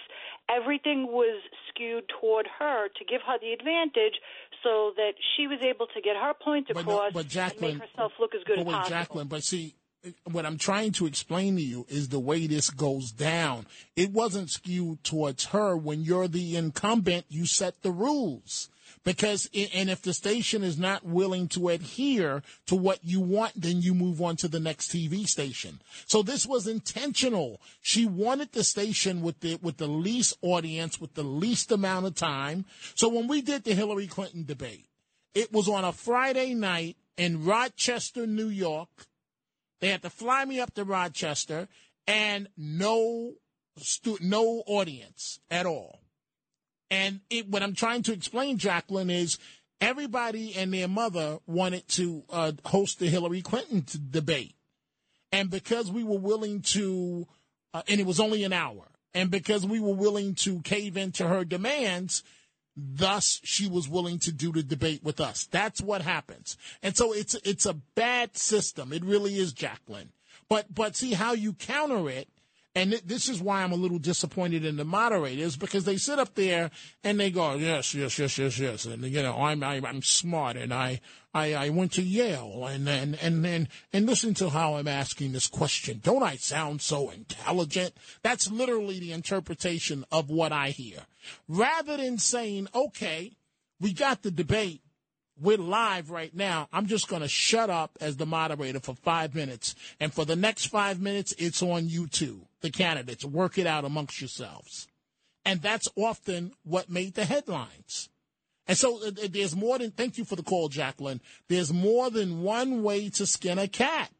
Everything 0.49 1.07
was 1.07 1.41
skewed 1.69 2.03
toward 2.19 2.47
her 2.59 2.89
to 2.89 3.05
give 3.05 3.21
her 3.25 3.37
the 3.39 3.53
advantage 3.53 4.19
so 4.61 4.91
that 4.97 5.13
she 5.35 5.47
was 5.47 5.59
able 5.63 5.87
to 5.87 6.01
get 6.01 6.17
her 6.17 6.33
point 6.33 6.67
But 6.67 6.81
across 6.81 7.13
no, 7.13 7.23
but 7.23 7.35
and 7.35 7.61
make 7.61 7.79
herself 7.79 8.11
look 8.19 8.35
as 8.35 8.43
good 8.43 8.57
but 8.57 8.61
as 8.61 8.67
wait, 8.67 8.73
possible. 8.73 8.97
Jacqueline, 8.97 9.27
but 9.27 9.43
see, 9.43 9.75
what 10.29 10.45
I'm 10.45 10.57
trying 10.57 10.91
to 10.93 11.05
explain 11.05 11.55
to 11.55 11.61
you 11.61 11.85
is 11.89 12.09
the 12.09 12.19
way 12.19 12.47
this 12.47 12.69
goes 12.69 13.11
down. 13.11 13.65
It 13.95 14.11
wasn't 14.11 14.49
skewed 14.49 15.03
towards 15.03 15.45
her. 15.45 15.77
When 15.77 16.01
you're 16.01 16.27
the 16.27 16.57
incumbent, 16.57 17.25
you 17.29 17.45
set 17.45 17.83
the 17.83 17.91
rules. 17.91 18.69
Because, 19.07 19.49
and 19.73 19.89
if 19.89 20.01
the 20.01 20.13
station 20.13 20.63
is 20.63 20.77
not 20.77 21.05
willing 21.05 21.47
to 21.49 21.69
adhere 21.69 22.43
to 22.65 22.75
what 22.75 22.99
you 23.05 23.21
want, 23.21 23.53
then 23.55 23.81
you 23.81 23.93
move 23.93 24.21
on 24.21 24.35
to 24.35 24.49
the 24.49 24.59
next 24.59 24.91
TV 24.91 25.25
station. 25.25 25.79
So 26.07 26.21
this 26.21 26.45
was 26.45 26.67
intentional. 26.67 27.61
She 27.79 28.05
wanted 28.05 28.51
the 28.51 28.65
station 28.65 29.21
with 29.21 29.39
the, 29.39 29.59
with 29.61 29.77
the 29.77 29.87
least 29.87 30.33
audience, 30.41 30.99
with 30.99 31.13
the 31.13 31.23
least 31.23 31.71
amount 31.71 32.05
of 32.05 32.15
time. 32.15 32.65
So 32.95 33.07
when 33.07 33.29
we 33.29 33.41
did 33.41 33.63
the 33.63 33.73
Hillary 33.73 34.07
Clinton 34.07 34.43
debate, 34.43 34.87
it 35.33 35.53
was 35.53 35.69
on 35.69 35.85
a 35.85 35.93
Friday 35.93 36.53
night 36.53 36.97
in 37.15 37.45
Rochester, 37.45 38.27
New 38.27 38.49
York. 38.49 38.89
They 39.79 39.87
had 39.87 40.01
to 40.01 40.09
fly 40.09 40.43
me 40.43 40.59
up 40.59 40.73
to 40.73 40.83
Rochester 40.83 41.69
and 42.07 42.49
no 42.57 43.35
no 44.19 44.63
audience 44.65 45.39
at 45.49 45.65
all. 45.65 46.01
And 46.89 47.21
it, 47.29 47.47
what 47.47 47.63
I'm 47.63 47.75
trying 47.75 48.03
to 48.03 48.13
explain, 48.13 48.57
Jacqueline, 48.57 49.09
is 49.09 49.37
everybody 49.81 50.55
and 50.55 50.73
their 50.73 50.87
mother 50.87 51.39
wanted 51.45 51.87
to 51.89 52.23
uh, 52.29 52.53
host 52.65 52.99
the 52.99 53.07
Hillary 53.07 53.41
Clinton 53.41 53.85
debate. 54.09 54.55
And 55.31 55.49
because 55.49 55.91
we 55.91 56.03
were 56.03 56.19
willing 56.19 56.61
to, 56.61 57.27
uh, 57.73 57.81
and 57.87 57.99
it 57.99 58.05
was 58.05 58.19
only 58.19 58.43
an 58.43 58.53
hour, 58.53 58.87
and 59.13 59.29
because 59.29 59.65
we 59.65 59.79
were 59.79 59.93
willing 59.93 60.35
to 60.35 60.61
cave 60.61 60.95
into 60.95 61.27
her 61.27 61.43
demands, 61.43 62.23
thus 62.75 63.41
she 63.43 63.67
was 63.67 63.89
willing 63.89 64.19
to 64.19 64.31
do 64.31 64.51
the 64.51 64.63
debate 64.63 65.03
with 65.03 65.19
us. 65.19 65.45
That's 65.45 65.81
what 65.81 66.01
happens. 66.01 66.55
And 66.83 66.95
so 66.95 67.13
it's 67.13 67.35
it's 67.43 67.65
a 67.65 67.73
bad 67.73 68.37
system. 68.37 68.93
It 68.93 69.03
really 69.03 69.37
is, 69.37 69.51
Jacqueline. 69.53 70.11
But 70.47 70.73
but 70.73 70.95
see 70.95 71.13
how 71.13 71.33
you 71.33 71.53
counter 71.53 72.09
it. 72.09 72.29
And 72.77 72.91
th- 72.91 73.03
this 73.05 73.27
is 73.27 73.41
why 73.41 73.63
I'm 73.63 73.71
a 73.71 73.75
little 73.75 73.97
disappointed 73.97 74.63
in 74.63 74.77
the 74.77 74.85
moderators 74.85 75.57
because 75.57 75.83
they 75.85 75.97
sit 75.97 76.19
up 76.19 76.35
there 76.35 76.69
and 77.03 77.19
they 77.19 77.31
go, 77.31 77.55
yes, 77.55 77.95
yes, 77.95 78.19
yes, 78.19 78.37
yes, 78.37 78.59
yes, 78.59 78.85
and 78.85 79.03
you 79.03 79.23
know, 79.23 79.35
I'm 79.35 79.63
I'm, 79.63 79.83
I'm 79.83 80.03
smart 80.03 80.57
and 80.57 80.71
I, 80.71 81.01
I 81.33 81.55
I 81.55 81.69
went 81.69 81.93
to 81.93 82.03
Yale 82.03 82.67
and 82.67 82.87
and 82.87 83.17
and 83.19 83.43
and 83.43 83.67
and 83.91 84.05
listen 84.05 84.35
to 84.35 84.51
how 84.51 84.75
I'm 84.75 84.87
asking 84.87 85.31
this 85.31 85.47
question. 85.47 86.01
Don't 86.03 86.21
I 86.21 86.35
sound 86.35 86.83
so 86.83 87.09
intelligent? 87.09 87.95
That's 88.21 88.51
literally 88.51 88.99
the 88.99 89.11
interpretation 89.11 90.05
of 90.11 90.29
what 90.29 90.51
I 90.51 90.69
hear. 90.69 90.99
Rather 91.47 91.97
than 91.97 92.19
saying, 92.19 92.67
okay, 92.75 93.37
we 93.79 93.91
got 93.91 94.21
the 94.21 94.29
debate. 94.29 94.83
We're 95.39 95.57
live 95.57 96.09
right 96.09 96.35
now. 96.35 96.67
I'm 96.73 96.87
just 96.87 97.07
going 97.07 97.21
to 97.21 97.27
shut 97.27 97.69
up 97.69 97.97
as 98.01 98.17
the 98.17 98.25
moderator 98.25 98.79
for 98.79 98.95
five 98.95 99.35
minutes. 99.35 99.75
And 99.99 100.11
for 100.11 100.25
the 100.25 100.35
next 100.35 100.65
five 100.65 100.99
minutes, 100.99 101.33
it's 101.37 101.61
on 101.61 101.89
you 101.89 102.07
two, 102.07 102.46
the 102.61 102.69
candidates. 102.69 103.25
Work 103.25 103.57
it 103.57 103.67
out 103.67 103.85
amongst 103.85 104.21
yourselves. 104.21 104.87
And 105.45 105.61
that's 105.61 105.87
often 105.95 106.51
what 106.63 106.89
made 106.89 107.15
the 107.15 107.25
headlines. 107.25 108.09
And 108.67 108.77
so 108.77 109.01
uh, 109.01 109.07
uh, 109.07 109.27
there's 109.29 109.55
more 109.55 109.77
than, 109.77 109.91
thank 109.91 110.17
you 110.17 110.25
for 110.25 110.35
the 110.35 110.43
call, 110.43 110.67
Jacqueline. 110.67 111.21
There's 111.47 111.71
more 111.71 112.09
than 112.09 112.41
one 112.41 112.83
way 112.83 113.09
to 113.11 113.25
skin 113.25 113.57
a 113.57 113.67
cat. 113.67 114.11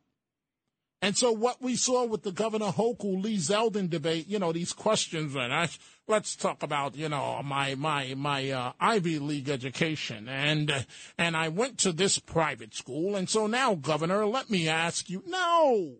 And 1.01 1.15
so 1.15 1.31
what 1.31 1.61
we 1.61 1.75
saw 1.75 2.05
with 2.05 2.23
the 2.23 2.31
Governor 2.31 2.71
Hochul 2.71 3.21
Lee 3.21 3.37
Zeldin 3.37 3.89
debate, 3.89 4.27
you 4.27 4.39
know, 4.39 4.51
these 4.51 4.73
questions 4.73 5.35
and 5.35 5.53
I, 5.53 5.69
let's 6.07 6.35
talk 6.35 6.63
about, 6.63 6.95
you 6.95 7.07
know, 7.07 7.39
my 7.43 7.75
my 7.75 8.15
my 8.15 8.49
uh, 8.49 8.71
Ivy 8.79 9.19
League 9.19 9.47
education 9.47 10.27
and 10.27 10.85
and 11.17 11.37
I 11.37 11.49
went 11.49 11.77
to 11.79 11.91
this 11.91 12.17
private 12.17 12.73
school 12.73 13.15
and 13.15 13.29
so 13.29 13.45
now 13.45 13.75
Governor, 13.75 14.25
let 14.25 14.49
me 14.49 14.67
ask 14.67 15.07
you, 15.07 15.21
no. 15.27 15.97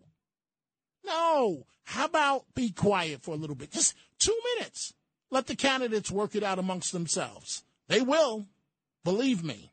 No. 1.08 1.66
How 1.86 2.06
about 2.06 2.46
be 2.54 2.70
quiet 2.72 3.24
for 3.24 3.32
a 3.32 3.38
little 3.38 3.56
bit? 3.56 3.72
Just 3.72 3.96
2 4.20 4.38
minutes. 4.56 4.94
Let 5.32 5.48
the 5.48 5.56
candidates 5.56 6.12
work 6.12 6.36
it 6.36 6.44
out 6.44 6.60
amongst 6.60 6.92
themselves. 6.92 7.64
They 7.88 8.02
will. 8.02 8.48
Believe 9.04 9.44
me. 9.44 9.72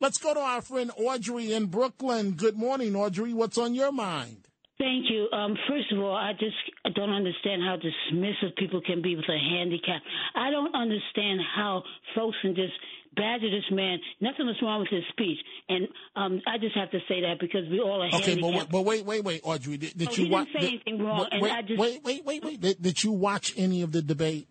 Let's 0.00 0.18
go 0.18 0.32
to 0.34 0.40
our 0.40 0.62
friend 0.62 0.90
Audrey 0.96 1.52
in 1.52 1.66
Brooklyn. 1.66 2.32
Good 2.32 2.56
morning, 2.56 2.94
Audrey. 2.94 3.32
What's 3.32 3.58
on 3.58 3.74
your 3.74 3.90
mind? 3.90 4.46
Thank 4.78 5.10
you. 5.10 5.26
Um, 5.32 5.56
first 5.68 5.90
of 5.90 5.98
all, 5.98 6.14
I 6.14 6.32
just 6.38 6.94
don't 6.94 7.10
understand 7.10 7.62
how 7.62 7.76
dismissive 7.76 8.54
people 8.56 8.80
can 8.80 9.02
be 9.02 9.16
with 9.16 9.28
a 9.28 9.36
handicap. 9.36 10.02
I 10.36 10.50
don't 10.50 10.72
understand 10.72 11.40
how 11.56 11.82
folks 12.14 12.36
can 12.42 12.54
just 12.54 12.74
badger 13.18 13.50
this 13.50 13.64
man. 13.70 13.98
Nothing 14.20 14.46
was 14.46 14.56
wrong 14.62 14.80
with 14.80 14.88
his 14.90 15.02
speech, 15.10 15.38
and 15.68 15.88
um, 16.16 16.40
I 16.46 16.58
just 16.58 16.76
have 16.76 16.90
to 16.92 17.00
say 17.08 17.20
that 17.22 17.38
because 17.40 17.68
we 17.70 17.80
all 17.80 18.00
are 18.02 18.08
Okay, 18.20 18.40
but, 18.40 18.52
wait- 18.54 18.70
but 18.70 18.82
wait, 18.84 19.04
wait, 19.04 19.24
wait, 19.24 19.40
Audrey. 19.44 19.76
Did, 19.76 19.98
did 19.98 20.08
Oh, 20.08 20.12
you 20.14 20.30
watch? 20.30 20.48
say 20.58 20.66
anything 20.68 21.02
wrong, 21.04 21.26
wait, 21.32 21.42
wait, 21.42 21.66
just- 21.66 21.80
wait, 21.80 22.04
wait, 22.04 22.24
wait, 22.24 22.44
wait. 22.44 22.60
Did, 22.60 22.80
did 22.80 23.02
you 23.04 23.12
watch 23.12 23.52
any 23.56 23.82
of 23.82 23.92
the 23.92 24.00
debate? 24.00 24.48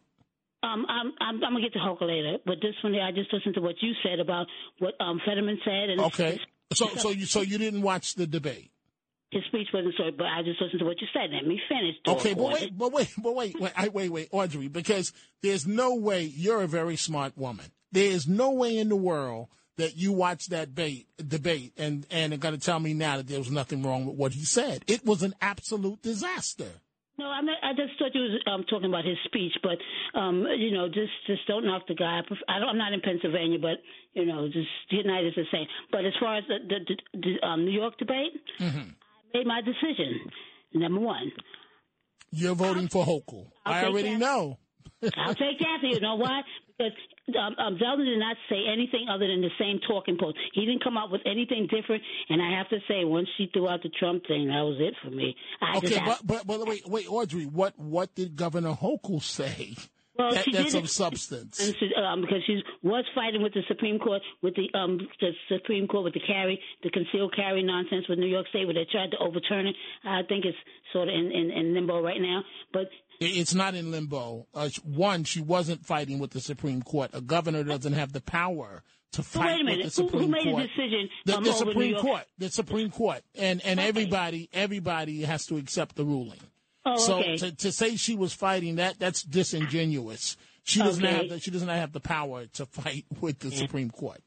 Um, 0.64 0.86
I'm, 0.90 1.14
I'm, 1.22 1.36
I'm 1.44 1.54
gonna 1.54 1.62
get 1.62 1.74
to 1.74 1.80
Hoka 1.80 2.02
later, 2.02 2.38
but 2.46 2.56
this 2.62 2.74
one 2.84 2.94
here, 2.94 3.04
I 3.04 3.12
just 3.12 3.32
listened 3.32 3.56
to 3.56 3.62
what 3.62 3.76
you 3.82 3.94
said 4.04 4.20
about 4.20 4.48
what 4.80 4.96
um, 5.00 5.22
Fetterman 5.26 5.60
said, 5.64 5.90
and 5.90 6.02
Okay. 6.02 6.40
So, 6.74 6.88
so 6.98 7.12
you, 7.12 7.26
so 7.26 7.42
you 7.42 7.58
didn't 7.58 7.82
watch 7.82 8.16
the 8.16 8.28
debate? 8.28 8.72
his 9.32 9.44
speech 9.50 9.68
wasn't 9.74 9.94
so. 9.98 10.06
But 10.18 10.28
I 10.28 10.42
just 10.44 10.60
listened 10.62 10.80
to 10.80 10.86
what 10.86 11.00
you 11.02 11.08
said. 11.14 11.30
Let 11.34 11.46
me 11.46 11.60
finish. 11.70 11.96
Okay, 12.08 12.34
but 12.34 12.54
wait, 12.54 12.78
but 12.78 12.92
wait, 12.94 13.14
but 13.18 13.36
wait, 13.36 13.60
wait, 13.60 13.94
wait, 13.94 14.10
wait, 14.12 14.28
Audrey, 14.32 14.68
because 14.68 15.12
there's 15.44 15.68
no 15.68 15.96
way 15.96 16.24
you're 16.24 16.62
a 16.62 16.68
very 16.68 16.96
smart 16.96 17.38
woman. 17.38 17.66
There 17.98 18.12
is 18.12 18.28
no 18.28 18.52
way 18.52 18.78
in 18.78 18.90
the 18.90 18.96
world 18.96 19.48
that 19.78 19.96
you 19.98 20.12
watched 20.12 20.50
that 20.52 20.68
debate, 20.76 21.08
debate, 21.18 21.74
and 21.78 22.06
and 22.12 22.34
are 22.34 22.38
going 22.38 22.54
to 22.54 22.60
tell 22.60 22.80
me 22.80 22.94
now 22.94 23.18
that 23.18 23.28
there 23.28 23.40
was 23.40 23.50
nothing 23.52 23.82
wrong 23.84 24.06
with 24.06 24.16
what 24.16 24.34
he 24.34 24.44
said. 24.46 24.84
It 24.88 25.06
was 25.06 25.24
an 25.24 25.34
absolute 25.42 26.02
disaster. 26.02 26.70
No, 27.20 27.26
I 27.26 27.42
mean, 27.42 27.56
I 27.64 27.72
just 27.74 27.98
thought 27.98 28.14
you 28.14 28.22
was 28.22 28.40
um, 28.46 28.64
talking 28.70 28.90
about 28.90 29.04
his 29.04 29.18
speech, 29.26 29.54
but 29.64 29.78
um, 30.20 30.46
you 30.58 30.70
know, 30.72 30.88
just 30.88 31.14
just 31.26 31.48
don't 31.48 31.66
knock 31.66 31.88
the 31.88 31.96
guy. 31.96 32.20
I 32.20 32.22
pref- 32.28 32.46
I 32.48 32.60
don't, 32.60 32.70
I'm 32.70 32.78
not 32.78 32.94
in 32.94 33.02
Pennsylvania, 33.02 33.58
but 33.60 33.78
you 34.14 34.26
know, 34.28 34.48
just 34.48 34.70
United 34.92 35.30
is 35.30 35.34
the 35.36 35.46
same. 35.52 35.66
But 35.92 36.06
as 36.06 36.14
far 36.20 36.38
as 36.38 36.44
the 36.48 36.58
the, 36.70 36.80
the, 37.14 37.20
the 37.42 37.48
um, 37.48 37.66
New 37.66 37.72
York 37.72 37.98
debate, 37.98 38.34
Mm-hmm. 38.60 38.90
I 39.34 39.38
made 39.40 39.48
my 39.48 39.62
decision. 39.62 40.30
Number 40.74 41.00
one, 41.02 41.32
You're 42.32 42.56
voting 42.56 42.88
for 42.88 43.04
Hochul. 43.06 43.48
I'll 43.66 43.74
I 43.74 43.86
already 43.86 44.16
know. 44.16 44.60
I'll 45.18 45.34
take 45.36 45.60
that. 45.60 45.80
You 45.82 46.00
know 46.00 46.16
why? 46.16 46.42
Because 46.78 46.94
um, 47.36 47.56
um, 47.58 47.78
Zeldin 47.78 48.06
did 48.06 48.20
not 48.20 48.38
say 48.50 48.64
anything 48.72 49.08
other 49.10 49.28
than 49.28 49.42
the 49.42 49.52
same 49.60 49.80
talking 49.88 50.18
points. 50.18 50.40
He 50.54 50.66
didn't 50.66 50.84
come 50.84 50.98
up 50.98 51.12
with 51.12 51.22
anything 51.26 51.68
different. 51.68 52.04
And 52.30 52.42
I 52.42 52.58
have 52.58 52.70
to 52.70 52.80
say, 52.88 53.04
once 53.04 53.28
she 53.38 53.50
threw 53.52 53.68
out 53.68 53.84
the 53.84 53.90
Trump 53.90 54.26
thing, 54.28 54.48
that 54.48 54.62
was 54.62 54.78
it 54.80 54.94
for 55.04 55.12
me. 55.12 55.36
I 55.62 55.78
Okay, 55.78 56.02
but, 56.06 56.26
but 56.26 56.48
but 56.48 56.68
wait, 56.68 56.88
wait, 56.88 57.08
Audrey, 57.10 57.46
what 57.46 57.78
what 57.78 58.16
did 58.16 58.36
Governor 58.36 58.74
Hochul 58.74 59.22
say? 59.22 59.76
Well, 60.18 60.34
that, 60.34 60.46
she 60.46 60.52
that's 60.52 60.74
did 60.74 60.84
of 60.84 60.90
substance. 60.90 61.60
And 61.60 61.76
she, 61.78 61.92
um, 61.94 62.22
because 62.22 62.42
she 62.48 62.64
was 62.82 63.06
fighting 63.14 63.44
with 63.44 63.54
the 63.54 63.62
Supreme 63.68 64.00
Court, 64.00 64.22
with 64.42 64.56
the 64.56 64.68
um, 64.78 64.98
the 65.22 65.32
Supreme 65.48 65.88
Court 65.88 66.06
with 66.06 66.14
the 66.14 66.22
carry, 66.26 66.60
the 66.82 66.90
concealed 66.90 67.36
carry 67.36 67.62
nonsense 67.62 68.06
with 68.10 68.18
New 68.18 68.28
York 68.28 68.48
State, 68.50 68.66
where 68.66 68.74
they 68.74 68.88
tried 68.92 69.12
to 69.12 69.18
overturn 69.20 69.68
it. 69.68 69.76
I 70.04 70.22
think 70.28 70.46
it's 70.46 70.58
sort 70.92 71.08
of 71.08 71.14
in, 71.14 71.32
in, 71.32 71.52
in 71.52 71.74
limbo 71.74 72.02
right 72.02 72.22
now. 72.22 72.42
But 72.74 72.90
It's 73.20 73.54
not 73.56 73.74
in 73.76 73.92
limbo. 73.92 74.48
Uh, 74.54 74.70
one, 74.84 75.24
she 75.24 75.42
wasn't 75.42 75.86
fighting 75.86 76.20
with 76.20 76.32
the 76.32 76.40
Supreme 76.40 76.82
Court. 76.84 77.10
A 77.14 77.22
governor 77.22 77.64
doesn't 77.64 77.94
have 77.94 78.14
the 78.14 78.22
power 78.22 78.84
to 79.14 79.24
fight 79.24 79.46
wait 79.46 79.62
a 79.62 79.64
minute. 79.64 79.86
with 79.86 79.96
the 79.96 80.02
Who- 80.04 80.08
who 80.10 80.12
Supreme 80.26 80.32
made 80.32 80.44
Court. 80.44 80.64
decision, 80.68 81.10
The, 81.26 81.40
the 81.40 81.54
Supreme 81.54 81.96
Court. 81.98 82.24
The 82.38 82.50
Supreme 82.50 82.92
Court, 82.92 83.22
and 83.36 83.62
and 83.66 83.80
everybody 83.80 84.50
everybody 84.54 85.22
has 85.24 85.46
to 85.48 85.58
accept 85.58 85.96
the 85.96 86.06
ruling. 86.06 86.40
Oh, 86.86 86.98
so 86.98 87.20
okay. 87.20 87.38
to, 87.38 87.52
to 87.56 87.72
say 87.72 87.96
she 87.96 88.16
was 88.16 88.34
fighting 88.34 88.76
that 88.76 89.00
that's 89.00 89.24
disingenuous. 89.24 90.38
She 90.64 90.80
doesn't 90.80 91.04
Okay. 91.06 91.16
have 91.16 91.30
the, 91.30 91.40
she 91.40 91.50
doesn't 91.52 91.68
have 91.70 91.94
the 91.94 92.00
power 92.02 92.46
to 92.54 92.66
fight 92.66 93.06
with 93.22 93.40
the 93.40 93.52
Supreme 93.52 93.90
Court. 93.90 94.22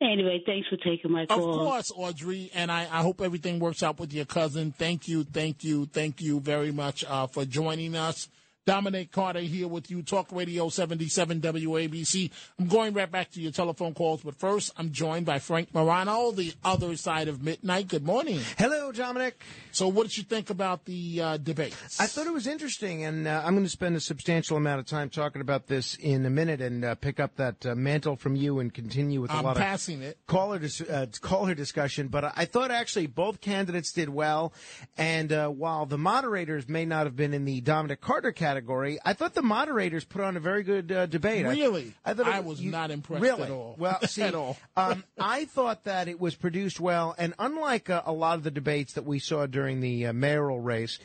Anyway, 0.00 0.40
thanks 0.46 0.68
for 0.68 0.76
taking 0.76 1.10
my 1.10 1.26
call. 1.26 1.38
Of 1.38 1.66
course, 1.66 1.92
Audrey, 1.94 2.50
and 2.54 2.70
I, 2.70 2.82
I 2.82 3.02
hope 3.02 3.20
everything 3.20 3.58
works 3.58 3.82
out 3.82 3.98
with 3.98 4.12
your 4.12 4.26
cousin. 4.26 4.70
Thank 4.70 5.08
you, 5.08 5.24
thank 5.24 5.64
you, 5.64 5.86
thank 5.86 6.20
you 6.20 6.38
very 6.38 6.70
much 6.70 7.04
uh, 7.04 7.26
for 7.26 7.44
joining 7.44 7.96
us. 7.96 8.28
Dominic 8.68 9.10
Carter 9.12 9.40
here 9.40 9.66
with 9.66 9.90
you, 9.90 10.02
Talk 10.02 10.28
Radio 10.30 10.68
77 10.68 11.40
WABC. 11.40 12.30
I'm 12.58 12.66
going 12.66 12.92
right 12.92 13.10
back 13.10 13.30
to 13.30 13.40
your 13.40 13.50
telephone 13.50 13.94
calls, 13.94 14.20
but 14.22 14.34
first, 14.34 14.72
I'm 14.76 14.92
joined 14.92 15.24
by 15.24 15.38
Frank 15.38 15.72
Morano, 15.72 16.32
the 16.32 16.52
other 16.62 16.94
side 16.96 17.28
of 17.28 17.42
midnight. 17.42 17.88
Good 17.88 18.04
morning. 18.04 18.40
Hello, 18.58 18.92
Dominic. 18.92 19.40
So, 19.72 19.88
what 19.88 20.02
did 20.02 20.18
you 20.18 20.22
think 20.24 20.50
about 20.50 20.84
the 20.84 21.20
uh, 21.22 21.36
debates? 21.38 21.98
I 21.98 22.04
thought 22.06 22.26
it 22.26 22.32
was 22.34 22.46
interesting, 22.46 23.04
and 23.04 23.26
uh, 23.26 23.40
I'm 23.42 23.54
going 23.54 23.64
to 23.64 23.70
spend 23.70 23.96
a 23.96 24.00
substantial 24.00 24.58
amount 24.58 24.80
of 24.80 24.86
time 24.86 25.08
talking 25.08 25.40
about 25.40 25.66
this 25.68 25.94
in 25.94 26.26
a 26.26 26.30
minute 26.30 26.60
and 26.60 26.84
uh, 26.84 26.94
pick 26.94 27.20
up 27.20 27.36
that 27.36 27.64
uh, 27.64 27.74
mantle 27.74 28.16
from 28.16 28.36
you 28.36 28.58
and 28.58 28.74
continue 28.74 29.22
with 29.22 29.30
a 29.30 29.34
I'm 29.34 29.44
lot 29.44 29.56
passing 29.56 30.02
of 30.02 30.08
it. 30.10 30.18
caller 30.26 30.58
dis- 30.58 30.82
uh, 30.82 31.06
caller 31.22 31.54
discussion. 31.54 32.08
But 32.08 32.32
I 32.36 32.44
thought 32.44 32.70
actually 32.70 33.06
both 33.06 33.40
candidates 33.40 33.92
did 33.92 34.10
well, 34.10 34.52
and 34.98 35.32
uh, 35.32 35.48
while 35.48 35.86
the 35.86 35.96
moderators 35.96 36.68
may 36.68 36.84
not 36.84 37.06
have 37.06 37.16
been 37.16 37.32
in 37.32 37.46
the 37.46 37.62
Dominic 37.62 38.02
Carter 38.02 38.30
category, 38.32 38.57
I 39.04 39.12
thought 39.12 39.34
the 39.34 39.42
moderators 39.42 40.04
put 40.04 40.22
on 40.22 40.36
a 40.36 40.40
very 40.40 40.62
good 40.62 40.90
uh, 40.90 41.06
debate. 41.06 41.46
Really? 41.46 41.94
I, 42.04 42.14
thought 42.14 42.28
it- 42.28 42.34
I 42.34 42.40
was 42.40 42.60
you- 42.60 42.70
not 42.70 42.90
impressed 42.90 43.22
really? 43.22 43.42
at 43.44 43.50
all. 43.50 43.76
Well, 43.78 44.00
see, 44.06 44.22
At 44.22 44.34
all. 44.34 44.56
um, 44.76 45.04
I 45.18 45.44
thought 45.44 45.84
that 45.84 46.08
it 46.08 46.20
was 46.20 46.34
produced 46.34 46.80
well, 46.80 47.14
and 47.18 47.34
unlike 47.38 47.90
uh, 47.90 48.02
a 48.04 48.12
lot 48.12 48.36
of 48.38 48.44
the 48.44 48.50
debates 48.50 48.94
that 48.94 49.04
we 49.04 49.18
saw 49.18 49.46
during 49.46 49.80
the 49.80 50.06
uh, 50.06 50.12
mayoral 50.12 50.60
race 50.60 50.98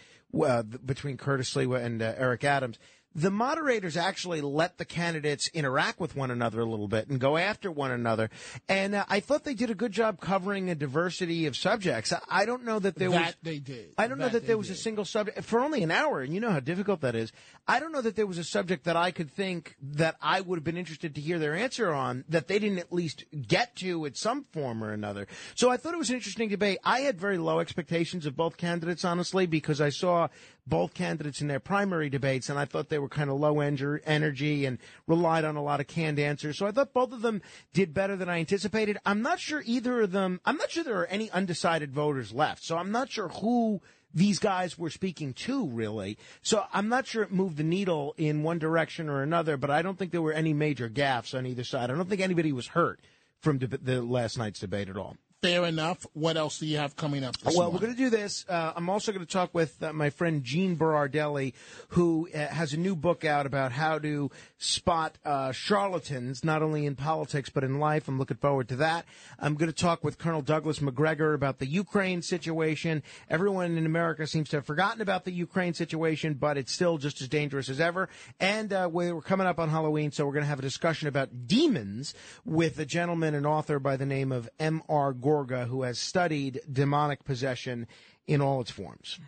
uh, 0.44 0.64
between 0.64 1.18
Curtis 1.18 1.54
Sliwa 1.54 1.84
and 1.84 2.02
uh, 2.02 2.14
Eric 2.18 2.44
Adams, 2.44 2.80
the 3.16 3.32
moderators 3.32 3.98
actually 3.98 4.42
let 4.42 4.78
the 4.78 4.86
candidates 4.86 5.48
interact 5.54 6.00
with 6.00 6.16
one 6.16 6.32
another 6.32 6.62
a 6.62 6.66
little 6.66 6.88
bit 6.88 7.08
and 7.08 7.20
go 7.20 7.38
after 7.38 7.72
one 7.72 7.92
another. 7.92 8.30
And 8.68 8.96
uh, 8.96 9.06
I 9.08 9.20
thought 9.20 9.44
they 9.44 9.54
did 9.54 9.70
a 9.70 9.76
good 9.76 9.92
job 9.92 10.20
covering 10.20 10.70
a 10.70 10.76
diversity 10.76 11.46
of 11.46 11.56
subjects. 11.56 12.12
I, 12.12 12.20
I 12.30 12.46
don't 12.46 12.64
know 12.66 12.80
that 12.80 12.96
there 12.96 13.10
that 13.10 13.26
was. 13.26 13.36
they 13.44 13.60
did. 13.60 13.94
I 13.98 14.08
don't 14.08 14.18
know 14.18 14.26
That 14.26 14.34
that 14.42 14.48
there 14.48 14.58
was 14.58 14.70
a 14.70 14.76
single 14.76 15.06
subject 15.06 15.44
for 15.44 15.60
only 15.60 15.84
an 15.84 15.92
hour, 15.92 16.22
and 16.22 16.34
you 16.34 16.40
know 16.40 16.52
how 16.52 16.60
difficult 16.60 17.02
that 17.02 17.16
is. 17.16 17.32
I 17.68 17.80
don't 17.80 17.92
know 17.92 18.02
that 18.02 18.16
there 18.16 18.28
was 18.28 18.38
a 18.38 18.44
subject 18.44 18.86
that 18.86 18.96
I 18.98 19.12
could 19.12 19.32
think 19.32 19.76
that 19.82 20.16
I 20.22 20.42
would 20.42 20.58
have 20.58 20.64
been 20.64 20.78
interested 20.78 21.16
to 21.16 21.22
hear 21.22 21.40
their 21.40 21.56
answer 21.56 21.92
on 21.94 22.26
that 22.30 22.48
they 22.48 22.60
didn't 22.60 22.80
at 22.80 22.92
least 22.92 23.24
get 23.48 23.76
to 23.78 24.06
at 24.06 24.18
some 24.18 24.46
form 24.52 24.84
or 24.84 24.92
another. 24.92 25.28
So 25.56 25.70
I 25.70 25.78
thought 25.78 25.94
it 25.94 25.98
was 25.98 26.10
an 26.10 26.16
interesting 26.16 26.50
debate. 26.50 26.80
I 26.84 27.02
had 27.02 27.20
very 27.20 27.38
low 27.38 27.60
expectations 27.60 28.26
of 28.26 28.36
both 28.36 28.58
candidates, 28.58 29.06
honestly, 29.06 29.46
because 29.46 29.80
I 29.80 29.90
saw 29.90 30.28
both 30.66 30.94
candidates 30.94 31.42
in 31.42 31.48
their 31.48 31.60
primary 31.60 32.10
debates, 32.10 32.50
and 32.50 32.58
I 32.58 32.66
thought 32.66 32.90
they 32.90 33.00
were 33.00 33.10
kind 33.10 33.30
of 33.30 33.40
low 33.40 33.60
energy 33.60 34.66
and 34.66 34.78
relied 35.08 35.44
on 35.44 35.56
a 35.56 35.64
lot 35.64 35.80
of 35.80 35.88
canned 35.88 36.20
answers. 36.20 36.58
So 36.58 36.66
I 36.66 36.72
thought 36.72 36.94
both 36.94 37.12
of 37.12 37.22
them 37.22 37.42
did 37.74 37.94
better 37.94 38.16
than 38.16 38.30
I 38.30 38.40
anticipated. 38.40 38.98
I'm 39.06 39.22
not 39.22 39.40
sure 39.40 39.62
either 39.66 40.02
of 40.02 40.12
them. 40.12 40.40
I'm 40.46 40.58
not 40.58 40.72
sure 40.72 40.84
there 40.84 41.00
are 41.00 41.08
any 41.08 41.30
undecided 41.32 41.92
voters 41.92 42.32
left. 42.32 42.64
So 42.64 42.78
I'm 42.78 42.92
not 42.92 43.12
sure 43.12 43.28
who 43.28 43.82
these 44.14 44.40
guys 44.40 44.78
were 44.78 44.90
speaking 44.90 45.34
to 45.34 45.68
really. 45.68 46.18
So 46.42 46.66
I'm 46.72 46.88
not 46.88 47.08
sure 47.08 47.24
it 47.24 47.32
moved 47.32 47.58
the 47.58 47.64
needle 47.64 48.14
in 48.18 48.44
one 48.44 48.60
direction 48.60 49.10
or 49.10 49.24
another, 49.24 49.58
but 49.58 49.72
I 49.72 49.82
don't 49.82 49.98
think 49.98 50.12
there 50.12 50.22
were 50.22 50.34
any 50.34 50.54
major 50.54 50.90
gaffes 50.90 51.38
on 51.38 51.46
either 51.46 51.64
side. 51.64 51.90
I 51.90 51.96
don't 51.96 52.08
think 52.08 52.22
anybody 52.22 52.52
was 52.52 52.68
hurt 52.68 53.00
from 53.42 53.58
the 53.58 54.02
last 54.02 54.38
night's 54.38 54.60
debate 54.60 54.88
at 54.88 54.98
all. 54.98 55.18
Fair 55.44 55.66
enough. 55.66 56.08
What 56.14 56.38
else 56.38 56.60
do 56.60 56.66
you 56.66 56.78
have 56.78 56.96
coming 56.96 57.26
up? 57.26 57.36
This 57.36 57.54
Well, 57.54 57.70
morning? 57.70 57.74
we're 57.74 57.80
going 57.82 57.98
to 57.98 58.02
do 58.02 58.10
this. 58.10 58.46
Uh, 58.48 58.72
I'm 58.78 58.90
also 58.90 59.12
going 59.12 59.26
to 59.26 59.30
talk 59.30 59.54
with 59.54 59.84
uh, 59.84 59.92
my 59.92 60.10
friend 60.10 60.42
Gene 60.42 60.78
Berardelli, 60.78 61.52
who 61.90 62.30
uh, 62.34 62.48
has 62.48 62.72
a 62.72 62.78
new 62.78 62.96
book 62.96 63.26
out 63.26 63.46
about 63.46 63.74
how 63.74 64.00
to 64.00 64.32
spot 64.58 65.18
uh, 65.26 65.52
charlatans, 65.52 66.46
not 66.46 66.62
only 66.64 66.86
in 66.86 66.96
politics 66.96 67.50
but 67.50 67.66
in 67.66 67.78
life. 67.78 68.08
I'm 68.08 68.18
looking 68.18 68.38
forward 68.38 68.70
to 68.70 68.78
that. 68.78 69.04
I'm 69.38 69.56
going 69.56 69.70
to 69.70 69.76
talk 69.76 70.02
with 70.02 70.18
Colonel 70.18 70.42
Douglas 70.42 70.80
Macgregor 70.80 71.34
about 71.34 71.60
the 71.60 71.68
Ukraine 71.68 72.22
situation. 72.22 73.04
Everyone 73.30 73.78
in 73.78 73.86
America 73.86 74.26
seems 74.26 74.48
to 74.52 74.58
have 74.58 74.66
forgotten 74.66 75.02
about 75.02 75.26
the 75.26 75.34
Ukraine 75.34 75.74
situation, 75.74 76.36
but 76.36 76.58
it's 76.58 76.72
still 76.72 76.98
just 76.98 77.22
as 77.22 77.28
dangerous 77.28 77.68
as 77.68 77.82
ever. 77.82 78.08
And 78.40 78.72
uh, 78.72 78.88
we're 78.90 79.20
coming 79.20 79.46
up 79.46 79.60
on 79.60 79.68
Halloween, 79.68 80.14
so 80.14 80.26
we're 80.26 80.32
going 80.32 80.44
to 80.46 80.50
have 80.50 80.60
a 80.60 80.62
discussion 80.62 81.10
about 81.10 81.48
demons 81.48 82.14
with 82.46 82.80
a 82.80 82.86
gentleman 82.86 83.36
and 83.36 83.46
author 83.46 83.78
by 83.78 83.98
the 83.98 84.06
name 84.06 84.32
of 84.32 84.48
M.R. 84.58 85.12
Gorga, 85.34 85.68
who 85.68 85.82
has 85.82 85.98
studied 85.98 86.62
demonic 86.72 87.24
possession 87.24 87.88
in 88.28 88.42
all 88.42 88.62
its 88.62 88.72
forms. 88.72 89.20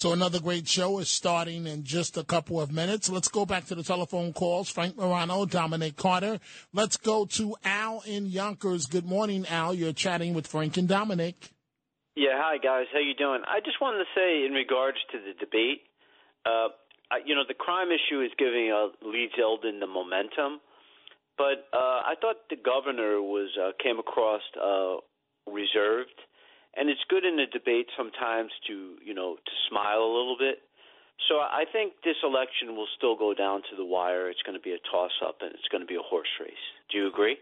So 0.00 0.12
another 0.12 0.40
great 0.40 0.66
show 0.66 0.98
is 0.98 1.08
starting 1.08 1.66
in 1.66 1.84
just 1.84 2.16
a 2.16 2.24
couple 2.24 2.58
of 2.58 2.72
minutes. 2.72 3.10
Let's 3.10 3.28
go 3.28 3.44
back 3.44 3.66
to 3.66 3.74
the 3.74 3.82
telephone 3.82 4.32
calls. 4.32 4.70
Frank 4.70 4.96
Morano, 4.96 5.44
Dominic 5.44 5.96
Carter. 5.96 6.40
Let's 6.72 6.96
go 6.96 7.26
to 7.26 7.54
Al 7.64 8.02
in 8.06 8.26
Yonkers. 8.26 8.86
Good 8.86 9.04
morning, 9.04 9.46
Al. 9.48 9.74
You're 9.74 9.92
chatting 9.92 10.32
with 10.32 10.46
Frank 10.46 10.78
and 10.78 10.88
Dominic. 10.88 11.50
Yeah, 12.16 12.36
hi 12.36 12.56
guys. 12.56 12.86
How 12.92 12.98
you 12.98 13.14
doing? 13.14 13.42
I 13.46 13.60
just 13.60 13.80
wanted 13.80 13.98
to 13.98 14.10
say 14.16 14.46
in 14.46 14.52
regards 14.52 14.98
to 15.12 15.18
the 15.18 15.34
debate, 15.38 15.82
uh, 16.46 16.68
I, 17.12 17.18
you 17.24 17.34
know, 17.34 17.44
the 17.46 17.54
crime 17.54 17.88
issue 17.88 18.20
is 18.22 18.30
giving 18.38 18.72
uh, 18.72 18.88
Lee 19.06 19.28
Zeldin 19.38 19.80
the 19.80 19.86
momentum, 19.86 20.60
but 21.36 21.68
uh, 21.72 22.00
I 22.08 22.14
thought 22.20 22.36
the 22.48 22.56
governor 22.56 23.20
was 23.20 23.50
uh, 23.60 23.72
came 23.82 23.98
across 23.98 24.42
uh, 24.56 24.96
reserved, 25.46 26.18
and 26.76 26.88
it's 26.88 27.00
good 27.08 27.24
in 27.24 27.36
the 27.36 27.46
debate 27.50 27.88
sometimes 27.96 28.50
to 28.68 28.96
you 29.04 29.14
know 29.14 29.36
to 29.36 29.52
smile 29.68 30.02
a 30.02 30.12
little 30.12 30.36
bit. 30.38 30.62
So 31.28 31.36
I 31.36 31.64
think 31.70 31.92
this 32.02 32.16
election 32.24 32.76
will 32.76 32.88
still 32.96 33.16
go 33.16 33.34
down 33.34 33.62
to 33.70 33.76
the 33.76 33.84
wire. 33.84 34.30
It's 34.30 34.42
going 34.42 34.56
to 34.56 34.62
be 34.62 34.72
a 34.72 34.82
toss 34.90 35.12
up, 35.26 35.38
and 35.42 35.52
it's 35.52 35.68
going 35.70 35.82
to 35.82 35.86
be 35.86 35.96
a 35.96 36.02
horse 36.02 36.32
race. 36.40 36.64
Do 36.90 36.98
you 36.98 37.08
agree? 37.08 37.36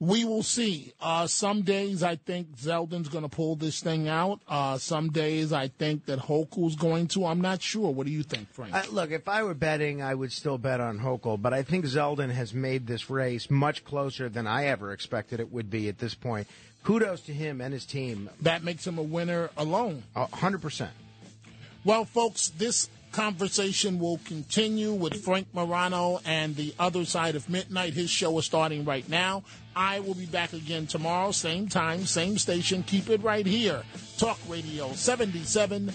We 0.00 0.24
will 0.24 0.44
see. 0.44 0.92
Uh, 1.00 1.26
some 1.26 1.62
days 1.62 2.04
I 2.04 2.14
think 2.14 2.56
Zeldin's 2.56 3.08
going 3.08 3.24
to 3.24 3.28
pull 3.28 3.56
this 3.56 3.80
thing 3.80 4.08
out. 4.08 4.40
Uh, 4.46 4.78
some 4.78 5.10
days 5.10 5.52
I 5.52 5.68
think 5.68 6.06
that 6.06 6.20
Hochul's 6.20 6.76
going 6.76 7.08
to. 7.08 7.26
I'm 7.26 7.40
not 7.40 7.62
sure. 7.62 7.92
What 7.92 8.06
do 8.06 8.12
you 8.12 8.22
think, 8.22 8.52
Frank? 8.52 8.74
Uh, 8.74 8.82
look, 8.92 9.10
if 9.10 9.28
I 9.28 9.42
were 9.42 9.54
betting, 9.54 10.00
I 10.00 10.14
would 10.14 10.30
still 10.30 10.56
bet 10.56 10.80
on 10.80 11.00
Hochul, 11.00 11.42
but 11.42 11.52
I 11.52 11.64
think 11.64 11.84
Zeldin 11.84 12.30
has 12.30 12.54
made 12.54 12.86
this 12.86 13.10
race 13.10 13.50
much 13.50 13.84
closer 13.84 14.28
than 14.28 14.46
I 14.46 14.66
ever 14.66 14.92
expected 14.92 15.40
it 15.40 15.50
would 15.50 15.68
be 15.68 15.88
at 15.88 15.98
this 15.98 16.14
point. 16.14 16.46
Kudos 16.84 17.20
to 17.22 17.32
him 17.32 17.60
and 17.60 17.72
his 17.74 17.84
team. 17.84 18.30
that 18.40 18.62
makes 18.64 18.86
him 18.86 18.98
a 18.98 19.02
winner 19.02 19.50
alone. 19.56 20.02
A 20.16 20.26
hundred 20.36 20.62
percent. 20.62 20.92
Well, 21.84 22.04
folks, 22.04 22.48
this 22.48 22.88
conversation 23.12 23.98
will 23.98 24.18
continue 24.24 24.92
with 24.92 25.22
Frank 25.24 25.48
Morano 25.54 26.20
and 26.24 26.54
the 26.56 26.74
other 26.78 27.04
side 27.04 27.34
of 27.36 27.48
midnight. 27.48 27.94
His 27.94 28.10
show 28.10 28.36
is 28.38 28.44
starting 28.44 28.84
right 28.84 29.08
now. 29.08 29.44
I 29.74 30.00
will 30.00 30.14
be 30.14 30.26
back 30.26 30.52
again 30.52 30.86
tomorrow, 30.86 31.30
same 31.30 31.68
time, 31.68 32.04
same 32.04 32.36
station. 32.38 32.82
Keep 32.82 33.08
it 33.10 33.22
right 33.22 33.46
here. 33.46 33.82
Talk 34.18 34.38
Radio 34.48 34.92
77 34.92 35.86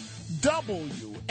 WABC. 0.41 1.23